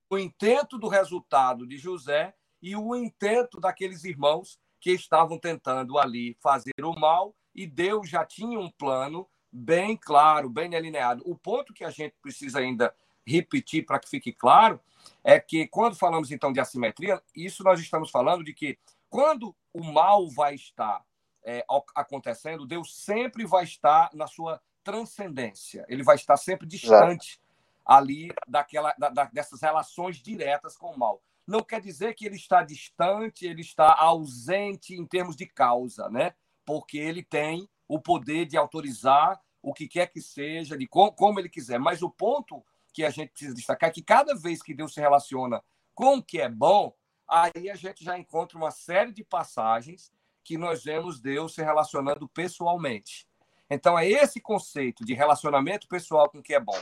O 0.08 0.16
intento 0.16 0.78
do 0.78 0.88
resultado 0.88 1.66
de 1.66 1.76
José 1.76 2.34
e 2.62 2.74
o 2.74 2.96
intento 2.96 3.60
daqueles 3.60 4.02
irmãos 4.02 4.58
que 4.80 4.92
estavam 4.92 5.38
tentando 5.38 5.98
ali 5.98 6.38
fazer 6.40 6.82
o 6.82 6.98
mal 6.98 7.36
e 7.54 7.66
Deus 7.66 8.08
já 8.08 8.24
tinha 8.24 8.58
um 8.58 8.70
plano 8.70 9.28
bem 9.52 9.94
claro, 9.94 10.48
bem 10.48 10.70
delineado. 10.70 11.22
O 11.26 11.36
ponto 11.36 11.74
que 11.74 11.84
a 11.84 11.90
gente 11.90 12.14
precisa 12.22 12.60
ainda 12.60 12.94
repetir 13.26 13.84
para 13.84 13.98
que 13.98 14.08
fique 14.08 14.32
claro 14.32 14.80
é 15.22 15.38
que 15.38 15.68
quando 15.68 15.96
falamos 15.96 16.30
então 16.30 16.50
de 16.50 16.60
assimetria, 16.60 17.22
isso 17.36 17.62
nós 17.62 17.78
estamos 17.78 18.10
falando 18.10 18.42
de 18.42 18.54
que 18.54 18.78
quando 19.10 19.54
o 19.70 19.84
mal 19.84 20.30
vai 20.30 20.54
estar 20.54 21.04
é, 21.44 21.64
acontecendo, 21.94 22.66
Deus 22.66 22.94
sempre 22.94 23.46
vai 23.46 23.64
estar 23.64 24.10
na 24.14 24.26
sua 24.26 24.60
transcendência. 24.82 25.84
Ele 25.88 26.02
vai 26.02 26.16
estar 26.16 26.36
sempre 26.36 26.66
distante 26.66 27.40
ali 27.84 28.30
daquela, 28.46 28.94
da, 28.98 29.24
dessas 29.24 29.60
relações 29.60 30.16
diretas 30.16 30.76
com 30.76 30.90
o 30.92 30.98
mal 30.98 31.20
não 31.50 31.62
quer 31.62 31.80
dizer 31.80 32.14
que 32.14 32.24
ele 32.24 32.36
está 32.36 32.62
distante, 32.62 33.44
ele 33.44 33.60
está 33.60 33.92
ausente 33.98 34.94
em 34.94 35.04
termos 35.04 35.34
de 35.34 35.46
causa, 35.46 36.08
né? 36.08 36.32
Porque 36.64 36.96
ele 36.96 37.24
tem 37.24 37.68
o 37.88 38.00
poder 38.00 38.46
de 38.46 38.56
autorizar 38.56 39.40
o 39.60 39.74
que 39.74 39.88
quer 39.88 40.06
que 40.06 40.22
seja, 40.22 40.78
de 40.78 40.86
como, 40.86 41.12
como 41.12 41.40
ele 41.40 41.48
quiser. 41.48 41.78
Mas 41.78 42.02
o 42.02 42.08
ponto 42.08 42.64
que 42.92 43.04
a 43.04 43.10
gente 43.10 43.30
precisa 43.30 43.54
destacar 43.54 43.90
é 43.90 43.92
que 43.92 44.02
cada 44.02 44.34
vez 44.34 44.62
que 44.62 44.72
Deus 44.72 44.94
se 44.94 45.00
relaciona 45.00 45.62
com 45.92 46.18
o 46.18 46.22
que 46.22 46.40
é 46.40 46.48
bom, 46.48 46.94
aí 47.26 47.68
a 47.68 47.74
gente 47.74 48.04
já 48.04 48.16
encontra 48.16 48.56
uma 48.56 48.70
série 48.70 49.12
de 49.12 49.24
passagens 49.24 50.12
que 50.44 50.58
nós 50.58 50.84
vemos 50.84 51.20
Deus 51.20 51.54
se 51.54 51.62
relacionando 51.62 52.28
pessoalmente. 52.28 53.28
Então, 53.68 53.98
é 53.98 54.08
esse 54.08 54.40
conceito 54.40 55.04
de 55.04 55.14
relacionamento 55.14 55.86
pessoal 55.86 56.28
com 56.28 56.38
o 56.38 56.42
que 56.42 56.54
é 56.54 56.60
bom 56.60 56.78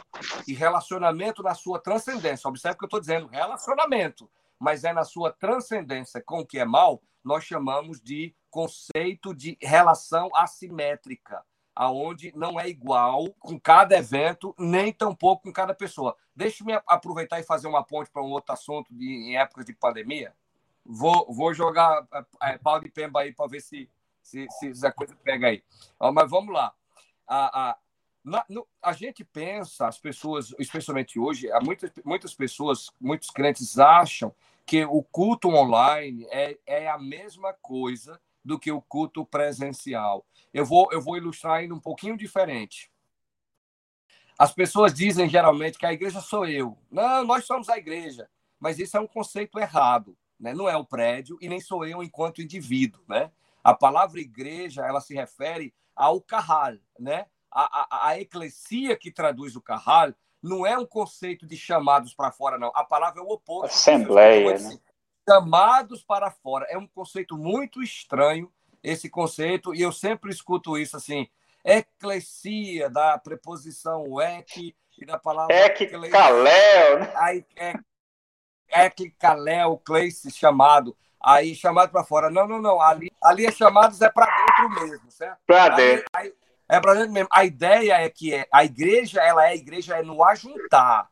e 0.46 0.54
relacionamento 0.54 1.42
na 1.42 1.54
sua 1.54 1.78
transcendência. 1.78 2.48
Observe 2.48 2.78
que 2.78 2.84
eu 2.84 2.86
estou 2.86 3.00
dizendo: 3.00 3.26
relacionamento 3.26 4.28
mas 4.59 4.84
é 4.84 4.92
na 4.92 5.04
sua 5.04 5.32
transcendência 5.32 6.20
com 6.20 6.40
o 6.40 6.46
que 6.46 6.59
é 6.59 6.64
mal, 6.64 7.00
nós 7.22 7.44
chamamos 7.44 8.00
de 8.00 8.34
conceito 8.50 9.34
de 9.34 9.56
relação 9.61 10.28
assimétrica, 10.34 11.44
aonde 11.74 12.32
não 12.34 12.59
é 12.59 12.68
igual 12.68 13.30
com 13.38 13.59
cada 13.61 13.96
evento, 13.96 14.54
nem 14.59 14.92
tampouco 14.92 15.44
com 15.44 15.52
cada 15.52 15.74
pessoa. 15.74 16.16
Deixe-me 16.34 16.72
aproveitar 16.86 17.38
e 17.38 17.44
fazer 17.44 17.68
uma 17.68 17.84
ponte 17.84 18.11
para 18.11 18.22
um 18.22 18.30
outro 18.30 18.52
assunto 18.52 18.92
de, 18.92 19.06
em 19.06 19.38
épocas 19.38 19.64
de 19.64 19.74
pandemia. 19.74 20.34
Vou, 20.91 21.30
vou 21.30 21.53
jogar 21.53 22.09
é, 22.43 22.53
é 22.55 22.59
pau 22.59 22.80
de 22.80 22.89
pemba 22.89 23.20
aí 23.20 23.34
para 23.34 23.47
ver 23.47 23.61
se, 23.61 23.91
se, 24.22 24.49
se 24.51 24.86
a 24.86 24.91
coisa 24.91 25.14
pega 25.22 25.49
aí. 25.49 25.62
Mas 26.14 26.30
vamos 26.30 26.55
lá. 26.55 26.72
A, 27.26 27.70
a, 27.70 27.78
na, 28.24 28.43
no, 28.49 28.66
a 28.82 28.93
gente 28.93 29.22
pensa, 29.22 29.86
as 29.86 29.99
pessoas, 29.99 30.55
especialmente 30.59 31.18
hoje, 31.18 31.47
muitas, 31.62 31.93
muitas 32.03 32.34
pessoas, 32.34 32.91
muitos 32.99 33.28
crentes 33.28 33.78
acham 33.78 34.34
que 34.64 34.82
o 34.86 35.03
culto 35.03 35.49
online 35.49 36.26
é, 36.30 36.59
é 36.66 36.89
a 36.89 36.99
mesma 36.99 37.53
coisa 37.53 38.18
do 38.43 38.59
que 38.59 38.72
o 38.72 38.80
culto 38.80 39.26
presencial. 39.26 40.24
Eu 40.55 40.64
vou, 40.64 40.89
eu 40.91 41.03
vou 41.03 41.18
ilustrar 41.18 41.57
ainda 41.57 41.74
um 41.74 41.80
pouquinho 41.80 42.16
diferente. 42.16 42.91
As 44.39 44.53
pessoas 44.53 44.95
dizem 44.95 45.28
geralmente 45.28 45.76
que 45.76 45.84
a 45.84 45.93
igreja 45.93 46.20
sou 46.22 46.47
eu. 46.47 46.78
Não, 46.91 47.24
nós 47.24 47.45
somos 47.45 47.68
a 47.68 47.76
igreja. 47.76 48.28
Mas 48.59 48.78
isso 48.78 48.97
é 48.97 49.01
um 49.01 49.07
conceito 49.07 49.59
errado. 49.59 50.16
Né? 50.39 50.55
Não 50.55 50.68
é 50.68 50.76
o 50.76 50.84
prédio 50.84 51.39
e 51.41 51.49
nem 51.49 51.61
sou 51.61 51.84
eu 51.86 52.03
enquanto 52.03 52.43
indivíduo. 52.43 53.03
Né? 53.09 53.30
A 53.62 53.74
palavra 53.74 54.20
igreja 54.20 54.86
ela 54.86 55.01
se 55.01 55.14
refere 55.14 55.74
ao 55.95 56.20
carral. 56.20 56.74
Né? 56.99 57.26
A, 57.51 57.80
a, 57.80 58.09
a 58.09 58.20
eclesia 58.20 58.97
que 58.97 59.11
traduz 59.11 59.57
o 59.57 59.62
carral 59.62 60.12
não 60.43 60.66
é 60.66 60.78
um 60.78 60.86
conceito 60.86 61.47
de 61.47 61.57
chamados 61.57 62.14
para 62.14 62.30
fora, 62.30 62.59
não. 62.59 62.70
A 62.74 62.84
palavra 62.84 63.20
é 63.20 63.24
o 63.24 63.28
oposto. 63.28 63.74
Assembleia, 63.74 64.59
né? 64.59 64.78
Chamados 65.28 66.03
para 66.03 66.30
fora. 66.30 66.66
É 66.70 66.78
um 66.78 66.86
conceito 66.86 67.36
muito 67.36 67.82
estranho, 67.82 68.51
esse 68.82 69.11
conceito, 69.11 69.74
e 69.74 69.82
eu 69.82 69.93
sempre 69.93 70.30
escuto 70.30 70.78
isso 70.78 70.97
assim. 70.97 71.28
Eclesia, 71.64 72.89
da 72.89 73.18
preposição 73.18 74.20
ek 74.20 74.74
e 74.97 75.05
da 75.05 75.18
palavra. 75.18 75.55
Eccaléu, 75.55 77.01
né? 77.01 77.12
Eccaléu, 78.70 79.78
cleice, 79.78 80.30
chamado. 80.30 80.96
Aí, 81.20 81.54
chamado 81.54 81.90
para 81.90 82.04
fora. 82.04 82.30
Não, 82.30 82.46
não, 82.46 82.60
não. 82.60 82.80
Ali, 82.80 83.12
ali 83.22 83.46
é 83.46 83.52
chamados 83.52 84.00
é 84.00 84.08
para 84.08 84.26
dentro 84.26 84.68
mesmo, 84.82 85.10
certo? 85.10 85.38
Para 85.46 85.74
dentro. 85.74 86.04
Aí, 86.14 86.32
é 86.68 86.80
para 86.80 86.94
gente 86.96 87.10
mesmo. 87.10 87.28
A 87.32 87.44
ideia 87.44 87.94
é 87.94 88.08
que 88.08 88.34
é, 88.34 88.46
a 88.52 88.64
igreja, 88.64 89.20
ela 89.20 89.44
é 89.44 89.50
a 89.50 89.56
igreja 89.56 89.96
é 89.96 90.02
no 90.02 90.22
ajuntar. 90.22 91.08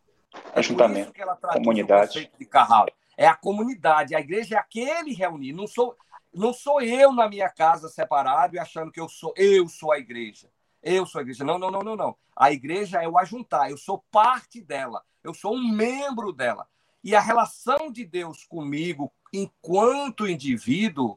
É 0.55 0.59
Ajuntamento. 0.59 1.13
que 1.13 1.23
ela 1.23 1.35
comunidade. 1.37 2.31
de 2.39 2.45
Carral. 2.45 2.87
É 3.17 3.27
a 3.27 3.35
comunidade. 3.35 4.15
A 4.15 4.21
igreja 4.21 4.57
é 4.57 4.59
aquele 4.59 5.15
reunir. 5.15 5.55
Não 5.55 5.67
sou, 5.67 5.97
não 6.33 6.53
sou 6.53 6.83
eu 6.83 7.11
na 7.13 7.29
minha 7.29 7.49
casa 7.49 7.89
separado 7.89 8.55
e 8.55 8.59
achando 8.59 8.93
que 8.93 9.01
eu 9.01 9.09
sou 9.09 9.33
eu 9.37 9.67
sou 9.67 9.93
a 9.93 9.99
igreja. 9.99 10.49
eu 10.83 11.07
sou 11.07 11.21
a 11.21 11.23
igreja. 11.23 11.43
Não, 11.43 11.59
não, 11.59 11.71
não, 11.71 11.83
não, 11.83 11.97
não. 11.97 12.17
A 12.37 12.53
igreja 12.53 13.03
é 13.03 13.09
o 13.09 13.19
ajuntar, 13.19 13.71
eu 13.71 13.79
sou 13.79 14.05
parte 14.13 14.61
dela, 14.61 15.03
eu 15.25 15.33
sou 15.33 15.55
um 15.55 15.73
membro 15.73 16.33
dela. 16.35 16.69
E 17.07 17.15
a 17.15 17.21
relação 17.21 17.89
de 17.89 18.05
Deus 18.05 18.43
comigo, 18.43 19.13
enquanto 19.33 20.27
indivíduo, 20.27 21.17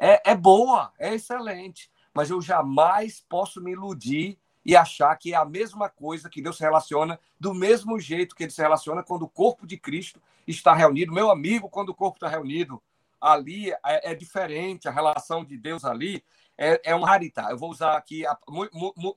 é, 0.00 0.30
é 0.30 0.34
boa, 0.34 0.90
é 0.98 1.14
excelente. 1.14 1.90
Mas 2.14 2.30
eu 2.30 2.40
jamais 2.40 3.22
posso 3.28 3.60
me 3.60 3.72
iludir 3.72 4.38
e 4.64 4.74
achar 4.74 5.14
que 5.16 5.34
é 5.34 5.36
a 5.36 5.44
mesma 5.44 5.90
coisa 5.90 6.30
que 6.30 6.40
Deus 6.40 6.56
se 6.56 6.62
relaciona 6.62 7.20
do 7.38 7.52
mesmo 7.52 8.00
jeito 8.00 8.34
que 8.34 8.44
ele 8.44 8.50
se 8.50 8.62
relaciona 8.62 9.02
quando 9.02 9.24
o 9.24 9.28
corpo 9.28 9.66
de 9.66 9.76
Cristo 9.76 10.18
está 10.46 10.72
reunido. 10.72 11.12
Meu 11.12 11.30
amigo, 11.30 11.68
quando 11.68 11.90
o 11.90 11.94
corpo 11.94 12.16
está 12.16 12.28
reunido, 12.28 12.82
ali 13.20 13.70
é, 13.70 14.12
é 14.12 14.14
diferente, 14.14 14.88
a 14.88 14.90
relação 14.90 15.44
de 15.44 15.58
Deus 15.58 15.84
ali 15.84 16.24
é, 16.56 16.80
é 16.92 16.96
um 16.96 17.02
rarita. 17.02 17.42
Eu 17.50 17.58
vou 17.58 17.70
usar 17.70 17.98
aqui 17.98 18.24
a 18.26 18.34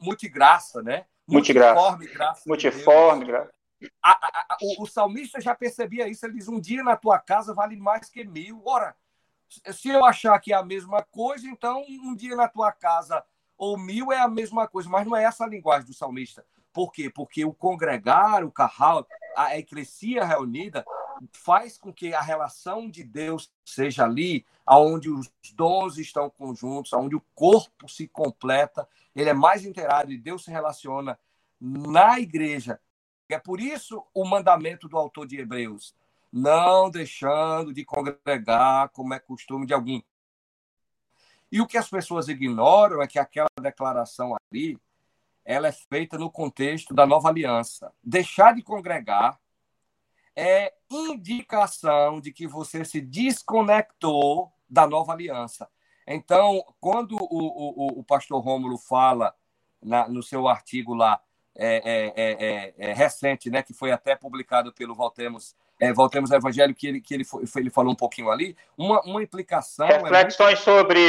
multigraça, 0.01 0.83
né? 0.83 1.05
Multiforme 1.25 2.05
graça. 2.07 2.43
Multiforme 2.45 3.25
graça. 3.27 3.60
A, 4.01 4.11
a, 4.11 4.57
o, 4.61 4.83
o, 4.83 4.87
salmista 4.87 5.39
já 5.41 5.55
percebia 5.55 6.07
isso. 6.07 6.25
Ele 6.25 6.35
diz: 6.35 6.47
Um 6.47 6.59
dia 6.59 6.83
na 6.83 6.95
tua 6.95 7.19
casa 7.19 7.53
vale 7.53 7.75
mais 7.77 8.09
que 8.09 8.23
mil. 8.23 8.61
Ora, 8.65 8.95
se 9.73 9.89
eu 9.89 10.05
achar 10.05 10.39
que 10.39 10.53
é 10.53 10.55
a 10.55 10.63
mesma 10.63 11.03
coisa, 11.03 11.47
então 11.47 11.83
um 11.87 12.15
dia 12.15 12.35
na 12.35 12.47
tua 12.47 12.71
casa 12.71 13.23
ou 13.57 13.77
mil 13.77 14.11
é 14.11 14.19
a 14.19 14.27
mesma 14.27 14.67
coisa. 14.67 14.89
Mas 14.89 15.05
não 15.05 15.15
é 15.15 15.23
essa 15.23 15.43
a 15.43 15.47
linguagem 15.47 15.87
do 15.87 15.93
salmista. 15.93 16.45
Por 16.73 16.91
quê? 16.91 17.09
Porque 17.09 17.43
o 17.43 17.53
congregar, 17.53 18.43
o 18.43 18.51
carral, 18.51 19.05
a 19.35 19.57
eclesia 19.57 20.23
reunida, 20.23 20.85
faz 21.31 21.77
com 21.77 21.93
que 21.93 22.13
a 22.13 22.21
relação 22.21 22.89
de 22.89 23.03
Deus 23.03 23.51
seja 23.63 24.05
ali, 24.05 24.45
aonde 24.65 25.09
os 25.09 25.29
dons 25.53 25.97
estão 25.97 26.29
conjuntos, 26.29 26.93
aonde 26.93 27.15
o 27.15 27.23
corpo 27.35 27.89
se 27.89 28.07
completa, 28.07 28.87
ele 29.15 29.29
é 29.29 29.33
mais 29.33 29.65
inteirado 29.65 30.11
e 30.11 30.17
Deus 30.17 30.43
se 30.43 30.51
relaciona 30.51 31.19
na 31.59 32.19
igreja. 32.19 32.79
É 33.33 33.39
por 33.39 33.59
isso 33.59 34.05
o 34.13 34.25
mandamento 34.25 34.87
do 34.87 34.97
autor 34.97 35.27
de 35.27 35.37
Hebreus, 35.37 35.95
não 36.31 36.89
deixando 36.89 37.73
de 37.73 37.83
congregar, 37.85 38.89
como 38.89 39.13
é 39.13 39.19
costume 39.19 39.65
de 39.65 39.73
algum. 39.73 40.01
E 41.51 41.59
o 41.59 41.67
que 41.67 41.77
as 41.77 41.89
pessoas 41.89 42.29
ignoram 42.29 43.01
é 43.01 43.07
que 43.07 43.19
aquela 43.19 43.49
declaração 43.61 44.35
ali, 44.35 44.77
ela 45.43 45.67
é 45.67 45.71
feita 45.71 46.17
no 46.17 46.31
contexto 46.31 46.93
da 46.93 47.05
nova 47.05 47.27
aliança. 47.27 47.93
Deixar 48.03 48.53
de 48.55 48.61
congregar 48.61 49.39
é 50.35 50.73
indicação 50.89 52.21
de 52.21 52.31
que 52.31 52.47
você 52.47 52.85
se 52.85 53.01
desconectou 53.01 54.51
da 54.69 54.87
nova 54.87 55.11
aliança. 55.11 55.69
Então, 56.07 56.63
quando 56.79 57.15
o, 57.15 57.97
o, 57.97 57.99
o 57.99 58.03
pastor 58.03 58.41
Rômulo 58.41 58.77
fala 58.77 59.35
na, 59.81 60.07
no 60.07 60.23
seu 60.23 60.47
artigo 60.47 60.93
lá, 60.93 61.21
é, 61.55 61.81
é, 61.83 62.13
é, 62.15 62.73
é, 62.77 62.93
recente, 62.93 63.49
né, 63.49 63.61
que 63.61 63.73
foi 63.73 63.91
até 63.91 64.15
publicado 64.15 64.73
pelo 64.73 64.95
Voltemos, 64.95 65.55
é, 65.79 65.91
Voltemos 65.91 66.31
ao 66.31 66.37
Evangelho, 66.37 66.73
que 66.73 66.87
ele, 66.87 67.01
que 67.01 67.13
ele, 67.13 67.23
foi, 67.23 67.43
ele 67.57 67.69
falou 67.69 67.91
um 67.91 67.95
pouquinho 67.95 68.29
ali, 68.29 68.55
uma, 68.77 69.01
uma 69.01 69.21
implicação. 69.21 69.87
É 69.87 69.97
Reflexões 69.97 70.65
muito... 70.65 70.79
sobre 70.79 70.99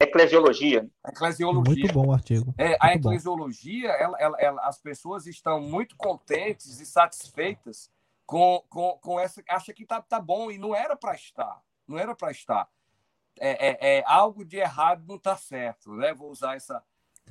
eclesiologia. 0.00 0.88
Eclesiologia. 1.06 1.74
Muito 1.74 1.94
bom 1.94 2.06
o 2.08 2.12
artigo. 2.12 2.54
a 2.80 2.94
eclesiologia, 2.94 3.90
ela, 3.90 4.16
ela, 4.18 4.36
ela, 4.40 4.62
as 4.62 4.78
pessoas 4.78 5.26
estão 5.26 5.60
muito 5.60 5.96
contentes 5.96 6.80
e 6.80 6.86
satisfeitas 6.86 7.90
com, 8.26 8.62
com, 8.68 8.98
com 9.00 9.18
essa. 9.18 9.42
Acha 9.48 9.72
que 9.72 9.86
tá, 9.86 10.02
tá 10.02 10.20
bom, 10.20 10.50
e 10.50 10.58
não 10.58 10.74
era 10.74 10.94
para 10.94 11.14
estar. 11.14 11.62
Não 11.86 11.98
era 11.98 12.14
para 12.14 12.30
estar. 12.30 12.68
É, 13.40 13.68
é, 13.68 13.98
é, 13.98 14.04
algo 14.06 14.44
de 14.44 14.58
errado 14.58 15.04
não 15.06 15.16
está 15.16 15.36
certo, 15.36 15.94
né? 15.94 16.12
Vou 16.12 16.30
usar 16.30 16.56
essa, 16.56 16.82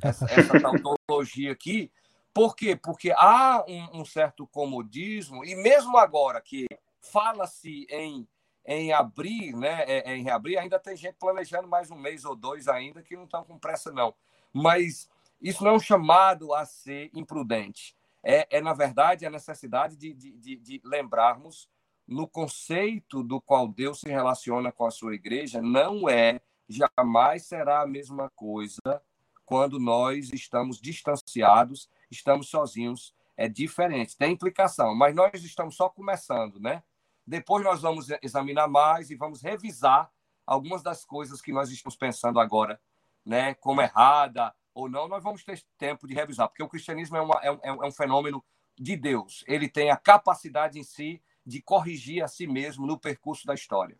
essa, 0.01 0.25
essa 0.25 0.59
tautologia 0.59 1.51
aqui. 1.51 1.91
Por 2.37 2.55
quê? 2.55 2.75
Porque 2.75 3.11
há 3.15 3.65
um, 3.67 4.01
um, 4.01 4.05
certo 4.05 4.45
comodismo, 4.45 5.43
e 5.43 5.55
mesmo 5.55 5.97
agora 5.97 6.39
que 6.39 6.67
fala-se 6.99 7.87
em, 7.89 8.27
em 8.63 8.93
abrir, 8.93 9.55
né, 9.55 9.83
é, 9.87 10.11
é, 10.11 10.15
em 10.15 10.23
reabrir, 10.23 10.59
ainda 10.59 10.77
tem 10.77 10.95
gente 10.95 11.15
planejando 11.15 11.67
mais 11.67 11.89
um 11.89 11.97
mês 11.97 12.25
ou 12.25 12.35
dois 12.35 12.67
ainda 12.67 13.01
que 13.01 13.15
não 13.15 13.23
estão 13.23 13.43
com 13.43 13.57
pressa, 13.57 13.91
não. 13.91 14.13
Mas 14.53 15.09
isso 15.41 15.63
não 15.63 15.71
é 15.71 15.73
um 15.73 15.79
chamado 15.79 16.53
a 16.53 16.63
ser 16.63 17.09
imprudente 17.13 17.97
é, 18.23 18.57
é 18.57 18.61
na 18.61 18.73
verdade, 18.73 19.25
a 19.25 19.29
necessidade 19.29 19.95
de, 19.95 20.13
de, 20.13 20.57
de 20.57 20.81
lembrarmos 20.83 21.69
no 22.05 22.27
conceito 22.27 23.23
do 23.23 23.39
qual 23.39 23.69
Deus 23.69 24.01
se 24.01 24.09
relaciona 24.09 24.69
com 24.69 24.85
a 24.85 24.91
sua 24.91 25.15
igreja, 25.15 25.61
não 25.61 26.09
é, 26.09 26.41
jamais 26.67 27.45
será 27.45 27.81
a 27.81 27.87
mesma 27.87 28.29
coisa 28.35 29.01
quando 29.45 29.79
nós 29.79 30.33
estamos 30.33 30.79
distanciados, 30.79 31.89
estamos 32.09 32.49
sozinhos. 32.49 33.15
É 33.35 33.47
diferente, 33.47 34.17
tem 34.17 34.33
implicação, 34.33 34.95
mas 34.95 35.13
nós 35.13 35.43
estamos 35.43 35.75
só 35.75 35.89
começando, 35.89 36.59
né? 36.59 36.81
Depois 37.25 37.63
nós 37.63 37.81
vamos 37.81 38.07
examinar 38.21 38.67
mais 38.67 39.11
e 39.11 39.15
vamos 39.15 39.41
revisar 39.41 40.09
algumas 40.45 40.81
das 40.81 41.05
coisas 41.05 41.41
que 41.41 41.51
nós 41.51 41.69
estamos 41.69 41.95
pensando 41.95 42.39
agora, 42.39 42.81
né? 43.25 43.53
Como 43.55 43.81
errada, 43.81 44.53
ou 44.73 44.89
não, 44.89 45.07
nós 45.07 45.23
vamos 45.23 45.43
ter 45.43 45.61
tempo 45.77 46.07
de 46.07 46.13
revisar, 46.13 46.47
porque 46.47 46.63
o 46.63 46.69
cristianismo 46.69 47.17
é, 47.17 47.21
uma, 47.21 47.39
é, 47.43 47.51
um, 47.51 47.83
é 47.83 47.87
um 47.87 47.91
fenômeno 47.91 48.43
de 48.79 48.95
Deus. 48.95 49.43
Ele 49.47 49.67
tem 49.67 49.89
a 49.89 49.97
capacidade 49.97 50.79
em 50.79 50.83
si 50.83 51.21
de 51.45 51.61
corrigir 51.61 52.23
a 52.23 52.27
si 52.27 52.45
mesmo 52.45 52.85
no 52.85 52.99
percurso 52.99 53.45
da 53.45 53.53
história. 53.53 53.97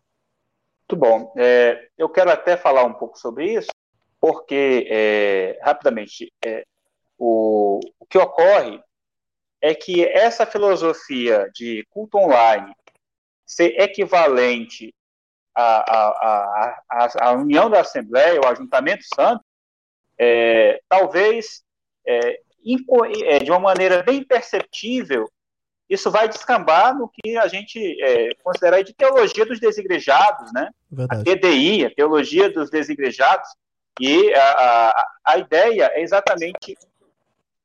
Muito 0.80 0.96
bom. 0.96 1.34
É, 1.36 1.90
eu 1.98 2.08
quero 2.08 2.30
até 2.30 2.56
falar 2.56 2.84
um 2.84 2.94
pouco 2.94 3.18
sobre 3.18 3.52
isso, 3.52 3.70
porque, 4.20 4.86
é, 4.90 5.58
rapidamente, 5.62 6.32
é, 6.44 6.64
o, 7.18 7.80
o 7.98 8.06
que 8.06 8.16
ocorre 8.16 8.80
é 9.60 9.74
que 9.74 10.04
essa 10.04 10.46
filosofia 10.46 11.50
de 11.52 11.84
culto 11.90 12.16
online 12.16 12.72
ser 13.44 13.80
equivalente 13.80 14.94
à, 15.54 15.96
à, 15.96 16.82
à, 16.88 17.28
à 17.28 17.32
união 17.32 17.68
da 17.68 17.80
Assembleia, 17.80 18.40
o 18.40 18.46
ajuntamento 18.46 19.02
santo, 19.14 19.42
é, 20.16 20.80
talvez 20.88 21.64
é, 22.06 22.40
é, 23.24 23.38
de 23.40 23.50
uma 23.50 23.58
maneira 23.58 24.02
bem 24.02 24.22
perceptível, 24.22 25.28
isso 25.88 26.10
vai 26.10 26.28
descambar 26.28 26.96
no 26.96 27.08
que 27.08 27.36
a 27.38 27.48
gente 27.48 27.96
é, 28.02 28.34
considera 28.42 28.84
de 28.84 28.92
teologia 28.92 29.46
dos 29.46 29.58
desigrejados, 29.58 30.52
né? 30.52 30.70
Verdade. 30.90 31.22
A 31.22 31.36
TDI, 31.36 31.86
a 31.86 31.94
teologia 31.94 32.50
dos 32.50 32.70
desigrejados, 32.70 33.48
e 33.98 34.32
a, 34.34 34.50
a, 34.50 35.06
a 35.24 35.38
ideia 35.38 35.90
é 35.94 36.02
exatamente 36.02 36.76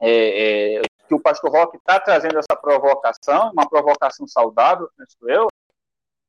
é, 0.04 0.80
é, 0.80 0.82
que 1.08 1.16
o 1.16 1.20
pastor 1.20 1.50
Roque 1.50 1.78
está 1.78 1.98
trazendo 2.00 2.38
essa 2.38 2.60
provocação, 2.60 3.52
uma 3.52 3.68
provocação 3.70 4.28
saudável, 4.28 4.90
penso 4.98 5.18
eu, 5.30 5.48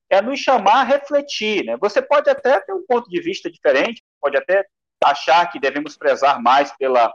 é 0.08 0.22
nos 0.22 0.38
chamar 0.38 0.80
a 0.80 0.84
refletir. 0.84 1.64
Né? 1.64 1.76
Você 1.78 2.00
pode 2.00 2.30
até 2.30 2.60
ter 2.60 2.72
um 2.72 2.84
ponto 2.86 3.10
de 3.10 3.20
vista 3.20 3.50
diferente, 3.50 4.02
pode 4.20 4.36
até 4.36 4.64
achar 5.02 5.50
que 5.50 5.58
devemos 5.58 5.96
prezar 5.96 6.40
mais 6.40 6.70
pela, 6.76 7.12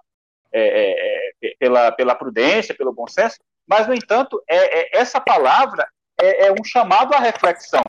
é, 0.51 0.61
é, 0.61 1.31
é, 1.41 1.55
pela, 1.57 1.91
pela 1.93 2.15
prudência, 2.15 2.75
pelo 2.75 2.93
bom 2.93 3.07
senso, 3.07 3.37
mas, 3.65 3.87
no 3.87 3.93
entanto, 3.93 4.41
é, 4.49 4.79
é 4.79 4.97
essa 4.97 5.21
palavra 5.21 5.87
é, 6.19 6.51
um 6.51 6.63
chamado 6.65 7.13
à 7.13 7.19
reflexão. 7.19 7.81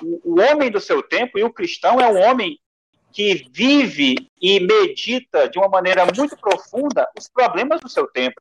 O, 0.00 0.34
o 0.34 0.40
homem 0.40 0.70
do 0.70 0.80
seu 0.80 1.02
tempo 1.02 1.38
e 1.38 1.42
o 1.42 1.52
cristão 1.52 1.98
é 1.98 2.06
um 2.06 2.20
homem 2.22 2.58
que 3.14 3.48
vive 3.52 4.16
e 4.42 4.58
medita 4.58 5.48
de 5.48 5.56
uma 5.56 5.68
maneira 5.68 6.04
muito 6.04 6.36
profunda 6.36 7.08
os 7.16 7.28
problemas 7.28 7.80
do 7.80 7.88
seu 7.88 8.08
tempo. 8.08 8.40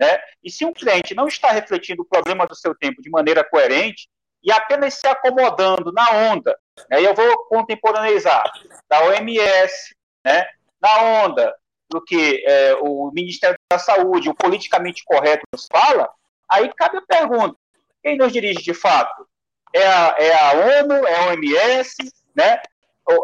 Né? 0.00 0.18
E 0.42 0.50
se 0.50 0.64
um 0.64 0.72
cliente 0.72 1.14
não 1.14 1.28
está 1.28 1.50
refletindo 1.50 2.02
o 2.02 2.06
problema 2.06 2.46
do 2.46 2.54
seu 2.54 2.74
tempo 2.74 3.02
de 3.02 3.10
maneira 3.10 3.44
coerente 3.44 4.08
e 4.42 4.50
apenas 4.50 4.94
se 4.94 5.06
acomodando 5.06 5.92
na 5.92 6.10
onda, 6.32 6.58
aí 6.90 7.04
eu 7.04 7.14
vou 7.14 7.44
contemporaneizar 7.48 8.50
da 8.88 9.04
OMS, 9.04 9.94
né, 10.24 10.48
na 10.80 11.02
onda 11.24 11.54
do 11.90 12.02
que 12.02 12.42
é, 12.46 12.76
o 12.76 13.10
Ministério 13.12 13.58
da 13.70 13.78
Saúde, 13.78 14.30
o 14.30 14.34
politicamente 14.34 15.04
correto 15.04 15.42
nos 15.52 15.66
fala, 15.70 16.08
aí 16.48 16.72
cabe 16.74 16.98
a 16.98 17.02
pergunta: 17.02 17.58
quem 18.02 18.16
nos 18.16 18.32
dirige 18.32 18.62
de 18.62 18.74
fato? 18.74 19.26
É 19.74 19.86
a, 19.86 20.14
é 20.18 20.34
a 20.34 20.52
ONU, 20.80 21.06
é 21.06 21.16
a 21.16 21.26
OMS, 21.26 21.96
né? 22.34 22.62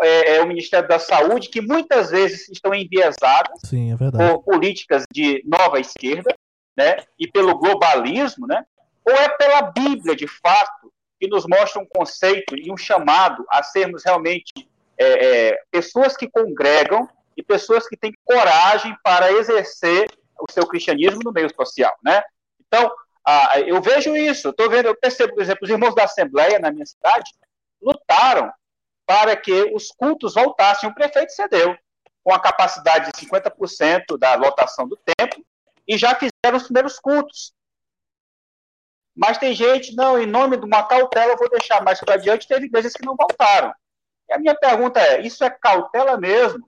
É, 0.03 0.37
é, 0.37 0.43
o 0.43 0.47
Ministério 0.47 0.89
da 0.89 0.99
Saúde, 0.99 1.51
que 1.51 1.61
muitas 1.61 2.11
vezes 2.11 2.49
estão 2.49 2.75
enviesadas 2.75 3.61
Sim, 3.65 3.93
é 3.93 3.97
por 3.97 4.43
políticas 4.43 5.05
de 5.13 5.43
nova 5.47 5.79
esquerda, 5.79 6.35
né? 6.77 6.97
E 7.19 7.31
pelo 7.31 7.59
globalismo, 7.59 8.47
né? 8.47 8.65
Ou 9.05 9.15
é 9.15 9.29
pela 9.29 9.61
Bíblia, 9.63 10.17
de 10.17 10.27
fato, 10.27 10.91
que 11.21 11.29
nos 11.29 11.47
mostra 11.47 11.81
um 11.81 11.87
conceito 11.87 12.57
e 12.57 12.73
um 12.73 12.77
chamado 12.77 13.45
a 13.51 13.63
sermos 13.63 14.03
realmente 14.05 14.53
é, 14.99 15.49
é, 15.51 15.59
pessoas 15.71 16.17
que 16.17 16.31
congregam 16.31 17.09
e 17.37 17.43
pessoas 17.43 17.87
que 17.87 17.97
têm 17.97 18.15
coragem 18.25 18.97
para 19.03 19.33
exercer 19.33 20.07
o 20.41 20.51
seu 20.51 20.67
cristianismo 20.67 21.21
no 21.23 21.33
meio 21.33 21.55
social, 21.55 21.95
né? 22.03 22.23
Então, 22.67 22.91
ah, 23.27 23.61
eu 23.61 23.81
vejo 23.81 24.17
isso, 24.17 24.53
tô 24.53 24.69
vendo, 24.69 24.87
eu 24.87 24.97
percebo, 24.97 25.35
por 25.35 25.43
exemplo, 25.43 25.61
os 25.63 25.71
irmãos 25.71 25.95
da 25.95 26.05
Assembleia 26.05 26.59
na 26.59 26.71
minha 26.71 26.87
cidade 26.87 27.31
lutaram 27.81 28.53
para 29.07 29.37
que 29.37 29.75
os 29.75 29.89
cultos 29.89 30.35
voltassem. 30.35 30.89
O 30.89 30.95
prefeito 30.95 31.33
cedeu. 31.33 31.77
com 32.23 32.33
a 32.33 32.41
capacidade 32.41 33.11
de 33.13 33.27
50% 33.27 34.17
da 34.19 34.35
lotação 34.35 34.89
do 34.89 34.97
templo 34.97 35.45
e 35.87 35.99
já 35.99 36.15
fizeram 36.15 36.57
os 36.57 36.63
primeiros 36.63 36.99
cultos. 36.99 37.53
Mas 39.15 39.39
tem 39.39 39.55
gente, 39.55 39.95
não, 39.95 40.19
em 40.19 40.27
nome 40.27 40.57
de 40.57 40.65
uma 40.65 40.83
cautela, 40.83 41.33
eu 41.33 41.37
vou 41.37 41.51
deixar 41.51 41.83
mais 41.83 42.01
para 42.01 42.15
adiante, 42.15 42.49
teve 42.49 42.67
igrejas 42.67 42.95
que 42.95 43.05
não 43.05 43.15
voltaram. 43.15 43.73
E 44.29 44.33
a 44.33 44.39
minha 44.39 44.55
pergunta 44.55 45.01
é: 45.01 45.21
isso 45.21 45.45
é 45.45 45.51
cautela 45.51 46.17
mesmo? 46.17 46.69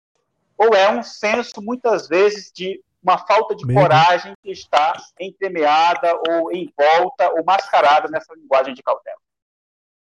Ou 0.57 0.73
é 0.73 0.89
um 0.89 1.03
senso, 1.03 1.61
muitas 1.61 2.07
vezes, 2.07 2.51
de 2.51 2.81
uma 3.01 3.17
falta 3.17 3.55
de 3.55 3.65
coragem 3.73 4.33
que 4.41 4.51
está 4.51 4.93
entremeada 5.19 6.13
ou 6.29 6.51
em 6.51 6.71
volta 6.77 7.29
ou 7.31 7.43
mascarada 7.43 8.07
nessa 8.09 8.33
linguagem 8.33 8.73
de 8.73 8.81
cautela? 8.81 9.17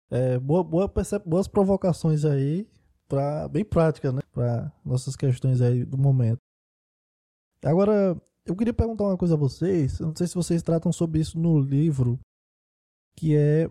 É, 0.10 0.40
boa, 0.40 0.64
boa, 0.64 0.92
boas 1.26 1.48
provocações 1.48 2.24
aí, 2.24 2.68
pra, 3.08 3.48
bem 3.48 3.66
práticas, 3.66 4.14
né? 4.14 4.22
Para 4.32 4.72
nossas 4.86 5.16
questões 5.16 5.62
aí 5.62 5.84
do 5.84 5.98
momento. 5.98 6.40
Agora, 7.64 8.20
eu 8.46 8.56
queria 8.56 8.74
perguntar 8.74 9.04
uma 9.06 9.18
coisa 9.18 9.34
a 9.34 9.38
vocês. 9.38 10.00
Eu 10.00 10.08
não 10.08 10.16
sei 10.16 10.28
se 10.28 10.36
vocês 10.36 10.62
tratam 10.62 10.92
sobre 10.92 11.20
isso 11.20 11.38
no 11.38 11.60
livro, 11.60 12.20
que 13.16 13.36
é 13.36 13.70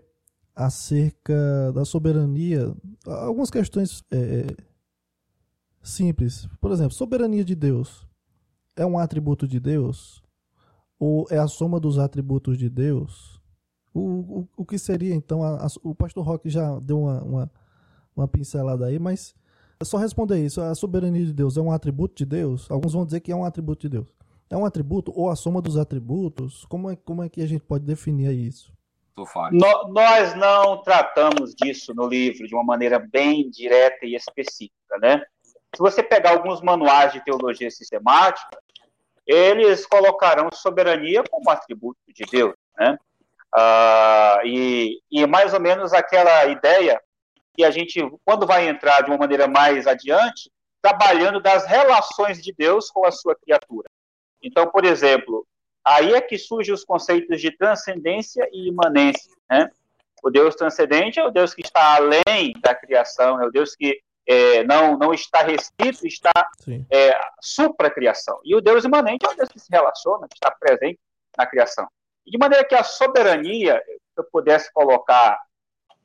acerca 0.54 1.72
da 1.72 1.84
soberania. 1.84 2.74
Algumas 3.06 3.50
questões 3.50 4.02
é, 4.10 4.46
simples. 5.82 6.46
Por 6.60 6.70
exemplo, 6.72 6.92
soberania 6.92 7.44
de 7.44 7.54
Deus 7.54 8.06
é 8.76 8.84
um 8.84 8.98
atributo 8.98 9.48
de 9.48 9.58
Deus? 9.58 10.22
Ou 10.98 11.26
é 11.30 11.38
a 11.38 11.48
soma 11.48 11.80
dos 11.80 11.98
atributos 11.98 12.58
de 12.58 12.68
Deus? 12.68 13.40
O, 13.96 14.40
o, 14.40 14.48
o 14.58 14.64
que 14.64 14.78
seria 14.78 15.14
então? 15.14 15.42
A, 15.42 15.64
a, 15.64 15.66
o 15.82 15.94
pastor 15.94 16.22
Roque 16.22 16.50
já 16.50 16.78
deu 16.80 17.00
uma, 17.00 17.22
uma, 17.22 17.50
uma 18.14 18.28
pincelada 18.28 18.86
aí, 18.86 18.98
mas 18.98 19.34
é 19.80 19.84
só 19.84 19.96
responder 19.96 20.38
isso. 20.44 20.60
A 20.60 20.74
soberania 20.74 21.24
de 21.24 21.32
Deus 21.32 21.56
é 21.56 21.60
um 21.62 21.72
atributo 21.72 22.14
de 22.14 22.26
Deus? 22.26 22.70
Alguns 22.70 22.92
vão 22.92 23.06
dizer 23.06 23.20
que 23.20 23.32
é 23.32 23.36
um 23.36 23.44
atributo 23.44 23.82
de 23.82 23.88
Deus. 23.88 24.08
É 24.50 24.56
um 24.56 24.66
atributo 24.66 25.12
ou 25.16 25.30
a 25.30 25.36
soma 25.36 25.62
dos 25.62 25.78
atributos? 25.78 26.66
Como 26.66 26.90
é, 26.90 26.96
como 26.96 27.22
é 27.22 27.28
que 27.28 27.40
a 27.40 27.46
gente 27.46 27.62
pode 27.62 27.84
definir 27.84 28.30
isso? 28.32 28.70
No, 29.56 29.88
nós 29.88 30.34
não 30.34 30.82
tratamos 30.82 31.54
disso 31.54 31.94
no 31.94 32.06
livro 32.06 32.46
de 32.46 32.54
uma 32.54 32.62
maneira 32.62 32.98
bem 32.98 33.48
direta 33.48 34.04
e 34.04 34.14
específica, 34.14 34.98
né? 35.00 35.22
Se 35.74 35.80
você 35.80 36.02
pegar 36.02 36.32
alguns 36.32 36.60
manuais 36.60 37.14
de 37.14 37.24
teologia 37.24 37.70
sistemática, 37.70 38.58
eles 39.26 39.86
colocarão 39.86 40.50
soberania 40.52 41.24
como 41.30 41.50
atributo 41.50 41.98
de 42.14 42.24
Deus, 42.30 42.54
né? 42.78 42.98
Ah, 43.58 44.40
e, 44.44 45.00
e 45.10 45.26
mais 45.26 45.54
ou 45.54 45.60
menos 45.60 45.94
aquela 45.94 46.44
ideia 46.44 47.00
que 47.54 47.64
a 47.64 47.70
gente, 47.70 47.98
quando 48.22 48.46
vai 48.46 48.68
entrar 48.68 49.00
de 49.00 49.10
uma 49.10 49.16
maneira 49.16 49.48
mais 49.48 49.86
adiante, 49.86 50.50
trabalhando 50.82 51.40
das 51.40 51.64
relações 51.64 52.42
de 52.42 52.52
Deus 52.52 52.90
com 52.90 53.06
a 53.06 53.10
sua 53.10 53.34
criatura. 53.34 53.88
Então, 54.42 54.70
por 54.70 54.84
exemplo, 54.84 55.46
aí 55.82 56.12
é 56.12 56.20
que 56.20 56.36
surgem 56.36 56.74
os 56.74 56.84
conceitos 56.84 57.40
de 57.40 57.50
transcendência 57.56 58.46
e 58.52 58.68
imanência. 58.68 59.32
Né? 59.48 59.70
O 60.22 60.28
Deus 60.28 60.54
transcendente 60.54 61.18
é 61.18 61.24
o 61.24 61.30
Deus 61.30 61.54
que 61.54 61.62
está 61.62 61.96
além 61.96 62.52
da 62.60 62.74
criação, 62.74 63.40
é 63.40 63.46
o 63.46 63.50
Deus 63.50 63.74
que 63.74 63.98
é, 64.28 64.64
não, 64.64 64.98
não 64.98 65.14
está 65.14 65.40
restrito, 65.40 66.06
está 66.06 66.46
é, 66.90 67.18
supra 67.40 67.88
a 67.88 67.90
criação. 67.90 68.38
E 68.44 68.54
o 68.54 68.60
Deus 68.60 68.84
imanente 68.84 69.24
é 69.24 69.30
o 69.30 69.34
Deus 69.34 69.48
que 69.48 69.58
se 69.58 69.70
relaciona, 69.70 70.28
que 70.28 70.34
está 70.34 70.50
presente 70.50 71.00
na 71.38 71.46
criação. 71.46 71.88
De 72.26 72.38
maneira 72.38 72.64
que 72.64 72.74
a 72.74 72.82
soberania, 72.82 73.80
se 73.86 74.20
eu 74.20 74.24
pudesse 74.24 74.72
colocar 74.72 75.38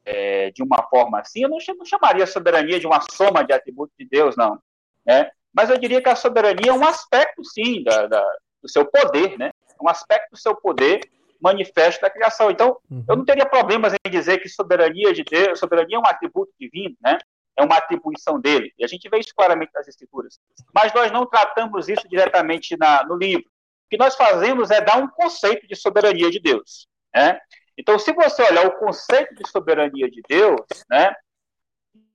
é, 0.06 0.52
de 0.52 0.64
uma 0.64 0.84
forma 0.90 1.20
assim, 1.20 1.44
eu 1.44 1.50
não, 1.50 1.58
não 1.78 1.86
chamaria 1.86 2.24
a 2.24 2.28
soberania 2.28 2.80
de 2.80 2.88
uma 2.88 3.02
soma 3.12 3.44
de 3.44 3.54
atributos 3.54 3.96
de 3.98 4.06
Deus, 4.06 4.36
não. 4.36 4.62
Né? 5.06 5.30
Mas 5.54 5.70
eu 5.70 5.78
diria 5.78 6.02
que 6.02 6.10
a 6.10 6.16
soberania 6.16 6.72
é 6.72 6.74
um 6.74 6.86
aspecto, 6.86 7.44
sim, 7.44 7.84
da, 7.84 8.08
da, 8.08 8.24
do 8.62 8.70
seu 8.70 8.86
poder, 8.86 9.38
né? 9.38 9.52
um 9.82 9.90
aspecto 9.90 10.32
do 10.32 10.38
seu 10.38 10.56
poder 10.56 11.02
manifesto 11.42 12.02
da 12.02 12.10
criação. 12.10 12.52
Então, 12.52 12.78
uhum. 12.90 13.04
eu 13.10 13.16
não 13.18 13.26
teria 13.26 13.46
problemas 13.46 13.94
em 13.94 14.10
dizer 14.10 14.38
que 14.38 14.48
soberania 14.48 15.12
de 15.12 15.24
Deus, 15.24 15.60
soberania 15.60 15.98
é 15.98 16.00
um 16.00 16.06
atributo 16.06 16.52
divino, 16.60 16.96
né? 17.02 17.18
É 17.58 17.64
uma 17.64 17.78
atribuição 17.78 18.40
dele. 18.40 18.72
E 18.78 18.86
a 18.86 18.88
gente 18.88 19.10
vê 19.10 19.20
isso 19.20 19.34
claramente 19.36 19.72
nas 19.74 19.88
escrituras. 19.88 20.40
Mas 20.74 20.94
nós 20.94 21.12
não 21.12 21.26
tratamos 21.26 21.90
isso 21.90 22.08
diretamente 22.08 22.78
na, 22.78 23.04
no 23.04 23.16
livro. 23.16 23.50
Que 23.92 23.98
nós 23.98 24.16
fazemos 24.16 24.72
é 24.72 24.80
dar 24.80 24.98
um 24.98 25.08
conceito 25.10 25.68
de 25.68 25.76
soberania 25.76 26.32
de 26.32 26.40
Deus, 26.40 26.88
né? 27.14 27.38
Então, 27.78 28.00
se 28.00 28.14
você 28.14 28.42
olhar 28.42 28.66
o 28.66 28.80
conceito 28.80 29.36
de 29.36 29.46
soberania 29.50 30.10
de 30.10 30.22
Deus, 30.30 30.62
né, 30.90 31.14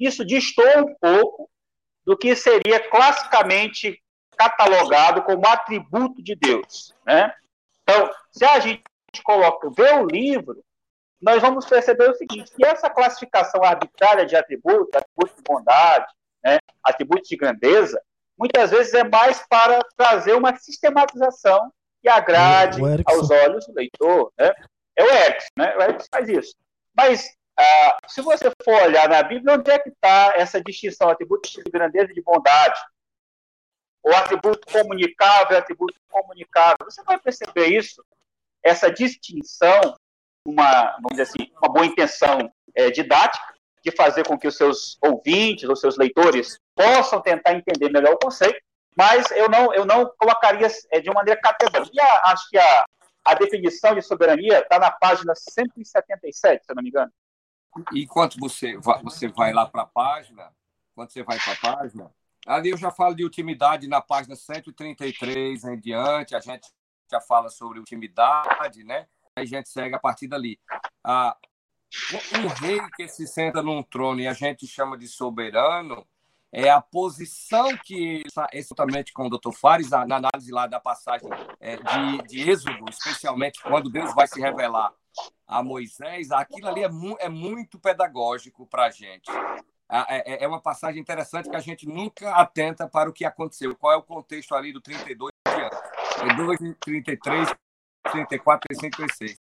isso 0.01 0.25
distorce 0.25 0.81
um 0.81 0.95
pouco 0.99 1.51
do 2.03 2.17
que 2.17 2.35
seria 2.35 2.81
classicamente 2.89 4.03
catalogado 4.39 5.23
como 5.25 5.47
atributo 5.47 6.23
de 6.23 6.35
Deus, 6.35 6.95
né? 7.05 7.35
Então, 7.83 8.11
se 8.33 8.45
a 8.47 8.59
gente 8.59 8.83
coloca, 9.23 9.69
vê 9.77 9.93
o 9.93 10.07
livro, 10.07 10.65
nós 11.21 11.43
vamos 11.43 11.67
perceber 11.67 12.09
o 12.09 12.15
seguinte, 12.15 12.53
que 12.57 12.65
essa 12.65 12.89
classificação 12.89 13.63
arbitrária 13.63 14.25
de 14.25 14.35
atributos, 14.35 14.95
atributos 14.95 15.37
de 15.37 15.43
bondade, 15.43 16.07
né, 16.43 16.59
atributos 16.83 17.29
de 17.29 17.37
grandeza, 17.37 18.01
muitas 18.39 18.71
vezes 18.71 18.95
é 18.95 19.05
mais 19.05 19.45
para 19.49 19.81
trazer 19.97 20.35
uma 20.35 20.57
sistematização 20.57 21.73
que 22.03 22.09
agrade 22.09 22.81
aos 23.07 23.31
olhos 23.31 23.67
do 23.67 23.75
leitor. 23.75 24.33
Né? 24.39 24.53
É 24.97 25.05
o 25.05 25.09
Erickson, 25.09 25.49
né? 25.57 25.77
o 25.77 25.83
Erickson 25.83 26.09
faz 26.11 26.29
isso. 26.29 26.55
Mas, 26.95 27.31
ah, 27.59 27.97
se 28.09 28.21
você 28.23 28.51
for 28.65 28.83
olhar 28.83 29.09
na 29.09 29.23
Bíblia, 29.23 29.55
onde 29.55 29.71
é 29.71 29.79
que 29.79 29.91
está 29.91 30.35
essa 30.37 30.63
distinção, 30.63 31.09
atributos 31.09 31.51
de 31.51 31.63
grandeza 31.71 32.11
e 32.11 32.15
de 32.15 32.23
bondade? 32.23 32.79
o 34.07 34.15
atributo 34.15 34.69
comunicável, 34.73 35.59
atributo 35.59 36.01
comunicável. 36.09 36.77
Você 36.85 37.03
vai 37.03 37.19
perceber 37.19 37.77
isso, 37.77 38.05
essa 38.63 38.89
distinção, 38.89 39.81
uma, 40.47 40.93
vamos 40.93 41.11
dizer 41.11 41.23
assim, 41.23 41.53
uma 41.61 41.73
boa 41.73 41.85
intenção 41.85 42.53
é, 42.73 42.89
didática, 42.89 43.56
de 43.87 43.97
fazer 43.97 44.27
com 44.27 44.37
que 44.37 44.49
os 44.49 44.57
seus 44.57 44.99
ouvintes, 45.01 45.69
os 45.69 45.81
seus 45.81 45.97
leitores, 45.97 46.59
possam 46.75 47.23
tentar 47.23 47.53
entender 47.53 47.89
melhor 47.89 48.15
o 48.15 48.19
conceito, 48.19 48.61
mas 48.97 49.31
eu 49.31 49.49
não, 49.49 49.73
eu 49.73 49.87
não 49.87 50.11
colocaria 50.19 50.67
é, 50.91 50.99
de 50.99 51.09
uma 51.09 51.21
maneira 51.21 51.41
categórica. 51.41 52.03
A, 52.03 52.33
acho 52.33 52.51
que 52.51 52.59
a, 52.59 52.85
a 53.25 53.35
definição 53.35 53.95
de 53.95 54.03
soberania 54.03 54.59
está 54.59 54.81
na 54.81 54.91
página 54.91 55.35
177, 55.37 56.65
se 56.65 56.73
eu 56.73 56.75
não 56.75 56.83
me 56.83 56.89
engano. 56.89 57.13
E 57.93 58.03
enquanto 58.03 58.41
você 58.41 58.77
vai, 58.77 59.01
você 59.03 59.29
vai 59.29 59.53
lá 59.53 59.67
para 59.67 59.83
a 59.83 59.87
página, 59.87 60.51
quando 60.95 61.13
você 61.13 61.23
vai 61.23 61.39
para 61.39 61.53
a 61.53 61.77
página, 61.77 62.11
Ali 62.47 62.71
eu 62.71 62.77
já 62.77 62.93
falo 62.93 63.13
de 63.13 63.25
utilidade 63.25 63.89
na 63.89 64.01
página 64.01 64.37
133 64.37 65.65
em 65.65 65.81
diante, 65.81 66.37
a 66.37 66.39
gente 66.39 66.71
já 67.11 67.21
fala 67.21 67.49
sobre 67.51 67.81
utilidade, 67.81 68.85
né? 68.85 69.09
Aí 69.35 69.43
a 69.43 69.45
gente 69.45 69.69
segue 69.69 69.97
a 69.97 69.99
partir 69.99 70.29
dali. 70.29 70.57
Ah, 71.03 71.37
um 72.35 72.47
rei 72.49 72.81
que 72.97 73.09
se 73.09 73.27
senta 73.27 73.63
num 73.63 73.83
trono 73.83 74.21
e 74.21 74.27
a 74.27 74.33
gente 74.33 74.67
chama 74.67 74.97
de 74.97 75.09
soberano 75.09 76.07
é 76.53 76.71
a 76.71 76.81
posição 76.81 77.77
que, 77.85 78.23
exatamente 78.53 79.13
com 79.13 79.27
o 79.27 79.29
doutor 79.29 79.53
Fares, 79.53 79.91
na 79.91 80.03
análise 80.03 80.51
lá 80.51 80.67
da 80.67 80.81
passagem 80.81 81.29
é, 81.61 81.77
de, 81.77 82.23
de 82.29 82.51
Êxodo, 82.51 82.85
especialmente 82.89 83.61
quando 83.63 83.91
Deus 83.91 84.15
vai 84.15 84.27
se 84.27 84.41
revelar 84.41 84.93
a 85.47 85.63
Moisés, 85.63 86.31
aquilo 86.31 86.69
ali 86.69 86.83
é, 86.83 86.89
mu 86.89 87.17
é 87.19 87.29
muito 87.29 87.79
pedagógico 87.79 88.67
para 88.67 88.87
a 88.87 88.91
gente. 88.91 89.31
É, 89.91 90.35
é, 90.35 90.45
é 90.45 90.49
uma 90.49 90.61
passagem 90.61 91.01
interessante 91.01 91.49
que 91.49 91.57
a 91.57 91.61
gente 91.61 91.87
nunca 91.87 92.35
atenta 92.35 92.89
para 92.89 93.11
o 93.11 93.13
que 93.13 93.25
aconteceu. 93.25 93.77
Qual 93.77 93.93
é 93.93 93.97
o 93.97 94.03
contexto 94.03 94.55
ali 94.55 94.73
do 94.73 94.81
32 94.81 95.31
32, 96.17 96.59
33, 96.81 97.55
34, 98.11 98.79
36. 98.79 99.39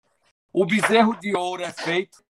O 0.53 0.65
bezerro 0.65 1.15
de 1.19 1.35
ouro 1.35 1.63
é 1.63 1.71
feito. 1.71 2.23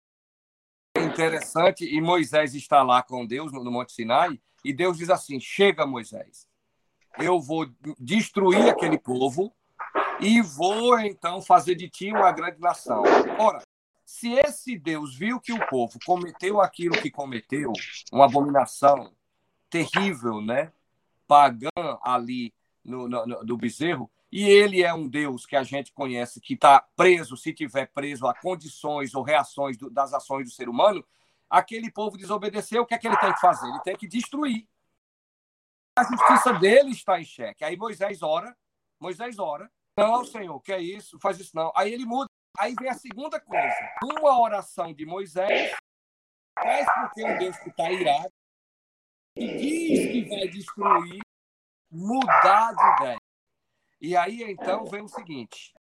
Interessante. 0.95 1.85
E 1.85 2.01
Moisés 2.01 2.53
está 2.55 2.83
lá 2.83 3.01
com 3.01 3.25
Deus 3.25 3.51
no 3.51 3.71
Monte 3.71 3.93
Sinai. 3.93 4.39
E 4.63 4.73
Deus 4.73 4.97
diz 4.97 5.09
assim: 5.09 5.39
Chega, 5.39 5.85
Moisés. 5.85 6.47
Eu 7.19 7.39
vou 7.39 7.67
destruir 7.99 8.69
aquele 8.69 8.97
povo 8.97 9.53
e 10.19 10.41
vou 10.41 10.97
então 10.99 11.41
fazer 11.41 11.75
de 11.75 11.89
ti 11.89 12.11
uma 12.11 12.31
grande 12.31 12.59
nação. 12.59 13.03
Ora, 13.37 13.61
se 14.05 14.33
esse 14.33 14.77
Deus 14.77 15.15
viu 15.15 15.39
que 15.39 15.51
o 15.51 15.67
povo 15.67 15.97
cometeu 16.05 16.61
aquilo 16.61 17.01
que 17.01 17.09
cometeu, 17.09 17.73
uma 18.11 18.25
abominação 18.25 19.11
terrível, 19.69 20.41
né? 20.41 20.71
Pagã 21.27 21.69
ali 22.01 22.53
no, 22.83 23.07
no, 23.07 23.25
no 23.25 23.45
do 23.45 23.57
bezerro, 23.57 24.09
e 24.31 24.47
ele 24.49 24.81
é 24.81 24.93
um 24.93 25.07
Deus 25.07 25.45
que 25.45 25.55
a 25.55 25.63
gente 25.63 25.91
conhece 25.91 26.39
que 26.39 26.53
está 26.53 26.79
preso, 26.95 27.35
se 27.35 27.53
tiver 27.53 27.87
preso 27.87 28.25
a 28.27 28.33
condições 28.33 29.13
ou 29.13 29.23
reações 29.23 29.77
do, 29.77 29.89
das 29.89 30.13
ações 30.13 30.45
do 30.45 30.51
ser 30.51 30.69
humano, 30.69 31.05
aquele 31.49 31.91
povo 31.91 32.17
desobedeceu, 32.17 32.83
o 32.83 32.85
que 32.85 32.93
é 32.93 32.97
que 32.97 33.07
ele 33.07 33.17
tem 33.17 33.33
que 33.33 33.41
fazer? 33.41 33.67
Ele 33.67 33.81
tem 33.81 33.97
que 33.97 34.07
destruir. 34.07 34.65
A 35.97 36.03
justiça 36.03 36.53
dele 36.53 36.91
está 36.91 37.19
em 37.19 37.25
xeque. 37.25 37.65
Aí 37.65 37.75
Moisés 37.75 38.21
ora, 38.21 38.55
Moisés 38.99 39.37
ora, 39.37 39.69
não, 39.97 40.23
Senhor, 40.23 40.59
que 40.61 40.71
é 40.71 40.81
isso? 40.81 41.19
Faz 41.19 41.37
isso 41.37 41.53
não. 41.53 41.71
Aí 41.75 41.93
ele 41.93 42.05
muda. 42.05 42.29
Aí 42.57 42.73
vem 42.79 42.89
a 42.89 42.93
segunda 42.93 43.39
coisa. 43.39 43.75
Uma 44.03 44.39
oração 44.39 44.93
de 44.93 45.05
Moisés 45.05 45.75
faz 46.57 46.85
porque 46.95 47.25
um 47.25 47.37
Deus 47.37 47.57
que 47.57 47.69
está 47.69 47.91
irado 47.91 48.31
e 49.35 49.57
diz 49.57 50.11
que 50.11 50.29
vai 50.29 50.47
destruir 50.47 51.21
mudar 51.91 52.73
de 52.73 53.03
ideia. 53.03 53.20
E 54.01 54.17
aí, 54.17 54.41
então, 54.43 54.83
vem 54.85 55.03
o 55.03 55.07
seguinte. 55.07 55.73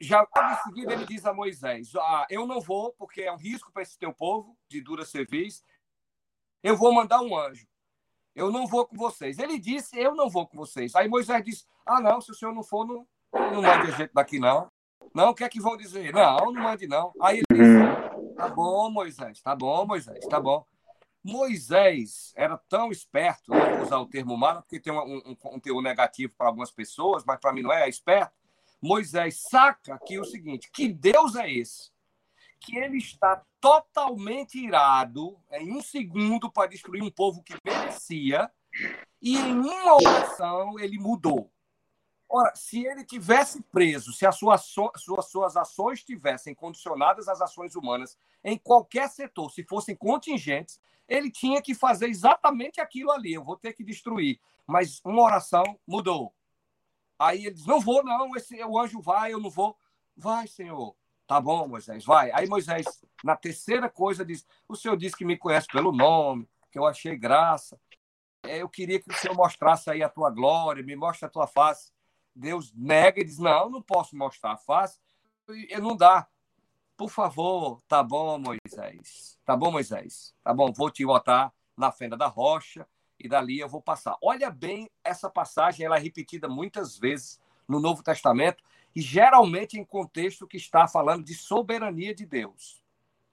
Já 0.00 0.22
em 0.22 0.62
seguida 0.62 0.92
ele 0.92 1.04
diz 1.04 1.26
a 1.26 1.32
Moisés: 1.32 1.94
ah, 1.96 2.26
Eu 2.30 2.46
não 2.46 2.60
vou, 2.60 2.92
porque 2.92 3.22
é 3.22 3.32
um 3.32 3.36
risco 3.36 3.72
para 3.72 3.82
esse 3.82 3.98
teu 3.98 4.12
povo 4.12 4.56
de 4.68 4.80
dura 4.80 5.04
serviço. 5.04 5.62
Eu 6.62 6.76
vou 6.76 6.92
mandar 6.92 7.20
um 7.20 7.36
anjo. 7.36 7.66
Eu 8.34 8.50
não 8.50 8.66
vou 8.66 8.86
com 8.86 8.96
vocês. 8.96 9.38
Ele 9.38 9.58
disse: 9.58 9.98
Eu 9.98 10.14
não 10.14 10.30
vou 10.30 10.46
com 10.46 10.56
vocês. 10.56 10.94
Aí 10.94 11.08
Moisés 11.08 11.44
disse: 11.44 11.64
Ah, 11.84 12.00
não, 12.00 12.20
se 12.20 12.30
o 12.30 12.34
senhor 12.34 12.54
não 12.54 12.62
for, 12.62 12.86
não, 12.86 13.06
não 13.32 13.62
mande 13.62 13.88
a 13.88 13.96
gente 13.96 14.12
daqui, 14.12 14.38
não. 14.38 14.70
Não, 15.14 15.30
o 15.30 15.34
que 15.34 15.44
é 15.44 15.48
que 15.48 15.60
vão 15.60 15.76
dizer? 15.76 16.12
Não, 16.12 16.52
não 16.52 16.62
mande, 16.62 16.86
não. 16.86 17.12
Aí 17.20 17.38
ele 17.38 17.44
disse: 17.50 18.34
Tá 18.36 18.48
bom, 18.48 18.90
Moisés, 18.90 19.40
tá 19.40 19.54
bom, 19.54 19.86
Moisés, 19.86 20.26
tá 20.26 20.40
bom. 20.40 20.66
Moisés 21.24 22.34
era 22.36 22.58
tão 22.58 22.90
esperto, 22.90 23.50
não 23.50 23.58
vou 23.58 23.82
usar 23.82 23.98
o 23.98 24.06
termo 24.06 24.34
humano, 24.34 24.60
porque 24.60 24.78
tem 24.78 24.92
um, 24.92 25.16
um, 25.16 25.36
um 25.54 25.58
teor 25.58 25.82
negativo 25.82 26.34
para 26.36 26.48
algumas 26.48 26.70
pessoas, 26.70 27.24
mas 27.26 27.40
para 27.40 27.50
mim 27.50 27.62
não 27.62 27.72
é, 27.72 27.84
é 27.84 27.88
esperto. 27.88 28.34
Moisés 28.80 29.40
saca 29.48 29.94
aqui 29.94 30.18
o 30.18 30.24
seguinte: 30.24 30.70
que 30.70 30.86
Deus 30.86 31.34
é 31.34 31.50
esse? 31.50 31.90
Que 32.60 32.76
ele 32.76 32.98
está 32.98 33.42
totalmente 33.58 34.58
irado 34.58 35.38
em 35.52 35.72
um 35.72 35.80
segundo 35.80 36.52
para 36.52 36.68
destruir 36.68 37.02
um 37.02 37.10
povo 37.10 37.42
que 37.42 37.54
merecia, 37.64 38.50
e 39.22 39.34
em 39.38 39.54
uma 39.54 39.94
oração 39.94 40.78
ele 40.78 40.98
mudou. 40.98 41.50
Ora, 42.36 42.52
se 42.56 42.84
ele 42.84 43.04
tivesse 43.04 43.62
preso, 43.70 44.12
se 44.12 44.26
as 44.26 44.36
suas, 44.36 44.62
suas, 44.64 45.30
suas 45.30 45.56
ações 45.56 46.00
estivessem 46.00 46.52
condicionadas 46.52 47.28
às 47.28 47.40
ações 47.40 47.76
humanas 47.76 48.18
em 48.42 48.58
qualquer 48.58 49.08
setor, 49.08 49.52
se 49.52 49.62
fossem 49.62 49.94
contingentes, 49.94 50.80
ele 51.08 51.30
tinha 51.30 51.62
que 51.62 51.76
fazer 51.76 52.08
exatamente 52.08 52.80
aquilo 52.80 53.12
ali. 53.12 53.32
Eu 53.32 53.44
vou 53.44 53.56
ter 53.56 53.72
que 53.72 53.84
destruir. 53.84 54.40
Mas 54.66 55.00
uma 55.04 55.22
oração 55.22 55.62
mudou. 55.86 56.34
Aí 57.16 57.46
ele 57.46 57.54
diz: 57.54 57.66
Não 57.66 57.78
vou, 57.80 58.02
não. 58.02 58.34
Esse, 58.34 58.60
o 58.64 58.80
anjo 58.80 59.00
vai, 59.00 59.32
eu 59.32 59.38
não 59.38 59.48
vou. 59.48 59.78
Vai, 60.16 60.48
Senhor. 60.48 60.96
Tá 61.28 61.40
bom, 61.40 61.68
Moisés, 61.68 62.04
vai. 62.04 62.32
Aí 62.32 62.48
Moisés, 62.48 62.84
na 63.22 63.36
terceira 63.36 63.88
coisa, 63.88 64.24
diz: 64.24 64.44
O 64.66 64.74
Senhor 64.74 64.96
disse 64.96 65.16
que 65.16 65.24
me 65.24 65.36
conhece 65.36 65.68
pelo 65.68 65.92
nome, 65.92 66.48
que 66.72 66.80
eu 66.80 66.84
achei 66.84 67.16
graça. 67.16 67.80
É, 68.42 68.60
eu 68.60 68.68
queria 68.68 69.00
que 69.00 69.08
o 69.08 69.14
Senhor 69.14 69.36
mostrasse 69.36 69.88
aí 69.88 70.02
a 70.02 70.08
tua 70.08 70.30
glória, 70.30 70.82
me 70.82 70.96
mostre 70.96 71.26
a 71.26 71.30
tua 71.30 71.46
face. 71.46 71.94
Deus 72.34 72.72
nega 72.74 73.20
e 73.20 73.24
diz: 73.24 73.38
Não, 73.38 73.70
não 73.70 73.82
posso 73.82 74.16
mostrar 74.16 74.52
a 74.52 74.56
face. 74.56 74.98
E 75.48 75.78
não 75.78 75.96
dá. 75.96 76.26
Por 76.96 77.10
favor, 77.10 77.82
tá 77.88 78.02
bom, 78.02 78.38
Moisés. 78.38 79.38
Tá 79.44 79.56
bom, 79.56 79.70
Moisés. 79.70 80.34
Tá 80.42 80.54
bom, 80.54 80.72
vou 80.72 80.90
te 80.90 81.04
botar 81.04 81.52
na 81.76 81.90
fenda 81.90 82.16
da 82.16 82.26
rocha 82.28 82.86
e 83.18 83.28
dali 83.28 83.58
eu 83.58 83.68
vou 83.68 83.82
passar. 83.82 84.16
Olha 84.22 84.50
bem, 84.50 84.88
essa 85.02 85.28
passagem 85.28 85.84
ela 85.84 85.96
é 85.96 86.00
repetida 86.00 86.48
muitas 86.48 86.96
vezes 86.96 87.40
no 87.66 87.80
Novo 87.80 88.02
Testamento 88.02 88.62
e 88.94 89.00
geralmente 89.00 89.78
em 89.78 89.84
contexto 89.84 90.46
que 90.46 90.56
está 90.56 90.86
falando 90.86 91.24
de 91.24 91.34
soberania 91.34 92.14
de 92.14 92.24
Deus. 92.24 92.82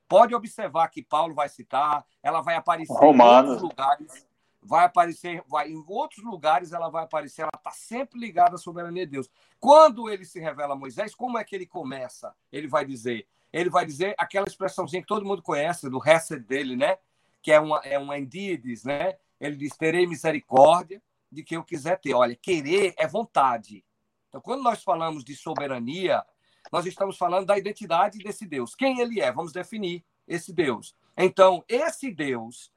Pode 0.08 0.34
observar 0.34 0.90
que 0.90 1.04
Paulo 1.04 1.34
vai 1.34 1.48
citar, 1.48 2.06
ela 2.22 2.42
vai 2.42 2.56
aparecer 2.56 2.94
Romanos. 2.94 3.46
em 3.46 3.54
outros 3.54 3.70
lugares, 3.70 4.28
vai 4.62 4.86
aparecer, 4.86 5.44
vai 5.48 5.70
em 5.70 5.84
outros 5.88 6.24
lugares 6.24 6.72
ela 6.72 6.90
vai 6.90 7.04
aparecer, 7.04 7.42
ela 7.42 7.52
está 7.56 7.72
sempre 7.72 8.20
ligada 8.20 8.56
à 8.56 8.58
soberania 8.58 9.06
de 9.06 9.14
Deus. 9.14 9.30
Quando 9.60 10.10
ele 10.10 10.24
se 10.24 10.40
revela 10.40 10.74
a 10.74 10.78
Moisés, 10.78 11.16
como 11.16 11.38
é 11.38 11.44
que 11.44 11.56
ele 11.56 11.66
começa? 11.66 12.36
Ele 12.52 12.68
vai 12.68 12.86
dizer, 12.86 13.28
ele 13.52 13.70
vai 13.70 13.86
dizer 13.86 14.14
aquela 14.18 14.48
expressãozinha 14.48 15.02
que 15.02 15.08
todo 15.08 15.26
mundo 15.26 15.42
conhece 15.42 15.90
do 15.90 16.02
Hesed 16.06 16.46
dele, 16.46 16.76
né? 16.76 16.98
Que 17.42 17.52
é 17.52 17.60
uma 17.60 17.80
é 17.80 17.98
uma 17.98 18.20
endides, 18.20 18.84
né? 18.84 19.18
Ele 19.40 19.56
diz: 19.56 19.76
terei 19.76 20.06
misericórdia 20.06 21.02
de 21.32 21.44
quem 21.44 21.56
eu 21.56 21.64
quiser 21.64 22.00
ter. 22.00 22.14
Olha, 22.14 22.36
querer 22.36 22.94
é 22.98 23.08
vontade. 23.08 23.84
Então, 24.30 24.40
quando 24.40 24.62
nós 24.62 24.84
falamos 24.84 25.24
de 25.24 25.36
soberania, 25.36 26.24
nós 26.72 26.86
estamos 26.86 27.18
falando 27.18 27.46
da 27.46 27.58
identidade 27.58 28.20
desse 28.20 28.46
Deus. 28.46 28.76
Quem 28.76 29.00
ele 29.00 29.20
é? 29.20 29.32
Vamos 29.32 29.52
definir 29.52 30.04
esse 30.28 30.54
Deus. 30.54 30.96
Então, 31.18 31.64
esse 31.68 32.12
Deus, 32.12 32.72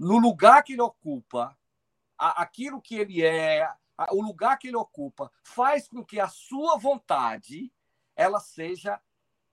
no 0.00 0.18
lugar 0.18 0.62
que 0.62 0.72
ele 0.72 0.80
ocupa, 0.80 1.54
aquilo 2.16 2.80
que 2.80 2.94
ele 2.94 3.22
é, 3.22 3.70
o 4.12 4.22
lugar 4.22 4.56
que 4.58 4.68
ele 4.68 4.76
ocupa, 4.78 5.30
faz 5.42 5.86
com 5.86 6.02
que 6.02 6.18
a 6.18 6.26
sua 6.26 6.78
vontade 6.78 7.70
ela 8.16 8.40
seja 8.40 8.98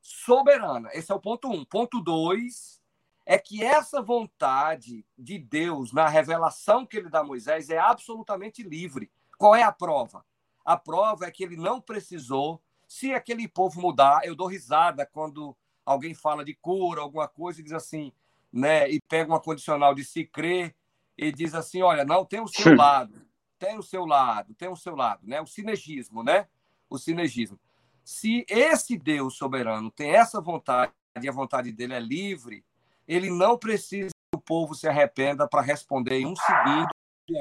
soberana. 0.02 0.90
Esse 0.94 1.12
é 1.12 1.16
o 1.16 1.20
ponto 1.20 1.50
um. 1.50 1.66
Ponto 1.66 2.00
dois, 2.00 2.82
é 3.26 3.38
que 3.38 3.62
essa 3.62 4.02
vontade 4.02 5.06
de 5.18 5.38
Deus 5.38 5.92
na 5.92 6.08
revelação 6.08 6.86
que 6.86 6.96
ele 6.96 7.10
dá 7.10 7.20
a 7.20 7.26
Moisés 7.26 7.70
é 7.70 7.78
absolutamente 7.78 8.64
livre. 8.64 9.12
Qual 9.38 9.54
é 9.54 9.64
a 9.64 9.72
prova? 9.74 10.26
A 10.64 10.78
prova 10.78 11.26
é 11.26 11.32
que 11.32 11.44
ele 11.44 11.58
não 11.58 11.82
precisou. 11.82 12.62
Se 12.88 13.14
aquele 13.14 13.50
povo 13.50 13.82
mudar, 13.82 14.22
eu 14.24 14.34
dou 14.34 14.48
risada 14.48 15.06
quando 15.06 15.54
alguém 15.86 16.14
fala 16.14 16.46
de 16.46 16.54
cura, 16.54 17.02
alguma 17.02 17.28
coisa, 17.28 17.60
e 17.60 17.64
diz 17.66 17.74
assim, 17.74 18.14
né? 18.52 18.90
E 18.90 19.00
pega 19.08 19.32
uma 19.32 19.40
condicional 19.40 19.94
de 19.94 20.04
se 20.04 20.24
crer 20.26 20.76
e 21.18 21.32
diz 21.32 21.54
assim: 21.54 21.82
olha, 21.82 22.06
não, 22.06 22.26
tem 22.26 22.42
o 22.42 22.48
seu 22.48 22.76
lado, 22.76 23.22
tem 23.60 23.78
o 23.78 23.84
seu 23.84 24.06
lado, 24.06 24.54
tem 24.56 24.70
o 24.70 24.76
seu 24.76 24.96
lado, 24.96 25.22
né? 25.26 25.42
O 25.42 25.48
sinergismo, 25.48 26.24
né? 26.24 26.48
O 26.90 26.98
sinergismo. 26.98 27.60
Se 28.04 28.46
esse 28.48 28.98
Deus 28.98 29.36
soberano 29.36 29.92
tem 29.92 30.12
essa 30.12 30.40
vontade 30.40 30.94
e 31.22 31.28
a 31.28 31.32
vontade 31.32 31.72
dele 31.72 31.94
é 31.94 32.00
livre, 32.00 32.64
ele 33.08 33.30
não 33.30 33.58
precisa 33.58 34.10
que 34.10 34.38
o 34.38 34.42
povo 34.42 34.76
se 34.76 34.88
arrependa 34.88 35.48
para 35.48 35.62
responder 35.62 36.20
em 36.20 36.28
um 36.28 36.36
segundo 36.36 36.88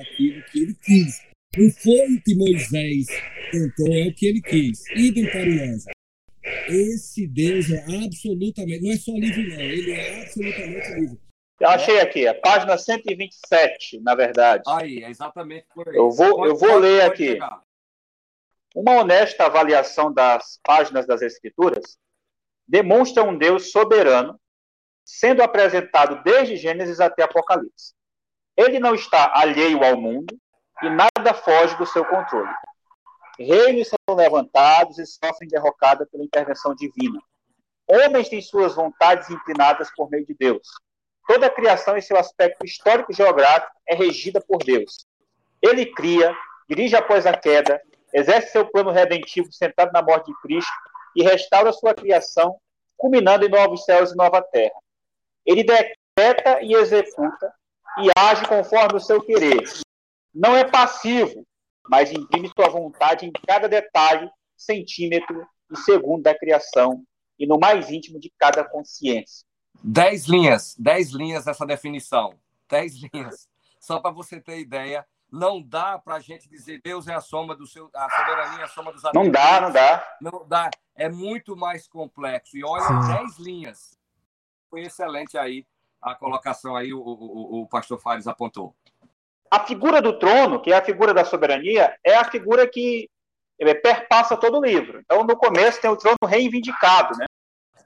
aquilo 0.00 0.42
que 0.44 0.58
ele 0.58 0.74
quis. 0.74 1.22
Não 1.56 1.70
foi 1.70 2.16
o 2.16 2.22
que 2.22 2.34
Moisés 2.34 3.06
tentou, 3.50 3.94
é 3.94 4.08
o 4.08 4.14
que 4.14 4.26
ele 4.26 4.42
quis. 4.42 4.90
Idem 4.90 5.30
para 5.30 5.48
o 5.48 5.52
anjo. 5.52 5.95
Esse 6.68 7.26
Deus 7.26 7.70
é 7.70 7.78
absolutamente, 7.78 8.82
não 8.82 8.92
é 8.92 8.96
só 8.96 9.12
livre, 9.12 9.48
não, 9.48 9.60
ele 9.60 9.92
é 9.92 10.22
absolutamente 10.22 11.00
livre. 11.00 11.20
Eu 11.58 11.68
achei 11.68 12.00
aqui, 12.00 12.26
a 12.26 12.34
página 12.34 12.76
127, 12.76 14.00
na 14.00 14.14
verdade. 14.14 14.62
Aí, 14.66 15.02
é 15.02 15.08
exatamente 15.08 15.66
por 15.74 15.88
aí. 15.88 15.96
Eu 15.96 16.10
vou, 16.10 16.36
pode, 16.36 16.50
eu 16.50 16.56
vou 16.56 16.68
pode, 16.68 16.80
ler 16.82 17.00
pode 17.00 17.12
aqui. 17.12 17.32
Pegar. 17.32 17.62
Uma 18.74 19.00
honesta 19.00 19.46
avaliação 19.46 20.12
das 20.12 20.60
páginas 20.62 21.06
das 21.06 21.22
Escrituras 21.22 21.96
demonstra 22.68 23.22
um 23.22 23.36
Deus 23.36 23.70
soberano 23.70 24.38
sendo 25.02 25.42
apresentado 25.42 26.22
desde 26.22 26.56
Gênesis 26.56 27.00
até 27.00 27.22
Apocalipse. 27.22 27.94
Ele 28.56 28.78
não 28.78 28.94
está 28.94 29.32
alheio 29.34 29.82
ao 29.82 29.98
mundo 29.98 30.36
e 30.82 30.90
nada 30.90 31.32
foge 31.32 31.76
do 31.78 31.86
seu 31.86 32.04
controle. 32.04 32.52
Reinos 33.38 33.88
são 33.88 34.16
levantados 34.16 34.98
e 34.98 35.06
sofrem 35.06 35.48
derrocada 35.48 36.06
pela 36.06 36.24
intervenção 36.24 36.74
divina. 36.74 37.20
Homens 37.86 38.28
têm 38.28 38.40
suas 38.40 38.74
vontades 38.74 39.30
inclinadas 39.30 39.90
por 39.94 40.10
meio 40.10 40.26
de 40.26 40.34
Deus. 40.34 40.66
Toda 41.26 41.46
a 41.46 41.50
criação, 41.50 41.96
em 41.96 42.00
seu 42.00 42.16
aspecto 42.16 42.64
histórico-geográfico, 42.64 43.72
é 43.86 43.94
regida 43.94 44.40
por 44.40 44.58
Deus. 44.58 45.06
Ele 45.60 45.86
cria, 45.86 46.36
dirige 46.68 46.96
após 46.96 47.26
a 47.26 47.36
queda, 47.36 47.80
exerce 48.12 48.52
seu 48.52 48.66
plano 48.66 48.90
redentivo 48.90 49.52
sentado 49.52 49.92
na 49.92 50.02
morte 50.02 50.26
de 50.26 50.40
Cristo 50.40 50.72
e 51.14 51.22
restaura 51.22 51.72
sua 51.72 51.94
criação, 51.94 52.58
culminando 52.96 53.44
em 53.44 53.48
novos 53.48 53.84
céus 53.84 54.12
e 54.12 54.16
nova 54.16 54.40
terra. 54.40 54.78
Ele 55.44 55.64
decreta 55.64 56.62
e 56.62 56.74
executa 56.74 57.52
e 57.98 58.10
age 58.16 58.46
conforme 58.46 58.96
o 58.96 59.00
seu 59.00 59.20
querer. 59.22 59.62
Não 60.34 60.56
é 60.56 60.64
passivo, 60.64 61.46
mas 61.88 62.10
imprime 62.12 62.48
sua 62.48 62.68
vontade 62.68 63.26
em 63.26 63.32
cada 63.46 63.68
detalhe, 63.68 64.30
centímetro 64.56 65.46
e 65.70 65.76
segundo 65.78 66.22
da 66.22 66.36
criação 66.36 67.04
e 67.38 67.46
no 67.46 67.58
mais 67.58 67.90
íntimo 67.90 68.18
de 68.18 68.32
cada 68.38 68.64
consciência. 68.64 69.46
Dez 69.82 70.26
linhas, 70.26 70.74
dez 70.78 71.10
linhas 71.10 71.46
essa 71.46 71.66
definição. 71.66 72.34
Dez 72.68 72.94
linhas. 72.94 73.48
Só 73.78 74.00
para 74.00 74.10
você 74.10 74.40
ter 74.40 74.58
ideia, 74.58 75.06
não 75.30 75.62
dá 75.62 75.98
para 75.98 76.16
a 76.16 76.20
gente 76.20 76.48
dizer 76.48 76.80
Deus 76.82 77.06
é 77.06 77.14
a 77.14 77.20
soma 77.20 77.54
do 77.54 77.66
seu, 77.66 77.90
a 77.94 78.10
soberania 78.10 78.60
é 78.60 78.64
a 78.64 78.68
soma 78.68 78.92
dos 78.92 79.04
atributos. 79.04 79.32
Não 79.32 79.32
dá, 79.32 79.60
não 79.60 79.72
dá. 79.72 80.16
Não 80.20 80.48
dá. 80.48 80.70
É 80.94 81.08
muito 81.08 81.56
mais 81.56 81.86
complexo. 81.86 82.56
E 82.56 82.64
olha, 82.64 82.82
Sim. 82.82 83.14
dez 83.14 83.38
linhas 83.38 83.98
foi 84.70 84.82
excelente 84.82 85.36
aí 85.36 85.66
a 86.06 86.14
colocação 86.14 86.76
aí, 86.76 86.92
o, 86.92 87.00
o, 87.00 87.62
o 87.62 87.66
pastor 87.66 87.98
Fares 87.98 88.26
apontou. 88.26 88.74
A 89.50 89.60
figura 89.60 90.02
do 90.02 90.18
trono, 90.18 90.60
que 90.60 90.72
é 90.72 90.76
a 90.76 90.84
figura 90.84 91.14
da 91.14 91.24
soberania, 91.24 91.94
é 92.04 92.16
a 92.16 92.24
figura 92.24 92.66
que 92.66 93.08
é, 93.60 93.74
perpassa 93.74 94.36
todo 94.36 94.58
o 94.58 94.64
livro. 94.64 95.00
Então, 95.00 95.24
no 95.24 95.36
começo 95.36 95.80
tem 95.80 95.90
o 95.90 95.96
trono 95.96 96.16
reivindicado, 96.24 97.16
né? 97.18 97.26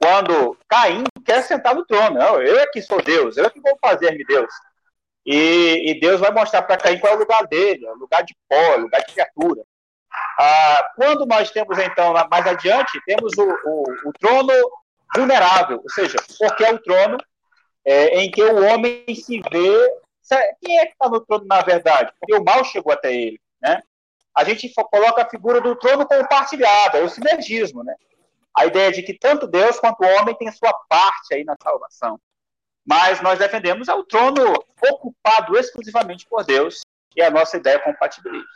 Quando 0.01 0.57
Caim 0.67 1.03
quer 1.23 1.43
sentar 1.43 1.75
no 1.75 1.85
trono, 1.85 2.17
não, 2.17 2.41
eu 2.41 2.57
é 2.57 2.65
que 2.67 2.81
sou 2.81 3.01
Deus, 3.01 3.37
eu 3.37 3.45
é 3.45 3.49
que 3.49 3.61
vou 3.61 3.77
fazer-me 3.79 4.25
Deus. 4.25 4.51
E, 5.23 5.91
e, 5.91 5.99
Deus 5.99 6.19
vai 6.19 6.31
mostrar 6.31 6.63
para 6.63 6.77
Caim 6.77 6.97
qual 6.97 7.13
é 7.13 7.15
o 7.15 7.19
lugar 7.19 7.45
dele, 7.45 7.85
o 7.85 7.95
lugar 7.95 8.23
de 8.23 8.35
pó, 8.49 8.77
o 8.77 8.81
lugar 8.81 9.01
de 9.01 9.13
criatura. 9.13 9.61
Ah, 10.39 10.91
quando 10.95 11.25
nós 11.27 11.51
temos, 11.51 11.77
então, 11.77 12.13
mais 12.29 12.47
adiante, 12.47 12.99
temos 13.05 13.37
o, 13.37 13.43
o, 13.43 14.09
o 14.09 14.13
trono 14.19 14.51
vulnerável, 15.15 15.79
ou 15.83 15.89
seja, 15.89 16.17
porque 16.39 16.63
é 16.63 16.73
o 16.73 16.79
trono 16.79 17.17
é, 17.85 18.19
em 18.19 18.31
que 18.31 18.43
o 18.43 18.65
homem 18.65 19.03
se 19.13 19.39
vê. 19.51 20.01
Quem 20.61 20.79
é 20.79 20.85
que 20.85 20.93
está 20.93 21.09
no 21.09 21.19
trono, 21.19 21.45
na 21.45 21.61
verdade? 21.61 22.11
Porque 22.19 22.35
o 22.35 22.43
mal 22.43 22.63
chegou 22.63 22.93
até 22.93 23.13
ele. 23.13 23.39
Né? 23.61 23.81
a 24.35 24.43
gente 24.43 24.71
coloca 24.73 25.21
a 25.21 25.29
figura 25.29 25.61
do 25.61 25.75
trono 25.75 26.07
compartilhado, 26.07 26.97
é 26.97 27.03
o 27.03 27.09
sinergismo, 27.09 27.83
né? 27.83 27.95
A 28.55 28.65
ideia 28.65 28.91
de 28.91 29.01
que 29.03 29.17
tanto 29.17 29.47
Deus 29.47 29.79
quanto 29.79 30.01
o 30.01 30.07
homem 30.07 30.35
tem 30.35 30.51
sua 30.51 30.73
parte 30.89 31.33
aí 31.33 31.43
na 31.43 31.55
salvação. 31.61 32.19
Mas 32.85 33.21
nós 33.21 33.39
defendemos 33.39 33.87
é 33.87 33.93
o 33.93 34.03
trono 34.03 34.53
ocupado 34.89 35.57
exclusivamente 35.57 36.25
por 36.27 36.43
Deus 36.43 36.81
e 37.15 37.21
a 37.21 37.29
nossa 37.29 37.57
ideia 37.57 37.79
compatibilista. 37.79 38.49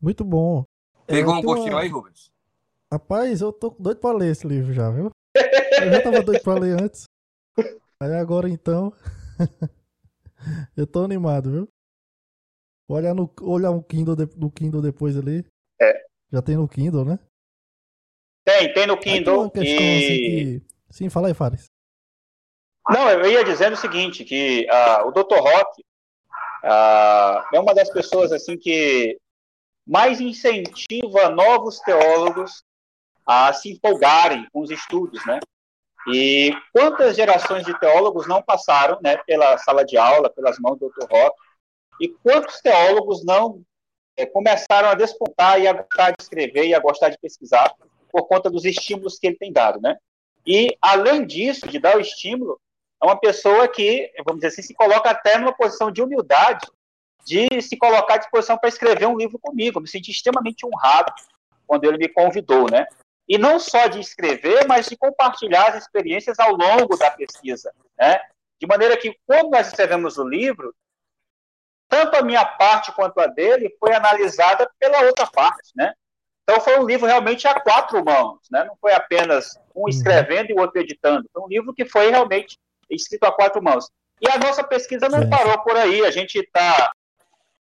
Muito 0.00 0.24
bom. 0.24 0.64
Pegou 1.06 1.34
é, 1.34 1.38
um 1.38 1.42
gostinho 1.42 1.78
aí, 1.78 1.88
Rubens? 1.88 2.30
Rapaz, 2.92 3.40
eu 3.40 3.52
tô 3.52 3.74
doido 3.78 4.00
pra 4.00 4.12
ler 4.12 4.32
esse 4.32 4.46
livro 4.46 4.72
já, 4.72 4.90
viu? 4.90 5.10
Eu 5.34 5.92
já 5.92 6.02
tava 6.02 6.22
doido 6.22 6.42
pra 6.42 6.54
ler 6.54 6.80
antes. 6.80 7.04
Aí 8.00 8.14
agora 8.14 8.48
então. 8.48 8.92
eu 10.76 10.86
tô 10.86 11.04
animado, 11.04 11.50
viu? 11.50 11.68
Olhar 12.88 13.14
no 13.14 13.32
olhar 13.42 13.70
o 13.70 13.82
Kindle 13.82 14.16
de, 14.16 14.26
no 14.36 14.50
Kindle 14.50 14.82
depois 14.82 15.16
ali. 15.16 15.44
É. 15.80 16.04
Já 16.30 16.42
tem 16.42 16.56
no 16.56 16.68
Kindle, 16.68 17.04
né? 17.04 17.18
Tem, 18.44 18.72
tem 18.72 18.86
no 18.86 18.98
Kindle. 18.98 19.50
Tem 19.50 19.64
e... 19.64 19.74
assim 19.74 20.16
que... 20.16 20.62
Sim, 20.90 21.08
fala 21.08 21.28
aí, 21.28 21.34
Fares. 21.34 21.66
Não, 22.88 23.08
eu 23.10 23.30
ia 23.30 23.44
dizendo 23.44 23.74
o 23.74 23.76
seguinte, 23.76 24.24
que 24.24 24.66
uh, 24.68 25.06
o 25.06 25.12
Dr. 25.12 25.38
Rock 25.38 25.82
uh, 26.64 27.54
é 27.54 27.60
uma 27.60 27.74
das 27.74 27.90
pessoas 27.90 28.32
assim 28.32 28.58
que 28.58 29.16
mais 29.86 30.20
incentiva 30.20 31.30
novos 31.30 31.78
teólogos 31.80 32.62
a 33.26 33.52
se 33.52 33.72
empolgarem 33.72 34.46
com 34.52 34.60
os 34.60 34.70
estudos, 34.70 35.24
né? 35.26 35.38
E 36.08 36.52
quantas 36.72 37.16
gerações 37.16 37.64
de 37.64 37.78
teólogos 37.78 38.26
não 38.26 38.42
passaram, 38.42 38.98
né, 39.02 39.16
pela 39.18 39.56
sala 39.58 39.84
de 39.84 39.96
aula, 39.96 40.28
pelas 40.30 40.58
mãos 40.58 40.78
do 40.78 40.88
Dr. 40.88 41.06
Rock, 41.10 41.36
e 42.00 42.08
quantos 42.08 42.60
teólogos 42.60 43.24
não 43.24 43.62
é, 44.16 44.26
começaram 44.26 44.88
a 44.88 44.94
despontar 44.94 45.60
e 45.60 45.68
a 45.68 45.72
gostar 45.72 46.10
de 46.10 46.22
escrever 46.22 46.66
e 46.66 46.74
a 46.74 46.80
gostar 46.80 47.10
de 47.10 47.18
pesquisar 47.18 47.72
por 48.10 48.26
conta 48.26 48.50
dos 48.50 48.64
estímulos 48.64 49.18
que 49.18 49.26
ele 49.26 49.36
tem 49.36 49.52
dado, 49.52 49.80
né? 49.80 49.96
E, 50.46 50.76
além 50.82 51.24
disso, 51.24 51.68
de 51.68 51.78
dar 51.78 51.96
o 51.96 52.00
estímulo, 52.00 52.60
é 53.00 53.06
uma 53.06 53.18
pessoa 53.18 53.68
que, 53.68 54.12
vamos 54.24 54.40
dizer 54.40 54.48
assim, 54.48 54.62
se 54.62 54.74
coloca 54.74 55.10
até 55.10 55.38
numa 55.38 55.52
posição 55.52 55.90
de 55.90 56.02
humildade 56.02 56.66
de 57.24 57.60
se 57.62 57.76
colocar 57.76 58.14
à 58.14 58.18
disposição 58.18 58.58
para 58.58 58.68
escrever 58.68 59.06
um 59.06 59.16
livro 59.16 59.38
comigo. 59.38 59.78
Eu 59.78 59.82
me 59.82 59.88
senti 59.88 60.10
extremamente 60.10 60.66
honrado 60.66 61.12
quando 61.66 61.84
ele 61.84 61.96
me 61.96 62.08
convidou, 62.08 62.68
né? 62.70 62.86
E 63.28 63.38
não 63.38 63.58
só 63.58 63.86
de 63.86 64.00
escrever, 64.00 64.66
mas 64.66 64.88
de 64.88 64.96
compartilhar 64.96 65.68
as 65.68 65.84
experiências 65.84 66.38
ao 66.38 66.56
longo 66.56 66.96
da 66.96 67.10
pesquisa, 67.10 67.72
né? 67.98 68.20
De 68.60 68.66
maneira 68.66 68.96
que, 68.96 69.16
quando 69.26 69.50
nós 69.50 69.68
escrevemos 69.68 70.18
o 70.18 70.28
livro, 70.28 70.74
tanto 71.88 72.16
a 72.16 72.22
minha 72.22 72.44
parte 72.44 72.92
quanto 72.92 73.20
a 73.20 73.26
dele 73.26 73.74
foi 73.78 73.94
analisada 73.94 74.70
pela 74.78 75.02
outra 75.02 75.26
parte, 75.26 75.72
né? 75.74 75.92
Então 76.42 76.60
foi 76.60 76.78
um 76.78 76.86
livro 76.86 77.06
realmente 77.06 77.46
a 77.46 77.58
quatro 77.60 78.04
mãos, 78.04 78.40
né? 78.50 78.64
Não 78.64 78.76
foi 78.80 78.92
apenas 78.92 79.56
um 79.74 79.82
uhum. 79.82 79.88
escrevendo 79.88 80.50
e 80.50 80.54
o 80.54 80.60
outro 80.60 80.80
editando. 80.80 81.28
Foi 81.32 81.42
um 81.42 81.48
livro 81.48 81.72
que 81.72 81.84
foi 81.84 82.10
realmente 82.10 82.58
escrito 82.90 83.24
a 83.24 83.32
quatro 83.32 83.62
mãos. 83.62 83.88
E 84.20 84.28
a 84.28 84.38
nossa 84.38 84.62
pesquisa 84.64 85.08
não 85.08 85.28
parou 85.28 85.58
por 85.62 85.76
aí. 85.76 86.04
A 86.04 86.10
gente 86.10 86.38
está 86.38 86.92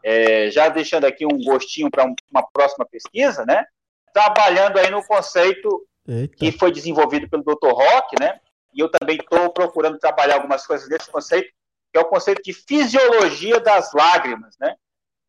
é, 0.04 0.50
já 0.52 0.70
deixando 0.70 1.06
aqui 1.06 1.26
um 1.26 1.38
gostinho 1.44 1.90
para 1.90 2.06
um, 2.06 2.16
uma 2.32 2.46
próxima 2.52 2.86
pesquisa, 2.86 3.46
né? 3.46 3.66
Trabalhando 4.18 4.80
aí 4.80 4.90
no 4.90 5.04
conceito 5.04 5.88
Eita. 6.08 6.36
que 6.36 6.52
foi 6.52 6.72
desenvolvido 6.72 7.30
pelo 7.30 7.44
Dr. 7.44 7.70
Rock, 7.70 8.20
né? 8.20 8.40
E 8.74 8.80
eu 8.80 8.90
também 8.90 9.16
estou 9.18 9.52
procurando 9.52 10.00
trabalhar 10.00 10.36
algumas 10.38 10.66
coisas 10.66 10.90
nesse 10.90 11.08
conceito, 11.12 11.48
que 11.92 12.00
é 12.00 12.02
o 12.02 12.06
conceito 12.06 12.42
de 12.42 12.52
fisiologia 12.52 13.60
das 13.60 13.94
lágrimas, 13.94 14.58
né? 14.60 14.76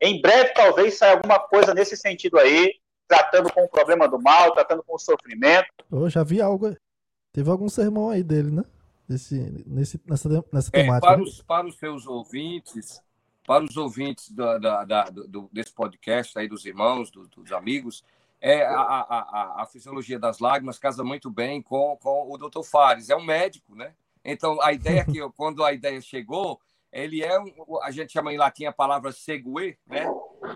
Em 0.01 0.19
breve, 0.19 0.53
talvez, 0.55 0.97
saia 0.97 1.11
alguma 1.11 1.37
coisa 1.37 1.71
nesse 1.71 1.95
sentido 1.95 2.39
aí, 2.39 2.73
tratando 3.07 3.53
com 3.53 3.63
o 3.63 3.69
problema 3.69 4.07
do 4.07 4.19
mal, 4.19 4.53
tratando 4.53 4.81
com 4.81 4.95
o 4.95 4.99
sofrimento. 4.99 5.67
Eu 5.91 6.09
já 6.09 6.23
vi 6.23 6.41
algo. 6.41 6.75
Teve 7.31 7.47
algum 7.51 7.69
sermão 7.69 8.09
aí 8.09 8.23
dele, 8.23 8.49
né? 8.49 8.63
Nesse, 9.07 9.35
nesse, 9.67 10.01
nessa, 10.03 10.29
nessa 10.51 10.69
é, 10.73 10.81
temática. 10.81 11.13
Para, 11.13 11.21
os, 11.21 11.41
para 11.43 11.67
os 11.67 11.77
seus 11.77 12.07
ouvintes, 12.07 13.03
para 13.45 13.63
os 13.63 13.77
ouvintes 13.77 14.31
da, 14.31 14.57
da, 14.57 14.83
da, 14.83 15.03
do, 15.09 15.47
desse 15.53 15.73
podcast 15.73 16.39
aí, 16.39 16.47
dos 16.47 16.65
irmãos, 16.65 17.11
do, 17.11 17.27
dos 17.27 17.51
amigos, 17.51 18.03
é, 18.41 18.65
a, 18.65 18.81
a, 18.81 19.61
a, 19.63 19.65
fisiologia 19.65 20.17
das 20.17 20.39
lágrimas 20.39 20.79
casa 20.79 21.03
muito 21.03 21.29
bem 21.29 21.61
com, 21.61 21.97
com 21.97 22.31
o 22.31 22.37
Dr. 22.37 22.63
Fares, 22.63 23.09
é 23.09 23.15
um 23.15 23.23
médico, 23.23 23.75
né? 23.75 23.93
Então, 24.23 24.61
a 24.61 24.71
ideia 24.71 25.03
que, 25.05 25.19
quando 25.35 25.63
a 25.63 25.73
ideia 25.73 25.99
chegou, 25.99 26.59
ele 26.91 27.21
é, 27.23 27.39
um, 27.39 27.51
a 27.83 27.91
gente 27.91 28.13
chama 28.13 28.33
em 28.33 28.37
latim 28.37 28.65
a 28.65 28.71
palavra 28.71 29.11
segue, 29.11 29.77
né? 29.85 30.05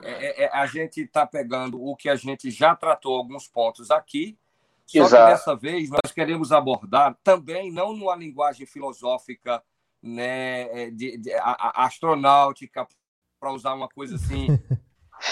É, 0.01 0.11
é, 0.11 0.43
é 0.45 0.49
a 0.53 0.65
gente 0.65 1.01
está 1.01 1.27
pegando 1.27 1.81
o 1.83 1.95
que 1.95 2.09
a 2.09 2.15
gente 2.15 2.49
já 2.49 2.75
tratou 2.75 3.17
alguns 3.17 3.47
pontos 3.47 3.91
aqui, 3.91 4.37
só 4.85 4.99
Exato. 4.99 5.25
que 5.25 5.31
dessa 5.31 5.55
vez 5.55 5.89
nós 5.89 6.11
queremos 6.13 6.51
abordar 6.51 7.17
também, 7.23 7.71
não 7.71 7.93
numa 7.93 8.15
linguagem 8.15 8.65
filosófica, 8.65 9.63
né, 10.01 10.83
é, 10.83 10.91
de, 10.91 11.17
de 11.17 11.33
a 11.33 11.85
astronáutica, 11.85 12.87
para 13.39 13.51
usar 13.51 13.73
uma 13.73 13.89
coisa 13.89 14.15
assim. 14.15 14.47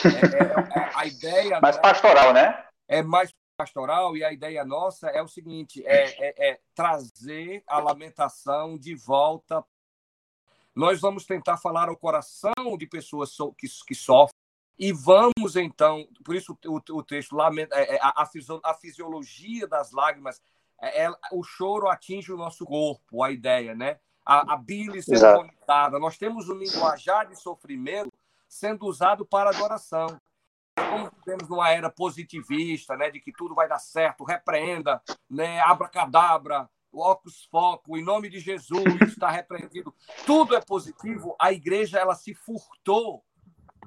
é, 0.06 0.80
é, 0.80 0.92
a 0.96 1.06
ideia. 1.06 1.60
Mais 1.62 1.78
pastoral, 1.78 2.34
né? 2.34 2.66
É 2.88 3.02
mais 3.02 3.34
pastoral, 3.58 4.18
e 4.18 4.24
a 4.24 4.32
ideia 4.32 4.66
nossa 4.66 5.08
é 5.10 5.22
o 5.22 5.28
seguinte: 5.28 5.84
é, 5.86 6.52
é 6.52 6.60
trazer 6.74 7.64
a 7.68 7.80
lamentação 7.80 8.78
de 8.78 8.96
volta 8.96 9.64
nós 10.74 11.02
vamos 11.02 11.26
tentar 11.26 11.58
falar 11.58 11.90
ao 11.90 11.98
coração 11.98 12.78
de 12.78 12.88
pessoas 12.88 13.36
que, 13.58 13.68
que 13.86 13.94
sofrem 13.94 14.42
e 14.80 14.92
vamos 14.92 15.56
então, 15.56 16.08
por 16.24 16.36
isso 16.36 16.58
o, 16.66 16.82
o 16.98 17.04
texto, 17.04 17.38
é, 17.72 17.96
é, 17.96 18.00
a, 18.02 18.28
a, 18.64 18.74
fisiologia 18.74 19.68
das 19.68 19.92
lágrimas, 19.92 20.42
é, 20.82 21.06
é, 21.06 21.12
o 21.32 21.44
choro 21.44 21.88
atinge 21.88 22.34
o 22.34 22.38
nosso 22.38 22.66
corpo, 22.66 23.22
a 23.22 23.32
ideia, 23.32 23.76
né? 23.76 24.00
A, 24.26 24.54
a 24.54 24.58
bile 24.58 25.02
sendo 25.04 25.20
vomitada. 25.20 26.00
Nós 26.00 26.18
temos 26.18 26.50
um 26.50 26.56
linguajar 26.56 27.28
de 27.28 27.40
sofrimento 27.40 28.11
sendo 28.52 28.86
usado 28.86 29.26
para 29.26 29.50
adoração. 29.50 30.08
Como 30.76 31.10
vivemos 31.18 31.48
numa 31.48 31.70
era 31.70 31.90
positivista, 31.90 32.98
né, 32.98 33.10
de 33.10 33.22
que 33.22 33.32
tudo 33.32 33.56
vai 33.56 33.68
dar 33.68 33.80
certo, 33.80 34.26
repreenda, 34.26 35.02
né, 35.30 35.62
abracadabra, 35.62 36.70
Ocus 36.92 37.46
Foco, 37.46 37.98
em 37.98 38.04
nome 38.04 38.30
de 38.30 38.40
Jesus, 38.40 38.84
está 39.08 39.32
repreendido. 39.32 39.96
Tudo 40.26 40.54
é 40.54 40.60
positivo. 40.60 41.34
A 41.40 41.54
igreja 41.54 41.98
ela 41.98 42.14
se 42.14 42.36
furtou 42.36 43.24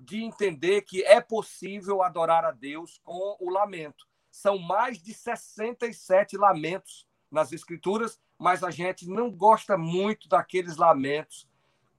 de 0.00 0.22
entender 0.22 0.80
que 0.80 1.02
é 1.02 1.20
possível 1.20 2.02
adorar 2.02 2.46
a 2.46 2.50
Deus 2.50 2.98
com 3.04 3.36
o 3.38 3.50
lamento. 3.50 4.06
São 4.30 4.58
mais 4.58 4.98
de 4.98 5.12
67 5.12 6.38
lamentos 6.38 7.06
nas 7.30 7.52
escrituras, 7.52 8.18
mas 8.38 8.64
a 8.64 8.70
gente 8.70 9.06
não 9.06 9.30
gosta 9.30 9.76
muito 9.76 10.26
daqueles 10.26 10.76
lamentos 10.76 11.46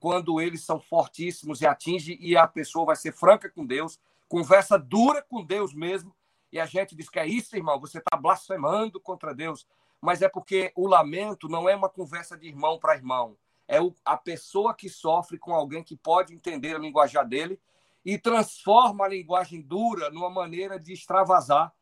quando 0.06 0.40
eles 0.40 0.64
são 0.64 0.80
fortíssimos 0.80 1.62
e 1.62 1.66
atingem 1.66 2.16
e 2.22 2.38
a 2.38 2.46
pessoa 2.46 2.86
vai 2.86 2.96
ser 2.96 3.12
franca 3.12 3.50
com 3.50 3.66
Deus, 3.66 4.00
conversa 4.28 4.78
dura 4.78 5.20
com 5.24 5.44
Deus 5.44 5.74
mesmo, 5.74 6.14
e 6.52 6.60
a 6.60 6.68
gente 6.68 6.96
diz 6.96 7.10
que 7.10 7.18
é 7.18 7.26
isso, 7.26 7.56
irmão, 7.56 7.80
você 7.80 7.98
está 7.98 8.16
blasfemando 8.16 9.00
contra 9.00 9.34
Deus 9.34 9.66
mas 10.06 10.22
é 10.22 10.30
porque 10.30 10.72
o 10.76 10.86
lamento 10.86 11.50
não 11.50 11.68
é 11.68 11.76
uma 11.76 11.90
conversa 11.90 12.38
de 12.38 12.48
irmão 12.48 12.78
para 12.78 12.94
irmão. 12.94 13.36
É 13.68 13.80
a 14.06 14.16
pessoa 14.16 14.76
que 14.76 14.88
sofre 14.88 15.40
com 15.40 15.52
alguém 15.52 15.84
que 15.84 15.96
pode 15.96 16.32
entender 16.32 16.76
a 16.76 16.80
linguagem 16.80 17.28
dele 17.28 17.60
e 18.06 18.16
transforma 18.16 19.06
a 19.06 19.08
linguagem 19.08 19.64
dura 19.64 20.12
numa 20.12 20.30
maneira 20.30 20.80
de 20.80 20.94
extravasar 20.94 21.74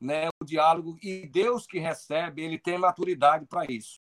né, 0.00 0.28
o 0.42 0.44
diálogo. 0.44 0.98
E 1.00 1.28
Deus 1.28 1.64
que 1.64 1.78
recebe, 1.78 2.42
ele 2.42 2.58
tem 2.58 2.76
maturidade 2.76 3.46
para 3.46 3.64
isso. 3.70 3.99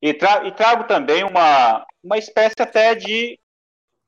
E, 0.00 0.12
tra 0.14 0.46
e, 0.46 0.52
trago 0.52 0.84
também 0.84 1.24
uma, 1.24 1.86
uma 2.02 2.18
espécie 2.18 2.54
até 2.60 2.94
de 2.94 3.38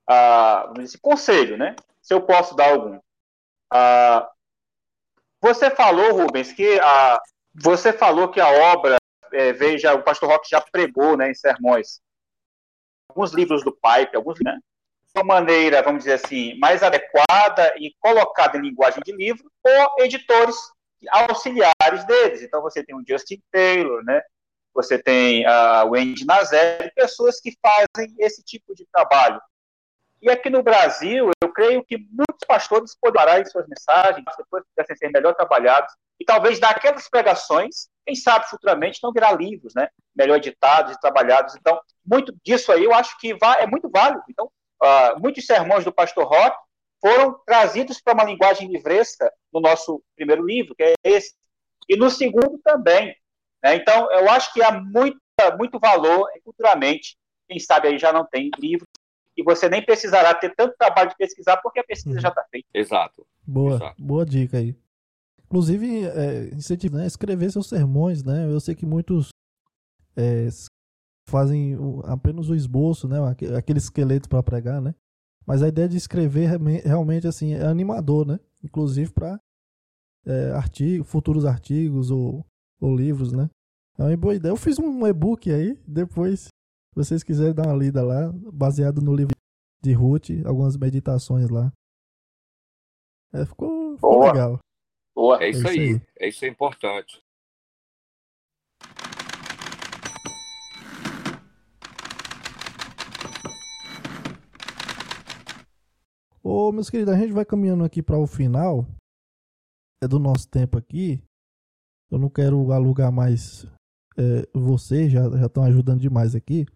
uh, 0.08 0.98
conselho, 1.00 1.56
né? 1.56 1.74
Se 2.02 2.12
eu 2.12 2.22
posso 2.22 2.54
dar 2.54 2.70
algum. 2.70 2.96
Uh, 3.72 4.26
você 5.40 5.70
falou, 5.70 6.12
Rubens, 6.12 6.52
que 6.52 6.78
a, 6.80 7.20
você 7.54 7.92
falou 7.92 8.28
que 8.28 8.40
a 8.40 8.48
obra, 8.48 8.96
é, 9.32 9.52
veja, 9.52 9.94
o 9.94 10.02
pastor 10.02 10.28
Roque 10.28 10.50
já 10.50 10.60
pregou 10.60 11.16
né, 11.16 11.30
em 11.30 11.34
sermões, 11.34 12.00
alguns 13.08 13.32
livros 13.32 13.62
do 13.62 13.72
Pipe, 13.72 14.16
alguns, 14.16 14.38
né? 14.40 14.58
De 15.14 15.20
uma 15.20 15.24
maneira, 15.24 15.82
vamos 15.82 16.04
dizer 16.04 16.14
assim, 16.14 16.58
mais 16.58 16.82
adequada 16.82 17.74
e 17.78 17.94
colocada 17.98 18.58
em 18.58 18.62
linguagem 18.62 19.02
de 19.04 19.12
livro 19.12 19.50
por 19.62 20.04
editores 20.04 20.56
auxiliares 21.10 22.04
deles. 22.06 22.42
Então, 22.42 22.60
você 22.60 22.84
tem 22.84 22.94
o 22.94 23.04
Justin 23.06 23.40
Taylor, 23.50 24.04
né? 24.04 24.20
Você 24.78 24.96
tem 24.96 25.44
a 25.44 25.82
Wendy 25.82 26.24
Nazel, 26.24 26.88
pessoas 26.94 27.40
que 27.40 27.52
fazem 27.60 28.14
esse 28.20 28.44
tipo 28.44 28.76
de 28.76 28.86
trabalho. 28.92 29.40
E 30.22 30.30
aqui 30.30 30.48
no 30.48 30.62
Brasil, 30.62 31.32
eu 31.42 31.52
creio 31.52 31.84
que 31.84 31.98
muitos 31.98 32.46
pastores 32.46 32.96
poderão 33.00 33.44
suas 33.44 33.66
mensagens, 33.66 34.24
depois 34.36 34.62
pudessem 34.68 34.96
ser 34.96 35.10
melhor 35.10 35.34
trabalhados, 35.34 35.92
e 36.20 36.24
talvez 36.24 36.60
daquelas 36.60 37.08
pregações, 37.10 37.88
quem 38.06 38.14
sabe 38.14 38.48
futuramente 38.48 39.00
não 39.02 39.12
virar 39.12 39.32
livros, 39.32 39.74
né? 39.74 39.88
Melhor 40.14 40.36
editados 40.36 40.94
e 40.94 41.00
trabalhados. 41.00 41.56
Então, 41.56 41.80
muito 42.06 42.32
disso 42.44 42.70
aí 42.70 42.84
eu 42.84 42.94
acho 42.94 43.18
que 43.18 43.36
é 43.58 43.66
muito 43.66 43.90
válido. 43.90 44.22
Então, 44.30 44.46
uh, 44.80 45.20
muitos 45.20 45.44
sermões 45.44 45.84
do 45.84 45.92
pastor 45.92 46.24
Rock 46.24 46.56
foram 47.00 47.36
trazidos 47.44 48.00
para 48.00 48.14
uma 48.14 48.24
linguagem 48.24 48.70
livresca 48.70 49.28
no 49.52 49.60
nosso 49.60 50.00
primeiro 50.14 50.46
livro, 50.46 50.76
que 50.76 50.84
é 50.84 50.94
esse, 51.02 51.34
e 51.88 51.96
no 51.96 52.08
segundo 52.08 52.60
também. 52.62 53.12
Né? 53.62 53.76
Então, 53.76 54.10
eu 54.12 54.28
acho 54.30 54.52
que 54.52 54.62
há 54.62 54.72
muito, 54.72 55.18
muito 55.58 55.78
valor 55.78 56.28
culturalmente. 56.44 57.16
Quem 57.48 57.58
sabe 57.58 57.88
aí 57.88 57.98
já 57.98 58.12
não 58.12 58.24
tem 58.24 58.50
livro 58.58 58.86
e 59.36 59.42
você 59.42 59.68
nem 59.68 59.84
precisará 59.84 60.34
ter 60.34 60.54
tanto 60.54 60.76
trabalho 60.76 61.10
de 61.10 61.16
pesquisar, 61.16 61.56
porque 61.58 61.78
a 61.78 61.84
pesquisa 61.84 62.16
uhum. 62.16 62.20
já 62.20 62.28
está 62.28 62.44
feita. 62.50 62.68
Exato. 62.74 63.24
Boa, 63.46 63.76
Exato. 63.76 64.02
boa 64.02 64.26
dica 64.26 64.58
aí. 64.58 64.76
Inclusive, 65.46 66.04
é, 66.06 66.54
incentivar, 66.54 67.00
né, 67.00 67.06
escrever 67.06 67.50
seus 67.50 67.68
sermões, 67.68 68.22
né? 68.22 68.44
Eu 68.52 68.60
sei 68.60 68.74
que 68.74 68.84
muitos 68.84 69.30
é, 70.16 70.48
fazem 71.26 71.76
o, 71.76 72.02
apenas 72.04 72.50
o 72.50 72.54
esboço, 72.54 73.06
né? 73.06 73.16
Aquele 73.56 73.78
esqueleto 73.78 74.28
para 74.28 74.42
pregar, 74.42 74.82
né? 74.82 74.94
Mas 75.46 75.62
a 75.62 75.68
ideia 75.68 75.88
de 75.88 75.96
escrever 75.96 76.58
realmente 76.84 77.26
assim 77.26 77.54
é 77.54 77.64
animador, 77.64 78.26
né? 78.26 78.38
Inclusive 78.62 79.12
para 79.12 79.40
é, 80.26 80.50
artigos, 80.50 81.08
futuros 81.08 81.46
artigos 81.46 82.10
ou, 82.10 82.44
ou 82.80 82.94
livros, 82.94 83.32
né? 83.32 83.50
É 83.98 84.02
uma 84.04 84.16
boa 84.16 84.34
ideia. 84.34 84.52
Eu 84.52 84.56
fiz 84.56 84.78
um 84.78 85.06
e-book 85.06 85.50
aí, 85.50 85.74
depois, 85.86 86.44
se 86.44 86.50
vocês 86.94 87.22
quiserem 87.22 87.54
dar 87.54 87.66
uma 87.66 87.76
lida 87.76 88.02
lá, 88.02 88.30
baseado 88.52 89.00
no 89.00 89.14
livro 89.14 89.34
de 89.82 89.92
Ruth, 89.92 90.30
algumas 90.44 90.76
meditações 90.76 91.48
lá. 91.48 91.72
É, 93.32 93.44
ficou, 93.44 93.94
ficou 93.96 94.24
legal. 94.24 94.58
Boa. 95.14 95.42
É 95.42 95.50
isso, 95.50 95.66
é 95.66 95.70
isso 95.72 95.80
aí. 95.80 95.94
aí. 95.94 96.02
É 96.20 96.28
isso 96.28 96.44
é 96.44 96.48
importante. 96.48 97.20
Ô, 106.42 106.72
meus 106.72 106.88
queridos, 106.88 107.12
a 107.12 107.18
gente 107.18 107.32
vai 107.32 107.44
caminhando 107.44 107.84
aqui 107.84 108.02
para 108.02 108.18
o 108.18 108.26
final 108.26 108.86
é 110.02 110.06
do 110.06 110.18
nosso 110.18 110.48
tempo 110.48 110.78
aqui. 110.78 111.20
Eu 112.10 112.18
não 112.18 112.28
quero 112.30 112.72
alugar 112.72 113.12
mais 113.12 113.66
é, 114.16 114.48
vocês, 114.52 115.12
já 115.12 115.26
estão 115.44 115.62
ajudando 115.62 116.00
demais 116.00 116.34
aqui. 116.34 116.66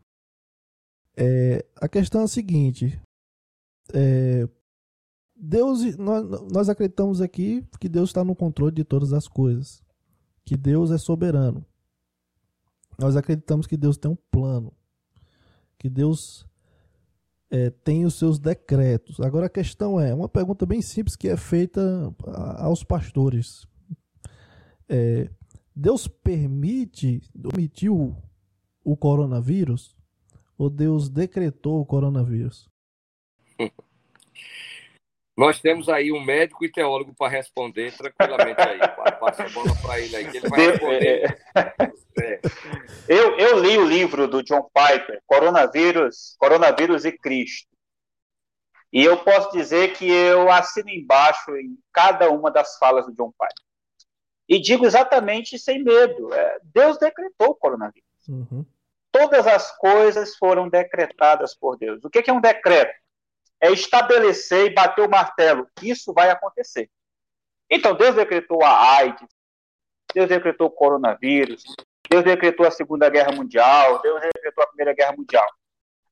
É, 1.16 1.64
a 1.76 1.88
questão 1.88 2.20
é 2.20 2.24
a 2.24 2.28
seguinte: 2.28 3.00
é, 3.92 4.48
Deus, 5.34 5.96
nós, 5.96 6.24
nós 6.52 6.68
acreditamos 6.68 7.20
aqui 7.20 7.66
que 7.80 7.88
Deus 7.88 8.10
está 8.10 8.22
no 8.22 8.36
controle 8.36 8.74
de 8.74 8.84
todas 8.84 9.12
as 9.12 9.26
coisas, 9.26 9.82
que 10.44 10.56
Deus 10.56 10.90
é 10.90 10.98
soberano. 10.98 11.64
Nós 12.98 13.16
acreditamos 13.16 13.66
que 13.66 13.76
Deus 13.76 13.96
tem 13.96 14.10
um 14.10 14.18
plano, 14.30 14.72
que 15.78 15.90
Deus 15.90 16.46
é, 17.50 17.70
tem 17.70 18.04
os 18.04 18.14
seus 18.14 18.38
decretos. 18.38 19.18
Agora 19.20 19.46
a 19.46 19.50
questão 19.50 19.98
é 19.98 20.14
uma 20.14 20.28
pergunta 20.28 20.64
bem 20.64 20.80
simples 20.80 21.16
que 21.16 21.28
é 21.28 21.36
feita 21.36 22.14
aos 22.58 22.84
pastores. 22.84 23.66
É, 24.95 25.30
Deus 25.74 26.07
permite, 26.07 27.22
permitiu 27.32 28.14
o 28.84 28.95
coronavírus 28.95 29.97
ou 30.59 30.68
Deus 30.68 31.09
decretou 31.09 31.80
o 31.80 31.86
coronavírus? 31.86 32.68
Nós 35.34 35.59
temos 35.61 35.88
aí 35.88 36.12
um 36.12 36.22
médico 36.22 36.62
e 36.62 36.70
teólogo 36.70 37.14
para 37.14 37.30
responder 37.30 37.97
tranquilamente 37.97 38.61
aí. 38.61 38.78
Passa 39.18 39.45
a 39.45 39.49
bola 39.49 39.74
para 39.80 39.99
ele 39.99 40.14
aí, 40.14 40.30
que 40.30 40.36
ele 40.36 40.49
vai 40.51 40.61
responder. 40.61 41.38
É. 42.18 42.40
Eu, 43.09 43.38
eu 43.38 43.59
li 43.59 43.78
o 43.78 43.84
livro 43.84 44.28
do 44.28 44.43
John 44.43 44.70
Piper, 44.74 45.20
Coronavírus, 45.26 46.36
Coronavírus 46.38 47.07
e 47.07 47.12
Cristo. 47.12 47.68
E 48.93 49.03
eu 49.03 49.24
posso 49.24 49.51
dizer 49.51 49.95
que 49.95 50.07
eu 50.07 50.53
assino 50.53 50.90
embaixo 50.90 51.57
em 51.57 51.78
cada 51.93 52.30
uma 52.30 52.51
das 52.51 52.76
falas 52.76 53.07
do 53.07 53.14
John 53.14 53.32
Piper. 53.32 53.71
E 54.53 54.61
digo 54.61 54.84
exatamente 54.84 55.59
sem 55.59 55.82
medo. 55.82 56.32
É, 56.34 56.59
Deus 56.62 56.98
decretou 56.98 57.48
o 57.48 57.55
coronavírus. 57.55 58.09
Uhum. 58.28 58.64
Todas 59.11 59.46
as 59.46 59.76
coisas 59.78 60.36
foram 60.36 60.68
decretadas 60.68 61.55
por 61.55 61.76
Deus. 61.76 62.05
O 62.05 62.11
que 62.11 62.28
é 62.30 62.32
um 62.32 62.40
decreto? 62.40 63.03
é 63.62 63.70
estabelecer 63.70 64.66
e 64.66 64.74
bater 64.74 65.07
o 65.07 65.09
martelo. 65.09 65.68
Isso 65.80 66.12
vai 66.12 66.28
acontecer. 66.28 66.90
Então, 67.70 67.94
Deus 67.94 68.16
decretou 68.16 68.62
a 68.64 68.96
AIDS, 68.96 69.28
Deus 70.12 70.28
decretou 70.28 70.66
o 70.66 70.70
coronavírus, 70.70 71.62
Deus 72.11 72.24
decretou 72.24 72.66
a 72.66 72.72
Segunda 72.72 73.09
Guerra 73.09 73.30
Mundial, 73.30 74.03
Deus 74.03 74.20
decretou 74.20 74.64
a 74.64 74.66
Primeira 74.66 74.92
Guerra 74.92 75.14
Mundial. 75.16 75.46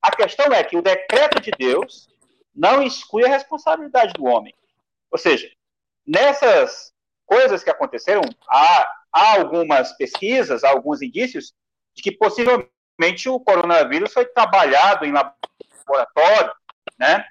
A 0.01 0.15
questão 0.15 0.45
é 0.53 0.63
que 0.63 0.77
o 0.77 0.81
decreto 0.81 1.41
de 1.41 1.51
Deus 1.51 2.09
não 2.55 2.81
exclui 2.81 3.25
a 3.25 3.29
responsabilidade 3.29 4.13
do 4.13 4.23
homem. 4.23 4.55
Ou 5.11 5.17
seja, 5.17 5.51
nessas 6.07 6.93
coisas 7.31 7.63
que 7.63 7.69
aconteceram, 7.69 8.21
há, 8.45 8.91
há 9.09 9.35
algumas 9.35 9.93
pesquisas, 9.93 10.65
há 10.65 10.69
alguns 10.69 11.01
indícios 11.01 11.53
de 11.95 12.03
que 12.03 12.11
possivelmente 12.11 13.29
o 13.29 13.39
coronavírus 13.39 14.11
foi 14.11 14.25
trabalhado 14.25 15.05
em 15.05 15.13
laboratório, 15.13 16.51
né? 16.99 17.25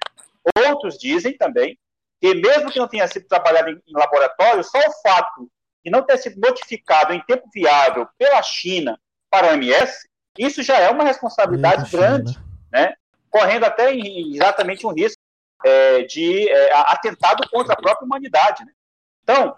Outros 0.67 0.97
dizem 0.97 1.37
também 1.37 1.77
que, 2.19 2.33
mesmo 2.33 2.71
que 2.71 2.79
não 2.79 2.87
tenha 2.87 3.07
sido 3.07 3.27
trabalhado 3.27 3.69
em, 3.69 3.79
em 3.87 3.93
laboratório, 3.93 4.63
só 4.63 4.79
o 4.79 5.01
fato 5.03 5.47
de 5.85 5.91
não 5.91 6.01
ter 6.01 6.17
sido 6.17 6.41
notificado 6.41 7.13
em 7.13 7.21
tempo 7.21 7.47
viável 7.53 8.07
pela 8.17 8.41
China 8.41 8.99
para 9.29 9.47
a 9.47 9.51
OMS, 9.51 10.09
isso 10.35 10.63
já 10.63 10.79
é 10.79 10.89
uma 10.89 11.03
responsabilidade 11.03 11.91
grande, 11.91 12.39
né? 12.71 12.95
correndo 13.29 13.65
até 13.65 13.93
exatamente 13.93 14.85
um 14.87 14.93
risco 14.93 15.21
é, 15.63 16.01
de 16.03 16.49
é, 16.49 16.73
atentado 16.73 17.47
contra 17.51 17.73
a 17.73 17.77
própria 17.77 18.05
humanidade. 18.05 18.65
Né? 18.65 18.71
Então, 19.23 19.55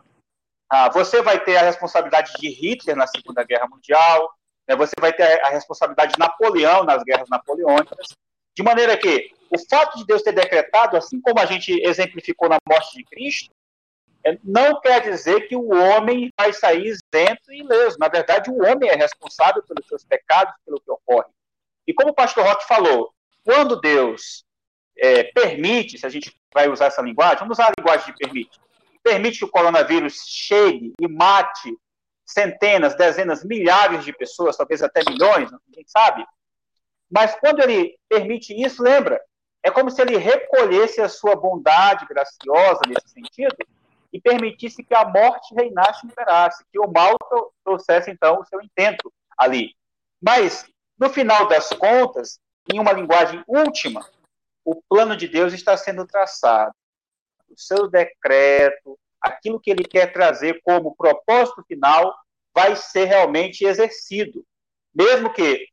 ah, 0.76 0.90
você 0.90 1.22
vai 1.22 1.40
ter 1.40 1.56
a 1.56 1.62
responsabilidade 1.62 2.34
de 2.40 2.50
Hitler 2.50 2.96
na 2.96 3.06
Segunda 3.06 3.44
Guerra 3.44 3.68
Mundial, 3.68 4.34
né? 4.68 4.76
você 4.76 4.94
vai 5.00 5.14
ter 5.14 5.40
a 5.46 5.50
responsabilidade 5.50 6.14
de 6.14 6.20
Napoleão 6.20 6.84
nas 6.84 7.04
guerras 7.04 7.30
napoleônicas, 7.30 8.08
de 8.58 8.64
maneira 8.64 8.98
que 8.98 9.30
o 9.52 9.60
fato 9.70 10.00
de 10.00 10.04
Deus 10.04 10.24
ter 10.24 10.32
decretado, 10.32 10.98
assim 10.98 11.22
como 11.22 11.40
a 11.40 11.46
gente 11.46 11.72
exemplificou 11.86 12.50
na 12.50 12.58
morte 12.68 12.98
de 12.98 13.04
Cristo, 13.04 13.52
é, 14.26 14.36
não 14.44 14.82
quer 14.82 15.00
dizer 15.02 15.48
que 15.48 15.56
o 15.56 15.70
homem 15.70 16.32
vai 16.36 16.52
sair 16.52 16.88
isento 16.88 17.52
e 17.52 17.60
ileso. 17.60 18.00
Na 18.00 18.08
verdade, 18.08 18.50
o 18.50 18.64
homem 18.66 18.90
é 18.90 18.96
responsável 18.96 19.62
pelos 19.62 19.88
seus 19.88 20.04
pecados, 20.04 20.56
pelo 20.66 20.82
que 20.82 20.90
ocorre. 20.90 21.30
E 21.86 21.94
como 21.94 22.10
o 22.10 22.16
pastor 22.16 22.48
Roque 22.48 22.66
falou, 22.66 23.14
quando 23.44 23.80
Deus 23.80 24.44
é, 24.98 25.26
permite, 25.26 26.00
se 26.00 26.06
a 26.08 26.10
gente 26.10 26.36
vai 26.52 26.68
usar 26.68 26.88
essa 26.88 27.04
linguagem, 27.04 27.38
vamos 27.38 27.60
usar 27.60 27.68
a 27.68 27.74
linguagem 27.78 28.08
de 28.08 28.18
permite, 28.18 28.60
permite 29.04 29.40
que 29.40 29.46
o 29.46 29.52
coronavírus 29.52 30.24
chegue 30.26 30.94
e 31.00 31.08
mate 31.08 31.78
centenas, 32.26 32.96
dezenas, 32.96 33.44
milhares 33.44 34.06
de 34.06 34.14
pessoas, 34.14 34.58
talvez 34.58 34.82
até 34.82 35.02
milhões, 35.08 35.52
ninguém 35.68 35.86
sabe, 35.88 36.26
mas 37.14 37.36
quando 37.36 37.62
ele 37.62 37.96
permite 38.10 38.60
isso, 38.60 38.82
lembra, 38.82 39.22
é 39.62 39.70
como 39.70 39.92
se 39.92 40.02
ele 40.02 40.18
recolhesse 40.18 41.00
a 41.00 41.08
sua 41.08 41.36
bondade 41.36 42.08
graciosa 42.08 42.82
nesse 42.88 43.10
sentido 43.10 43.56
e 44.12 44.20
permitisse 44.20 44.84
que 44.84 44.96
a 44.96 45.06
morte 45.06 45.54
reinasse 45.54 46.06
e 46.06 46.10
imperasse, 46.10 46.66
que 46.72 46.80
o 46.80 46.92
mal 46.92 47.16
trouxesse, 47.64 48.10
então, 48.10 48.40
o 48.40 48.46
seu 48.46 48.60
intento 48.62 49.14
ali. 49.38 49.76
Mas, 50.20 50.68
no 50.98 51.08
final 51.08 51.48
das 51.48 51.70
contas, 51.70 52.40
em 52.72 52.80
uma 52.80 52.92
linguagem 52.92 53.44
última, 53.48 54.04
o 54.66 54.82
plano 54.90 55.16
de 55.16 55.28
Deus 55.28 55.54
está 55.54 55.78
sendo 55.78 56.08
traçado. 56.08 56.74
O 57.54 57.60
seu 57.60 57.88
decreto, 57.88 59.00
aquilo 59.22 59.60
que 59.60 59.72
ele 59.72 59.84
quer 59.84 60.12
trazer 60.12 60.62
como 60.64 60.96
propósito 60.96 61.64
final, 61.68 62.14
vai 62.54 62.76
ser 62.76 63.06
realmente 63.06 63.64
exercido. 63.66 64.46
Mesmo 64.94 65.32
que 65.32 65.68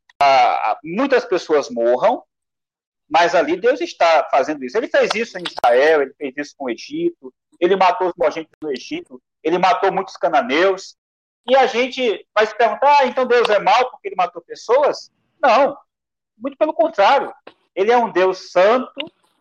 muitas 0.83 1.25
pessoas 1.25 1.69
morram, 1.69 2.23
mas 3.09 3.35
ali 3.35 3.59
Deus 3.59 3.81
está 3.81 4.27
fazendo 4.31 4.63
isso. 4.63 4.77
Ele 4.77 4.87
fez 4.87 5.09
isso 5.15 5.37
em 5.37 5.43
Israel, 5.43 6.01
ele 6.01 6.13
fez 6.13 6.33
isso 6.37 6.55
com 6.57 6.65
o 6.65 6.69
Egito, 6.69 7.33
ele 7.59 7.75
matou 7.75 8.07
os 8.07 8.13
nojentes 8.17 8.51
no 8.61 8.71
Egito, 8.71 9.21
ele 9.43 9.57
matou 9.57 9.91
muitos 9.91 10.15
cananeus. 10.15 10.95
E 11.47 11.55
a 11.55 11.65
gente 11.65 12.25
vai 12.33 12.45
se 12.45 12.55
perguntar, 12.55 12.99
ah, 12.99 13.05
então 13.05 13.25
Deus 13.25 13.49
é 13.49 13.59
mau 13.59 13.89
porque 13.89 14.07
ele 14.07 14.15
matou 14.15 14.41
pessoas? 14.41 15.11
Não, 15.41 15.75
muito 16.37 16.55
pelo 16.57 16.73
contrário. 16.73 17.33
Ele 17.75 17.91
é 17.91 17.97
um 17.97 18.11
Deus 18.11 18.51
santo, 18.51 18.93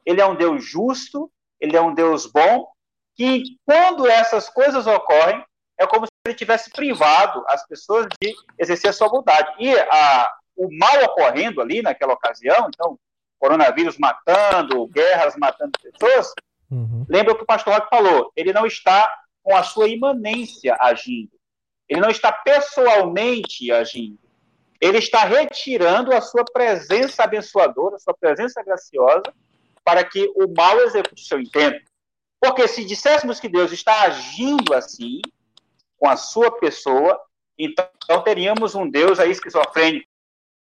ele 0.04 0.20
é 0.20 0.26
um 0.26 0.34
Deus 0.34 0.64
justo, 0.64 1.30
ele 1.60 1.76
é 1.76 1.80
um 1.80 1.94
Deus 1.94 2.26
bom, 2.26 2.66
que 3.14 3.56
quando 3.66 4.08
essas 4.08 4.48
coisas 4.48 4.86
ocorrem, 4.86 5.44
é 5.78 5.86
como 5.86 6.06
se 6.06 6.10
ele 6.26 6.34
tivesse 6.34 6.70
privado 6.70 7.44
as 7.48 7.66
pessoas 7.66 8.06
de 8.20 8.34
exercer 8.58 8.90
a 8.90 8.92
sua 8.92 9.08
bondade. 9.08 9.52
E 9.58 9.74
a, 9.78 10.32
o 10.56 10.68
mal 10.76 11.04
ocorrendo 11.04 11.60
ali 11.60 11.82
naquela 11.82 12.12
ocasião, 12.12 12.68
então, 12.68 12.98
coronavírus 13.38 13.96
matando, 13.98 14.86
guerras 14.88 15.34
matando 15.36 15.72
pessoas, 15.82 16.32
uhum. 16.70 17.06
lembra 17.08 17.32
o 17.32 17.36
que 17.36 17.42
o 17.42 17.46
pastor 17.46 17.74
Roque 17.74 17.88
falou, 17.88 18.30
ele 18.36 18.52
não 18.52 18.66
está 18.66 19.10
com 19.42 19.56
a 19.56 19.62
sua 19.62 19.88
imanência 19.88 20.76
agindo, 20.78 21.32
ele 21.88 22.00
não 22.00 22.10
está 22.10 22.30
pessoalmente 22.30 23.72
agindo, 23.72 24.18
ele 24.78 24.98
está 24.98 25.24
retirando 25.24 26.14
a 26.14 26.20
sua 26.20 26.44
presença 26.44 27.24
abençoadora, 27.24 27.96
a 27.96 27.98
sua 27.98 28.14
presença 28.14 28.62
graciosa, 28.62 29.32
para 29.84 30.04
que 30.04 30.30
o 30.36 30.52
mal 30.54 30.78
execute 30.80 31.24
seu 31.24 31.40
intento. 31.40 31.90
Porque 32.40 32.66
se 32.68 32.84
disséssemos 32.84 33.38
que 33.38 33.48
Deus 33.48 33.72
está 33.72 34.02
agindo 34.02 34.74
assim, 34.74 35.20
com 35.98 36.08
a 36.08 36.16
sua 36.16 36.50
pessoa, 36.58 37.20
então 37.58 38.22
teríamos 38.24 38.74
um 38.74 38.88
Deus 38.88 39.20
aí 39.20 39.30
esquizofrênico, 39.30 40.08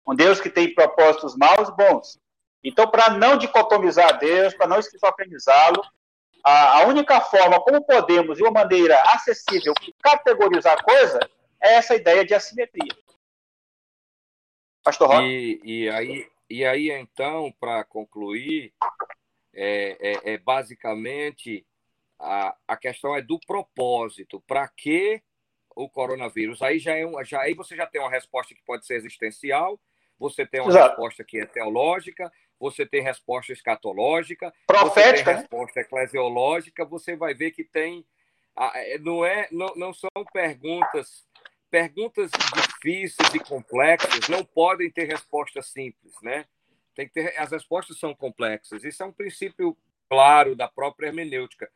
um 0.06 0.14
Deus 0.14 0.40
que 0.40 0.50
tem 0.50 0.74
propósitos 0.74 1.36
maus 1.36 1.68
e 1.68 1.76
bons. 1.76 2.18
Então, 2.62 2.90
para 2.90 3.10
não 3.10 3.38
dicotomizar 3.38 4.18
Deus, 4.18 4.52
para 4.54 4.66
não 4.66 4.78
esquizofrenizá-lo, 4.78 5.82
a, 6.44 6.78
a, 6.78 6.86
única 6.86 7.20
forma 7.20 7.60
como 7.60 7.84
podemos, 7.84 8.36
de 8.36 8.42
uma 8.42 8.50
maneira 8.50 9.00
acessível, 9.14 9.72
categorizar 10.02 10.78
a 10.78 10.82
coisa 10.82 11.20
é 11.60 11.74
essa 11.74 11.94
ideia 11.94 12.24
de 12.24 12.34
assimetria. 12.34 12.94
Pastor 14.82 15.08
Roque? 15.08 15.24
E, 15.26 15.84
e, 15.84 15.90
aí, 15.90 16.26
e 16.50 16.64
aí, 16.64 16.90
então, 16.90 17.52
para 17.60 17.84
concluir, 17.84 18.74
é, 19.54 19.96
é, 20.00 20.32
é, 20.32 20.38
basicamente 20.38 21.64
a, 22.18 22.56
a 22.66 22.76
questão 22.76 23.16
é 23.16 23.22
do 23.22 23.38
propósito. 23.38 24.42
Para 24.46 24.66
que 24.68 25.22
o 25.76 25.88
coronavírus? 25.88 26.60
Aí 26.60 26.80
já, 26.80 26.96
é 26.96 27.06
um, 27.06 27.24
já 27.24 27.40
aí 27.40 27.54
você 27.54 27.76
já 27.76 27.86
tem 27.86 28.00
uma 28.00 28.10
resposta 28.10 28.52
que 28.52 28.62
pode 28.64 28.84
ser 28.84 28.96
existencial, 28.96 29.80
você 30.18 30.44
tem 30.44 30.60
uma 30.60 30.70
Exato. 30.70 30.88
resposta 30.88 31.24
que 31.24 31.38
é 31.38 31.46
teológica, 31.46 32.32
você 32.58 32.84
tem 32.84 33.00
resposta 33.00 33.52
escatológica, 33.52 34.52
profética, 34.66 35.12
você 35.12 35.24
tem 35.24 35.24
né? 35.24 35.40
resposta 35.40 35.80
eclesiológica, 35.80 36.84
você 36.84 37.16
vai 37.16 37.32
ver 37.32 37.52
que 37.52 37.64
tem 37.64 38.04
é, 38.74 38.98
não 38.98 39.24
é 39.24 39.48
não, 39.52 39.72
não 39.76 39.94
são 39.94 40.10
perguntas 40.32 41.24
perguntas 41.70 42.30
difíceis 42.80 43.34
e 43.34 43.38
complexas 43.38 44.28
não 44.28 44.44
podem 44.44 44.90
ter 44.90 45.04
resposta 45.04 45.60
simples, 45.62 46.14
né? 46.22 46.46
Tem 46.94 47.06
que 47.06 47.14
ter, 47.14 47.38
as 47.38 47.50
respostas 47.50 47.98
são 47.98 48.14
complexas. 48.14 48.84
Isso 48.84 49.02
é 49.02 49.06
um 49.06 49.12
princípio 49.12 49.76
claro 50.08 50.56
da 50.56 50.66
própria 50.66 51.08
hermenêutica. 51.08 51.70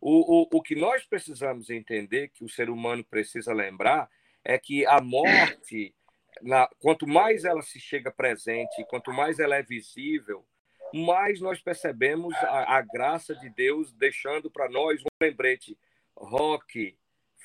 O, 0.00 0.42
o, 0.42 0.48
o 0.52 0.62
que 0.62 0.76
nós 0.76 1.04
precisamos 1.04 1.70
entender, 1.70 2.28
que 2.28 2.44
o 2.44 2.48
ser 2.48 2.68
humano 2.70 3.02
precisa 3.04 3.52
lembrar, 3.52 4.08
é 4.44 4.58
que 4.58 4.86
a 4.86 5.00
morte, 5.00 5.94
na, 6.42 6.68
quanto 6.78 7.06
mais 7.06 7.44
ela 7.44 7.62
se 7.62 7.80
chega 7.80 8.10
presente, 8.10 8.84
quanto 8.88 9.12
mais 9.12 9.38
ela 9.38 9.56
é 9.56 9.62
visível, 9.62 10.44
mais 10.92 11.40
nós 11.40 11.60
percebemos 11.60 12.34
a, 12.36 12.76
a 12.76 12.82
graça 12.82 13.34
de 13.34 13.48
Deus 13.50 13.92
deixando 13.92 14.50
para 14.50 14.68
nós 14.68 15.00
um 15.02 15.08
lembrete. 15.20 15.76
Roque, 16.14 16.96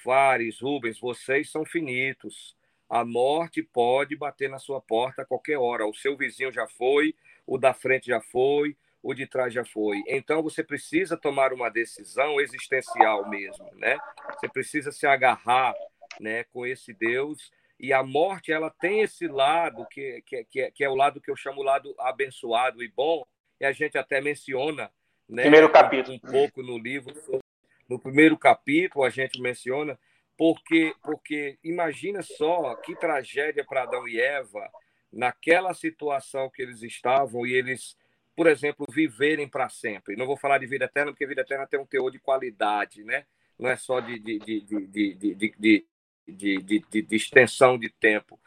Fares, 0.04 0.60
Rubens, 0.60 1.00
vocês 1.00 1.50
são 1.50 1.66
finitos. 1.66 2.56
A 2.94 3.04
morte 3.04 3.64
pode 3.64 4.16
bater 4.16 4.48
na 4.48 4.60
sua 4.60 4.80
porta 4.80 5.24
a 5.24 5.26
qualquer 5.26 5.58
hora. 5.58 5.84
O 5.84 5.96
seu 5.96 6.16
vizinho 6.16 6.52
já 6.52 6.68
foi, 6.68 7.16
o 7.44 7.58
da 7.58 7.74
frente 7.74 8.06
já 8.06 8.22
foi, 8.22 8.78
o 9.02 9.16
de 9.16 9.26
trás 9.26 9.52
já 9.52 9.66
foi. 9.66 10.04
Então 10.08 10.44
você 10.44 10.64
precisa 10.64 11.18
tomar 11.18 11.54
uma 11.54 11.72
decisão 11.72 12.40
existencial 12.40 13.28
mesmo, 13.28 13.68
né? 13.74 13.98
Você 14.36 14.48
precisa 14.48 14.92
se 14.92 15.08
agarrar, 15.08 15.74
né, 16.20 16.44
com 16.54 16.68
esse 16.68 16.94
Deus. 16.94 17.52
E 17.80 17.92
a 17.92 18.04
morte 18.04 18.52
ela 18.52 18.70
tem 18.70 19.02
esse 19.02 19.28
lado 19.28 19.88
que, 19.88 20.22
que, 20.24 20.44
que, 20.44 20.62
é, 20.62 20.70
que 20.70 20.84
é 20.84 20.90
o 20.90 20.94
lado 20.94 21.20
que 21.20 21.32
eu 21.32 21.36
chamo 21.36 21.62
o 21.62 21.64
lado 21.64 21.96
abençoado 21.98 22.84
e 22.84 22.88
bom. 22.88 23.26
E 23.60 23.66
a 23.66 23.72
gente 23.72 23.98
até 23.98 24.22
menciona, 24.22 24.92
né, 25.28 25.42
primeiro 25.42 25.72
capítulo, 25.72 26.16
um 26.16 26.20
pouco 26.20 26.62
no 26.62 26.78
livro 26.78 27.12
no 27.90 28.00
primeiro 28.00 28.38
capítulo 28.38 29.04
a 29.04 29.10
gente 29.10 29.42
menciona, 29.42 30.00
porque, 30.38 30.94
porque 31.04 31.58
imagina 31.64 32.22
só 32.22 32.76
que 32.76 32.96
tragédia 32.96 33.64
para 33.64 33.84
Adão 33.84 34.08
e 34.08 34.20
Eva 34.20 34.70
naquela 35.12 35.74
situação 35.74 36.50
que 36.50 36.62
eles 36.62 36.82
estavam 36.82 37.46
e 37.46 37.54
eles, 37.54 37.96
por 38.36 38.48
exemplo, 38.48 38.86
viverem 38.90 39.48
para 39.48 39.70
sempre. 39.70 40.16
Não 40.16 40.26
vou 40.26 40.36
falar 40.38 40.58
de 40.58 40.66
vida 40.66 40.86
eterna, 40.86 41.12
porque 41.12 41.28
vida 41.28 41.42
eterna 41.42 41.68
tem 41.68 41.80
um 41.80 41.86
teor 41.86 42.12
de 42.12 42.20
qualidade, 42.20 43.04
né? 43.04 43.26
Não 43.60 43.70
é 43.70 43.76
só 43.76 44.00
de, 44.00 44.20
de, 44.20 44.40
de, 44.40 44.62
de, 44.62 44.88
de, 45.16 45.86
de, 46.28 46.82
de, 46.82 47.02
de 47.04 47.16
extensão 47.16 47.78
de 47.78 47.90
tempo. 47.90 48.40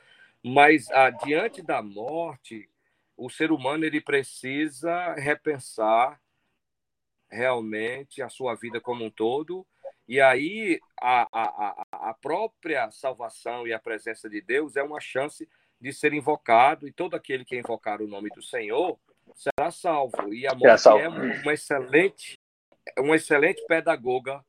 Mas 0.42 0.88
diante 1.24 1.62
da 1.62 1.80
morte, 1.82 2.68
o 3.16 3.30
ser 3.30 3.52
humano 3.52 3.84
ele 3.84 4.00
precisa 4.00 5.14
repensar 5.14 6.20
realmente 7.30 8.22
a 8.22 8.28
sua 8.28 8.54
vida 8.54 8.80
como 8.80 9.04
um 9.04 9.10
todo 9.10 9.66
e 10.08 10.20
aí 10.20 10.78
a, 11.00 11.26
a, 11.32 11.86
a 12.10 12.14
própria 12.14 12.90
salvação 12.90 13.66
e 13.66 13.72
a 13.72 13.78
presença 13.78 14.28
de 14.28 14.40
Deus 14.40 14.76
é 14.76 14.82
uma 14.82 15.00
chance 15.00 15.48
de 15.80 15.92
ser 15.92 16.12
invocado, 16.14 16.88
e 16.88 16.92
todo 16.92 17.14
aquele 17.14 17.44
que 17.44 17.58
invocar 17.58 18.00
o 18.00 18.06
nome 18.06 18.30
do 18.30 18.42
Senhor 18.42 18.98
será 19.34 19.70
salvo. 19.70 20.32
E 20.32 20.46
a 20.46 20.54
morte 20.54 20.88
é 20.88 21.08
uma 21.08 21.52
excelente, 21.52 22.38
uma 22.98 23.16
excelente 23.16 23.64
pedagoga 23.66 24.42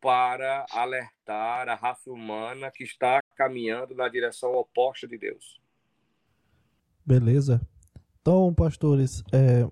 para 0.00 0.64
alertar 0.70 1.68
a 1.68 1.74
raça 1.74 2.10
humana 2.10 2.70
que 2.70 2.84
está 2.84 3.20
caminhando 3.36 3.94
na 3.94 4.08
direção 4.08 4.54
oposta 4.54 5.06
de 5.06 5.18
Deus. 5.18 5.60
Beleza. 7.04 7.60
Então, 8.20 8.54
pastores, 8.54 9.22
é, 9.32 9.68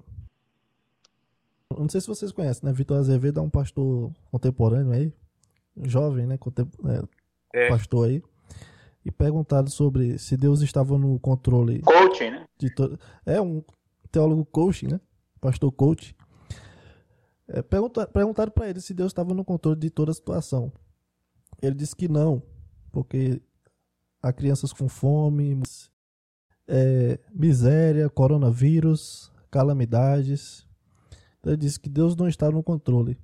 não 1.70 1.88
sei 1.88 2.00
se 2.00 2.06
vocês 2.06 2.32
conhecem, 2.32 2.66
né? 2.66 2.72
Vitor 2.72 2.98
Azevedo 2.98 3.40
é 3.40 3.42
um 3.42 3.50
pastor 3.50 4.12
contemporâneo 4.30 4.92
aí, 4.92 5.12
jovem, 5.84 6.26
né? 6.26 6.36
Contem 6.38 6.66
é. 7.54 7.68
Pastor 7.68 8.08
aí. 8.08 8.22
E 9.04 9.10
perguntado 9.10 9.70
sobre 9.70 10.18
se 10.18 10.36
Deus 10.36 10.60
estava 10.60 10.98
no 10.98 11.18
controle. 11.18 11.80
Coaching, 11.80 12.30
né? 12.30 12.46
De 12.58 12.74
to... 12.74 12.98
É 13.24 13.40
um 13.40 13.62
teólogo 14.10 14.44
coaching, 14.44 14.88
né? 14.88 15.00
Pastor 15.40 15.72
coach. 15.72 16.14
É, 17.46 17.62
perguntaram 17.62 18.52
para 18.52 18.68
ele 18.68 18.80
se 18.80 18.92
Deus 18.92 19.10
estava 19.10 19.32
no 19.32 19.44
controle 19.44 19.78
de 19.78 19.88
toda 19.88 20.10
a 20.10 20.14
situação. 20.14 20.70
Ele 21.62 21.74
disse 21.74 21.96
que 21.96 22.08
não, 22.08 22.42
porque 22.92 23.40
há 24.22 24.32
crianças 24.32 24.72
com 24.72 24.88
fome, 24.88 25.62
é, 26.66 27.18
miséria, 27.32 28.10
coronavírus, 28.10 29.32
calamidades, 29.50 30.66
ele 31.44 31.56
disse 31.56 31.80
que 31.80 31.88
Deus 31.88 32.14
não 32.14 32.28
está 32.28 32.50
no 32.50 32.62
controle 32.62 33.18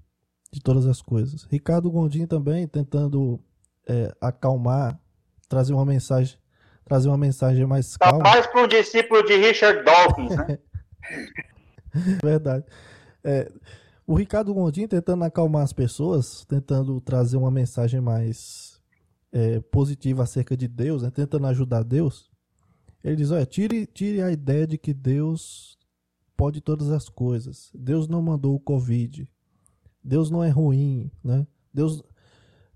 de 0.54 0.60
todas 0.60 0.86
as 0.86 1.02
coisas. 1.02 1.48
Ricardo 1.50 1.90
Gondim 1.90 2.26
também 2.26 2.64
tentando 2.68 3.40
é, 3.88 4.14
acalmar, 4.20 4.96
trazer 5.48 5.74
uma 5.74 5.84
mensagem, 5.84 6.38
trazer 6.84 7.08
uma 7.08 7.18
mensagem 7.18 7.66
mais 7.66 7.96
tá 7.96 8.10
calma. 8.10 8.22
mais 8.22 8.46
para 8.46 8.62
um 8.62 8.68
discípulo 8.68 9.24
de 9.24 9.36
Richard 9.36 9.84
Dawkins, 9.84 10.36
né? 10.36 10.58
Verdade. 12.22 12.64
É, 13.24 13.50
o 14.06 14.14
Ricardo 14.14 14.54
Gondim 14.54 14.86
tentando 14.86 15.24
acalmar 15.24 15.64
as 15.64 15.72
pessoas, 15.72 16.44
tentando 16.44 17.00
trazer 17.00 17.36
uma 17.36 17.50
mensagem 17.50 18.00
mais 18.00 18.80
é, 19.32 19.58
positiva 19.58 20.22
acerca 20.22 20.56
de 20.56 20.68
Deus, 20.68 21.02
né? 21.02 21.10
tentando 21.10 21.48
ajudar 21.48 21.82
Deus. 21.82 22.30
Ele 23.02 23.16
diz: 23.16 23.32
olha, 23.32 23.44
tire, 23.44 23.86
tire 23.86 24.22
a 24.22 24.30
ideia 24.30 24.68
de 24.68 24.78
que 24.78 24.94
Deus 24.94 25.76
pode 26.36 26.60
todas 26.60 26.92
as 26.92 27.08
coisas. 27.08 27.72
Deus 27.74 28.06
não 28.06 28.22
mandou 28.22 28.54
o 28.54 28.60
Covid. 28.60 29.28
Deus 30.04 30.30
não 30.30 30.42
é 30.44 30.50
ruim, 30.50 31.10
né? 31.22 31.46
Deus, 31.72 32.02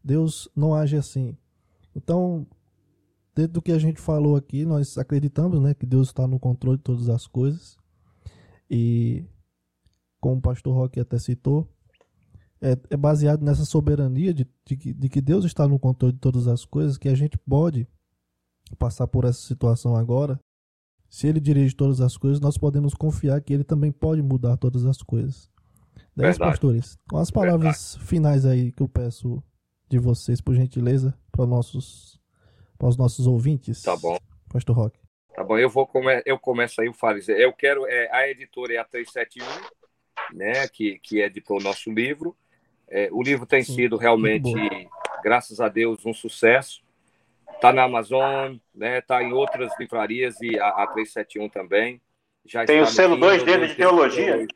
Deus 0.03 0.49
não 0.57 0.75
age 0.75 0.97
assim. 0.97 1.37
Então, 1.95 2.47
dentro 3.35 3.55
do 3.55 3.63
que 3.63 3.73
a 3.73 3.79
gente 3.79 4.01
falou 4.01 4.37
aqui, 4.37 4.65
nós 4.65 4.97
acreditamos, 4.97 5.61
né, 5.61 5.75
que 5.75 5.87
Deus 5.87 6.09
está 6.09 6.27
no 6.27 6.39
controle 6.39 6.79
de 6.79 6.85
todas 6.85 7.09
as 7.09 7.27
coisas. 7.27 7.77
E, 8.71 9.25
como 10.21 10.37
o 10.37 10.43
pastor 10.43 10.75
Roque 10.75 11.01
até 11.01 11.19
citou, 11.19 11.69
é, 12.61 12.77
é 12.91 12.97
baseado 12.97 13.45
nessa 13.45 13.65
soberania 13.65 14.33
de, 14.35 14.47
de, 14.65 14.77
de 14.95 15.09
que 15.09 15.21
Deus 15.21 15.45
está 15.45 15.69
no 15.69 15.79
controle 15.79 16.15
de 16.15 16.21
todas 16.21 16.49
as 16.49 16.65
coisas 16.65 16.97
que 16.97 17.09
a 17.09 17.15
gente 17.15 17.39
pode 17.39 17.87
passar 18.79 19.07
por 19.07 19.25
essa 19.25 19.41
situação 19.41 19.95
agora 19.95 20.41
se 21.09 21.27
ele 21.27 21.41
dirige 21.41 21.75
todas 21.75 22.01
as 22.01 22.17
coisas, 22.17 22.41
nós 22.41 22.59
podemos 22.59 22.95
confiar 22.95 23.41
que 23.41 23.53
ele 23.53 23.65
também 23.65 23.91
pode 23.91 24.23
mudar 24.23 24.57
todas 24.57 24.85
as 24.85 24.99
coisas. 24.99 25.51
Dez 26.19 26.37
pastores, 26.37 26.99
com 27.09 27.17
as 27.17 27.31
palavras 27.31 27.93
Verdade. 27.93 28.09
finais 28.09 28.45
aí 28.45 28.73
que 28.73 28.83
eu 28.83 28.89
peço 28.89 29.41
de 29.89 30.01
vocês, 30.01 30.41
por 30.41 30.53
gentileza, 30.53 31.17
para 31.31 31.47
nossos 31.47 32.21
para 32.77 32.89
os 32.89 32.97
nossos 32.97 33.27
ouvintes. 33.27 33.83
Tá 33.83 33.97
bom. 33.97 34.19
Pastor 34.53 34.77
Roque. 34.77 34.99
Tá 35.35 35.45
bom, 35.45 35.57
eu 35.57 35.71
vou 35.71 35.87
come... 35.87 36.21
eu 36.27 36.37
começo 36.37 36.81
aí 36.81 36.89
o 36.89 36.93
Fares. 36.93 37.29
Eu 37.29 37.53
quero 37.53 37.87
é, 37.87 38.09
a 38.13 38.29
editora 38.29 38.75
é 38.75 38.79
a 38.79 38.85
371, 38.85 40.37
né, 40.37 40.67
que 40.67 40.99
que 40.99 41.21
editou 41.21 41.61
o 41.61 41.63
nosso 41.63 41.89
livro. 41.93 42.37
É, 42.89 43.09
o 43.13 43.23
livro 43.23 43.47
tem 43.47 43.63
Sim, 43.63 43.75
sido 43.75 43.97
realmente, 43.97 44.53
graças 45.23 45.61
a 45.61 45.69
Deus, 45.69 46.05
um 46.05 46.13
sucesso. 46.13 46.83
Está 47.55 47.73
na 47.73 47.85
Amazon, 47.85 48.57
né? 48.75 48.99
Está 48.99 49.23
em 49.23 49.33
outras 49.33 49.71
livrarias 49.79 50.41
e 50.41 50.59
a, 50.59 50.69
a 50.69 50.87
371 50.89 51.49
também. 51.49 52.01
Já 52.45 52.65
Tem 52.65 52.81
o 52.81 52.87
selo 52.87 53.17
2 53.17 53.45
d 53.45 53.67
de 53.69 53.75
teologia. 53.75 54.47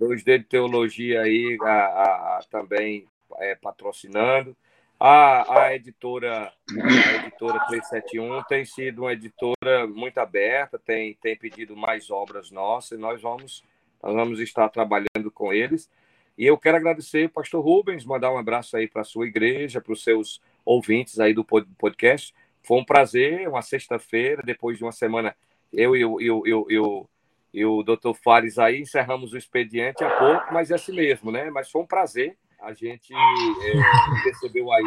Dois 0.00 0.24
d 0.24 0.38
de 0.38 0.44
teologia 0.44 1.20
aí 1.20 1.58
a, 1.60 1.66
a, 1.66 2.38
a 2.38 2.40
também 2.50 3.06
é, 3.36 3.54
patrocinando. 3.54 4.56
A, 4.98 5.64
a, 5.64 5.76
editora 5.76 6.50
a 6.70 7.16
editora 7.26 7.60
371 7.68 8.42
tem 8.44 8.64
sido 8.64 9.02
uma 9.02 9.12
editora 9.12 9.86
muito 9.86 10.16
aberta, 10.16 10.78
tem, 10.78 11.12
tem 11.20 11.36
pedido 11.36 11.76
mais 11.76 12.10
obras 12.10 12.50
nossas 12.50 12.98
e 12.98 13.00
nós 13.00 13.20
vamos, 13.20 13.62
nós 14.02 14.14
vamos 14.14 14.40
estar 14.40 14.70
trabalhando 14.70 15.30
com 15.34 15.52
eles. 15.52 15.90
E 16.38 16.46
eu 16.46 16.56
quero 16.56 16.78
agradecer 16.78 17.26
o 17.26 17.30
pastor 17.30 17.62
Rubens, 17.62 18.02
mandar 18.02 18.32
um 18.32 18.38
abraço 18.38 18.78
aí 18.78 18.88
para 18.88 19.02
a 19.02 19.04
sua 19.04 19.26
igreja, 19.26 19.82
para 19.82 19.92
os 19.92 20.02
seus 20.02 20.40
ouvintes 20.64 21.20
aí 21.20 21.34
do 21.34 21.44
podcast. 21.44 22.34
Foi 22.62 22.78
um 22.78 22.84
prazer, 22.86 23.46
uma 23.46 23.60
sexta-feira, 23.60 24.42
depois 24.42 24.78
de 24.78 24.84
uma 24.84 24.92
semana, 24.92 25.36
eu 25.70 25.94
e 25.94 26.00
eu, 26.00 26.18
eu, 26.22 26.42
eu, 26.46 26.66
eu, 26.70 27.10
e 27.52 27.64
o 27.64 27.82
doutor 27.82 28.14
Fares 28.14 28.58
aí 28.58 28.80
encerramos 28.80 29.32
o 29.32 29.38
expediente 29.38 30.04
há 30.04 30.10
pouco, 30.18 30.52
mas 30.52 30.70
é 30.70 30.74
assim 30.74 30.94
mesmo, 30.94 31.32
né? 31.32 31.50
Mas 31.50 31.70
foi 31.70 31.82
um 31.82 31.86
prazer. 31.86 32.36
A 32.60 32.72
gente 32.72 33.12
é, 33.14 34.24
recebeu 34.24 34.70
aí 34.72 34.84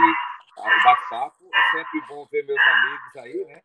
o 0.57 0.83
bate-papo. 0.83 1.37
É 1.53 1.77
sempre 1.77 2.01
bom 2.07 2.25
ver 2.31 2.45
meus 2.45 2.59
amigos 2.59 3.15
aí, 3.17 3.45
né? 3.45 3.61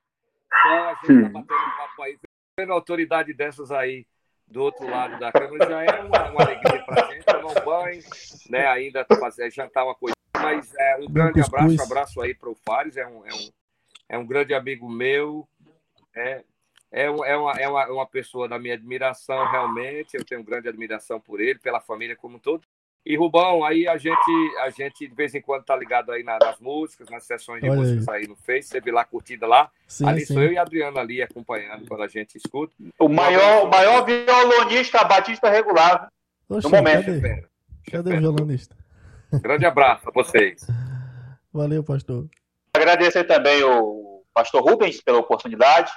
Só 0.62 0.68
a 0.68 0.94
gente 0.94 1.22
tá 1.22 1.28
batendo 1.28 1.76
papo 1.76 2.02
aí. 2.02 2.18
Vendo 2.58 2.72
autoridade 2.72 3.32
dessas 3.32 3.70
aí 3.70 4.06
do 4.46 4.62
outro 4.62 4.88
lado 4.88 5.18
da 5.18 5.30
câmera 5.30 5.68
já 5.68 5.84
é 5.84 6.00
uma, 6.00 6.30
uma 6.30 6.42
alegria 6.42 6.82
para 6.84 7.04
a 7.04 7.12
gente. 7.12 7.24
Tomar 7.24 7.50
um 7.50 7.64
banho, 7.64 8.02
né? 8.48 8.66
Ainda 8.66 9.06
fazer, 9.20 9.50
jantar 9.50 9.84
uma 9.84 9.94
coisa. 9.94 10.16
Mas 10.34 10.74
é, 10.74 10.96
um 10.96 11.06
grande 11.06 11.40
abraço, 11.40 11.76
um 11.76 11.84
abraço 11.84 12.20
aí 12.20 12.34
para 12.34 12.48
o 12.48 12.56
Fares. 12.66 12.96
É 12.96 13.06
um, 13.06 13.26
é, 13.26 13.32
um, 13.32 13.50
é 14.08 14.18
um 14.18 14.26
grande 14.26 14.54
amigo 14.54 14.88
meu. 14.88 15.48
É, 16.16 16.42
é, 16.90 17.10
uma, 17.10 17.26
é, 17.26 17.36
uma, 17.68 17.82
é 17.82 17.92
uma 17.92 18.06
pessoa 18.06 18.48
da 18.48 18.58
minha 18.58 18.74
admiração, 18.74 19.50
realmente. 19.50 20.14
Eu 20.14 20.24
tenho 20.24 20.42
grande 20.42 20.68
admiração 20.68 21.20
por 21.20 21.40
ele, 21.40 21.58
pela 21.58 21.80
família 21.80 22.16
como 22.16 22.36
um 22.36 22.40
todo. 22.40 22.62
E 23.04 23.16
Rubão, 23.16 23.64
aí 23.64 23.88
a 23.88 23.96
gente, 23.96 24.56
a 24.60 24.70
gente 24.70 25.08
de 25.08 25.14
vez 25.14 25.34
em 25.34 25.40
quando 25.40 25.64
tá 25.64 25.74
ligado 25.74 26.12
aí 26.12 26.22
nas 26.22 26.58
músicas, 26.60 27.08
nas 27.08 27.24
sessões 27.24 27.62
de 27.62 27.68
Olha 27.70 27.78
músicas 27.78 28.08
aí. 28.08 28.22
aí. 28.22 28.28
no 28.28 28.36
Face, 28.36 28.68
você 28.68 28.80
vê 28.80 28.90
lá 28.90 29.04
curtida 29.04 29.46
lá. 29.46 29.70
Sim, 29.86 30.06
ali 30.06 30.26
sim. 30.26 30.34
sou 30.34 30.42
eu 30.42 30.52
e 30.52 30.58
a 30.58 30.62
Adriana 30.62 31.00
ali 31.00 31.22
acompanhando 31.22 31.86
quando 31.86 32.02
a 32.02 32.08
gente 32.08 32.36
escuta. 32.36 32.74
O 32.98 33.08
maior, 33.08 33.64
o 33.64 33.70
maior 33.70 34.04
violonista 34.04 35.02
batista 35.04 35.48
regular 35.48 36.12
Oxe, 36.48 36.68
no 36.68 36.76
momento. 36.76 37.06
Cadê, 37.06 37.46
cadê 37.90 38.14
o 38.14 38.20
violonista? 38.20 38.76
Grande 39.40 39.64
abraço 39.64 40.08
a 40.08 40.12
vocês. 40.12 40.66
Valeu, 41.52 41.82
pastor. 41.82 42.28
Agradecer 42.74 43.24
também 43.24 43.62
o 43.62 44.22
pastor 44.34 44.62
Rubens 44.62 45.00
pela 45.00 45.18
oportunidade. 45.18 45.90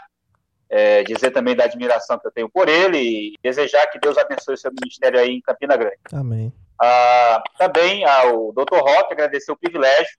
É, 0.74 1.04
dizer 1.04 1.32
também 1.32 1.54
da 1.54 1.66
admiração 1.66 2.18
que 2.18 2.26
eu 2.26 2.32
tenho 2.32 2.50
por 2.50 2.70
ele 2.70 2.98
e 2.98 3.34
desejar 3.44 3.88
que 3.88 4.00
Deus 4.00 4.18
abençoe 4.18 4.54
o 4.54 4.58
seu 4.58 4.72
ministério 4.72 5.20
aí 5.20 5.32
em 5.32 5.42
Campina 5.42 5.76
Grande. 5.76 5.98
Amém. 6.14 6.54
Ah, 6.82 7.44
também 7.58 8.06
ao 8.06 8.54
Dr. 8.54 8.78
Rock 8.78 9.12
agradecer 9.12 9.52
o 9.52 9.58
privilégio 9.58 10.18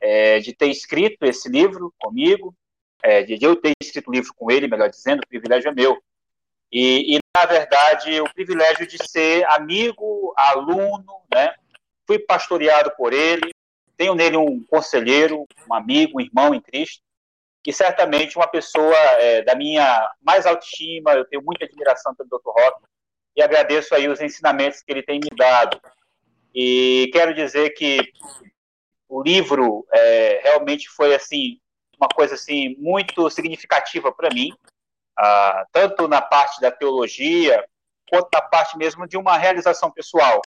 é, 0.00 0.38
de 0.38 0.54
ter 0.54 0.68
escrito 0.68 1.24
esse 1.24 1.48
livro 1.48 1.92
comigo, 1.98 2.54
é, 3.02 3.22
de 3.22 3.38
eu 3.44 3.56
ter 3.56 3.72
escrito 3.80 4.08
o 4.08 4.12
livro 4.12 4.32
com 4.34 4.50
ele, 4.50 4.66
melhor 4.66 4.88
dizendo, 4.88 5.20
o 5.20 5.28
privilégio 5.28 5.68
é 5.68 5.74
meu. 5.74 6.02
E, 6.72 7.16
e, 7.16 7.18
na 7.36 7.44
verdade, 7.44 8.20
o 8.20 8.32
privilégio 8.34 8.86
de 8.86 8.98
ser 9.06 9.46
amigo, 9.46 10.34
aluno, 10.36 11.22
né? 11.32 11.54
Fui 12.06 12.18
pastoreado 12.18 12.90
por 12.96 13.12
ele, 13.12 13.50
tenho 13.96 14.14
nele 14.14 14.36
um 14.36 14.64
conselheiro, 14.64 15.46
um 15.68 15.74
amigo, 15.74 16.18
um 16.18 16.20
irmão 16.20 16.54
em 16.54 16.60
Cristo, 16.60 17.00
e 17.66 17.72
certamente 17.72 18.36
uma 18.36 18.46
pessoa 18.46 18.96
é, 19.18 19.42
da 19.42 19.54
minha 19.54 20.08
mais 20.20 20.46
autoestima, 20.46 21.12
eu 21.12 21.24
tenho 21.24 21.42
muita 21.42 21.64
admiração 21.64 22.14
pelo 22.14 22.28
Dr. 22.28 22.50
Rock, 22.50 22.82
e 23.36 23.42
agradeço 23.42 23.94
aí 23.94 24.08
os 24.08 24.20
ensinamentos 24.20 24.82
que 24.82 24.92
ele 24.92 25.02
tem 25.02 25.18
me 25.18 25.30
dado. 25.36 25.80
E 26.54 27.10
quero 27.12 27.34
dizer 27.34 27.70
que 27.70 28.12
o 29.08 29.22
livro 29.22 29.86
é, 29.92 30.40
realmente 30.42 30.88
foi 30.88 31.14
assim 31.14 31.58
uma 31.98 32.08
coisa 32.08 32.34
assim 32.34 32.76
muito 32.78 33.28
significativa 33.30 34.12
para 34.12 34.28
mim, 34.32 34.52
ah, 35.16 35.64
tanto 35.72 36.08
na 36.08 36.20
parte 36.20 36.60
da 36.60 36.70
teologia 36.70 37.64
quanto 38.08 38.28
na 38.32 38.42
parte 38.42 38.76
mesmo 38.76 39.06
de 39.06 39.16
uma 39.16 39.36
realização 39.38 39.90
pessoal. 39.90 40.42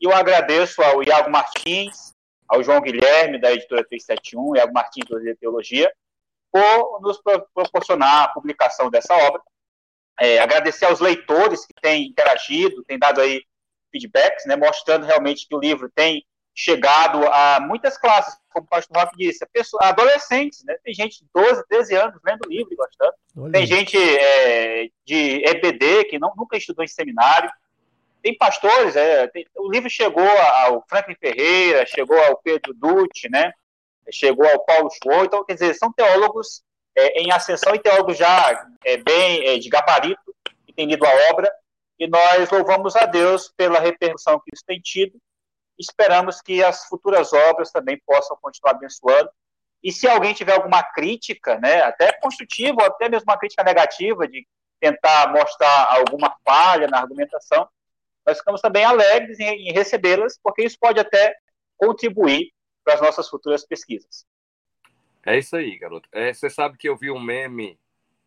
E 0.00 0.04
eu 0.04 0.12
agradeço 0.12 0.82
ao 0.82 1.02
Iago 1.02 1.30
Martins, 1.30 2.12
ao 2.46 2.62
João 2.62 2.80
Guilherme 2.80 3.40
da 3.40 3.52
editora 3.52 3.84
371, 3.84 4.56
Iago 4.56 4.72
Martins 4.72 5.08
da 5.08 5.34
Teologia, 5.36 5.92
por 6.52 7.00
nos 7.00 7.20
proporcionar 7.54 8.24
a 8.24 8.28
publicação 8.28 8.90
dessa 8.90 9.14
obra. 9.14 9.40
É, 10.20 10.38
agradecer 10.40 10.86
aos 10.86 11.00
leitores 11.00 11.64
que 11.64 11.74
têm 11.80 12.08
interagido, 12.08 12.84
têm 12.84 12.98
dado 12.98 13.20
aí 13.20 13.42
feedbacks, 13.90 14.46
né, 14.46 14.56
mostrando 14.56 15.06
realmente 15.06 15.46
que 15.46 15.54
o 15.54 15.60
livro 15.60 15.90
tem 15.94 16.24
chegado 16.54 17.24
a 17.28 17.60
muitas 17.60 17.96
classes, 17.96 18.36
como 18.50 18.66
o 18.66 18.68
pastor 18.68 18.96
Rock 18.96 19.16
disse, 19.16 19.46
pessoa, 19.52 19.84
adolescentes, 19.84 20.64
né, 20.64 20.76
tem 20.82 20.92
gente 20.92 21.20
de 21.20 21.26
12, 21.32 21.64
13 21.68 21.94
anos 21.94 22.20
lendo 22.24 22.40
o 22.44 22.50
livro 22.50 22.72
e 22.72 22.76
gostando, 22.76 23.14
Olha. 23.36 23.52
tem 23.52 23.64
gente 23.64 23.96
é, 23.96 24.88
de 25.06 25.42
EBD 25.46 26.06
que 26.06 26.18
não, 26.18 26.32
nunca 26.36 26.56
estudou 26.56 26.84
em 26.84 26.88
seminário, 26.88 27.48
tem 28.20 28.36
pastores, 28.36 28.96
é, 28.96 29.28
tem, 29.28 29.46
o 29.56 29.70
livro 29.70 29.88
chegou 29.88 30.28
ao 30.28 30.84
Franklin 30.88 31.14
Ferreira, 31.14 31.86
chegou 31.86 32.18
ao 32.24 32.36
Pedro 32.38 32.74
Dutti, 32.74 33.28
né, 33.30 33.52
chegou 34.12 34.46
ao 34.46 34.64
Paulo 34.64 34.90
Schwartz, 34.90 35.26
então, 35.26 35.44
quer 35.44 35.54
dizer, 35.54 35.74
são 35.74 35.92
teólogos 35.92 36.62
é, 36.96 37.20
em 37.20 37.30
ascensão 37.30 37.74
e 37.74 37.78
teólogo 37.78 38.12
já 38.12 38.66
é, 38.84 38.96
bem 38.96 39.46
é, 39.46 39.58
de 39.58 39.68
gabarito, 39.68 40.34
que 40.66 40.84
lido 40.84 41.04
a 41.06 41.30
obra, 41.30 41.50
e 41.98 42.06
nós 42.06 42.50
louvamos 42.50 42.94
a 42.96 43.04
Deus 43.06 43.52
pela 43.56 43.80
repercussão 43.80 44.40
que 44.40 44.50
isso 44.54 44.64
tem 44.64 44.80
tido. 44.80 45.18
Esperamos 45.78 46.40
que 46.40 46.62
as 46.62 46.86
futuras 46.86 47.32
obras 47.32 47.70
também 47.70 48.00
possam 48.06 48.36
continuar 48.40 48.72
abençoando. 48.72 49.30
E 49.82 49.92
se 49.92 50.08
alguém 50.08 50.34
tiver 50.34 50.54
alguma 50.54 50.82
crítica, 50.82 51.58
né, 51.58 51.82
até 51.82 52.12
construtiva, 52.20 52.76
ou 52.80 52.86
até 52.86 53.08
mesmo 53.08 53.24
uma 53.28 53.38
crítica 53.38 53.62
negativa, 53.62 54.26
de 54.26 54.46
tentar 54.80 55.32
mostrar 55.32 55.88
alguma 55.90 56.36
falha 56.44 56.86
na 56.88 56.98
argumentação, 57.00 57.68
nós 58.26 58.38
ficamos 58.38 58.60
também 58.60 58.84
alegres 58.84 59.38
em 59.40 59.72
recebê-las, 59.72 60.38
porque 60.42 60.64
isso 60.64 60.76
pode 60.80 61.00
até 61.00 61.34
contribuir 61.76 62.52
para 62.88 62.94
as 62.94 63.00
nossas 63.02 63.28
futuras 63.28 63.66
pesquisas. 63.66 64.26
É 65.26 65.36
isso 65.36 65.54
aí, 65.54 65.76
garoto. 65.78 66.08
É, 66.10 66.32
você 66.32 66.48
sabe 66.48 66.78
que 66.78 66.88
eu 66.88 66.96
vi 66.96 67.10
um 67.10 67.20
meme 67.20 67.78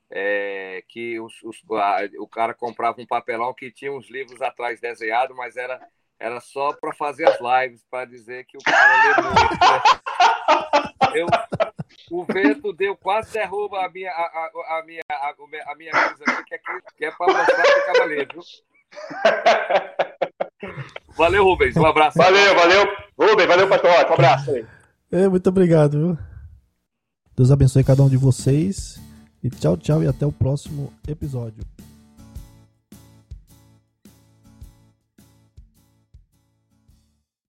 é, 0.07 0.83
que 0.87 1.19
os, 1.19 1.41
os, 1.41 1.63
a, 1.71 2.01
o 2.19 2.27
cara 2.27 2.53
comprava 2.53 3.01
um 3.01 3.07
papelão 3.07 3.55
que 3.55 3.71
tinha 3.71 3.91
uns 3.91 4.07
livros 4.07 4.39
atrás 4.39 4.79
desenhados, 4.79 5.35
mas 5.35 5.57
era, 5.57 5.81
era 6.19 6.39
só 6.39 6.73
para 6.73 6.93
fazer 6.93 7.27
as 7.27 7.39
lives, 7.39 7.83
para 7.89 8.05
dizer 8.05 8.45
que 8.45 8.55
o 8.55 8.61
cara 8.61 9.03
lê 9.03 9.15
muito. 9.23 9.51
Né? 9.51 9.81
Eu, 11.17 11.27
o 12.11 12.23
vento 12.23 12.71
deu, 12.71 12.95
quase 12.95 13.33
derruba 13.33 13.83
a 13.83 13.89
minha, 13.89 14.11
a, 14.11 14.21
a, 14.21 14.77
a 14.77 14.83
minha, 14.85 15.01
a, 15.09 15.33
a 15.71 15.75
minha 15.75 15.91
coisa 15.91 16.23
aqui, 16.23 16.43
que 16.43 16.53
é, 16.53 16.59
que 16.97 17.05
é 17.05 17.11
para 17.11 17.33
mostrar 17.33 17.63
que 17.63 17.79
o 17.79 17.85
cara 17.85 18.05
lê, 18.05 18.25
viu? 18.25 18.41
Valeu, 21.17 21.43
Rubens. 21.43 21.75
Um 21.75 21.85
abraço. 21.85 22.17
Valeu, 22.17 22.55
valeu. 22.55 22.87
Rubens, 23.19 23.47
valeu, 23.47 23.67
pastor. 23.67 23.91
Um 23.91 24.13
abraço 24.13 24.51
aí. 24.51 24.65
É, 25.11 25.27
muito 25.27 25.47
obrigado, 25.47 25.97
viu? 25.97 26.17
Deus 27.35 27.51
abençoe 27.51 27.83
cada 27.83 28.03
um 28.03 28.09
de 28.09 28.17
vocês. 28.17 28.99
E 29.43 29.49
tchau, 29.49 29.75
tchau 29.75 30.03
e 30.03 30.07
até 30.07 30.25
o 30.25 30.31
próximo 30.31 30.93
episódio. 31.07 31.63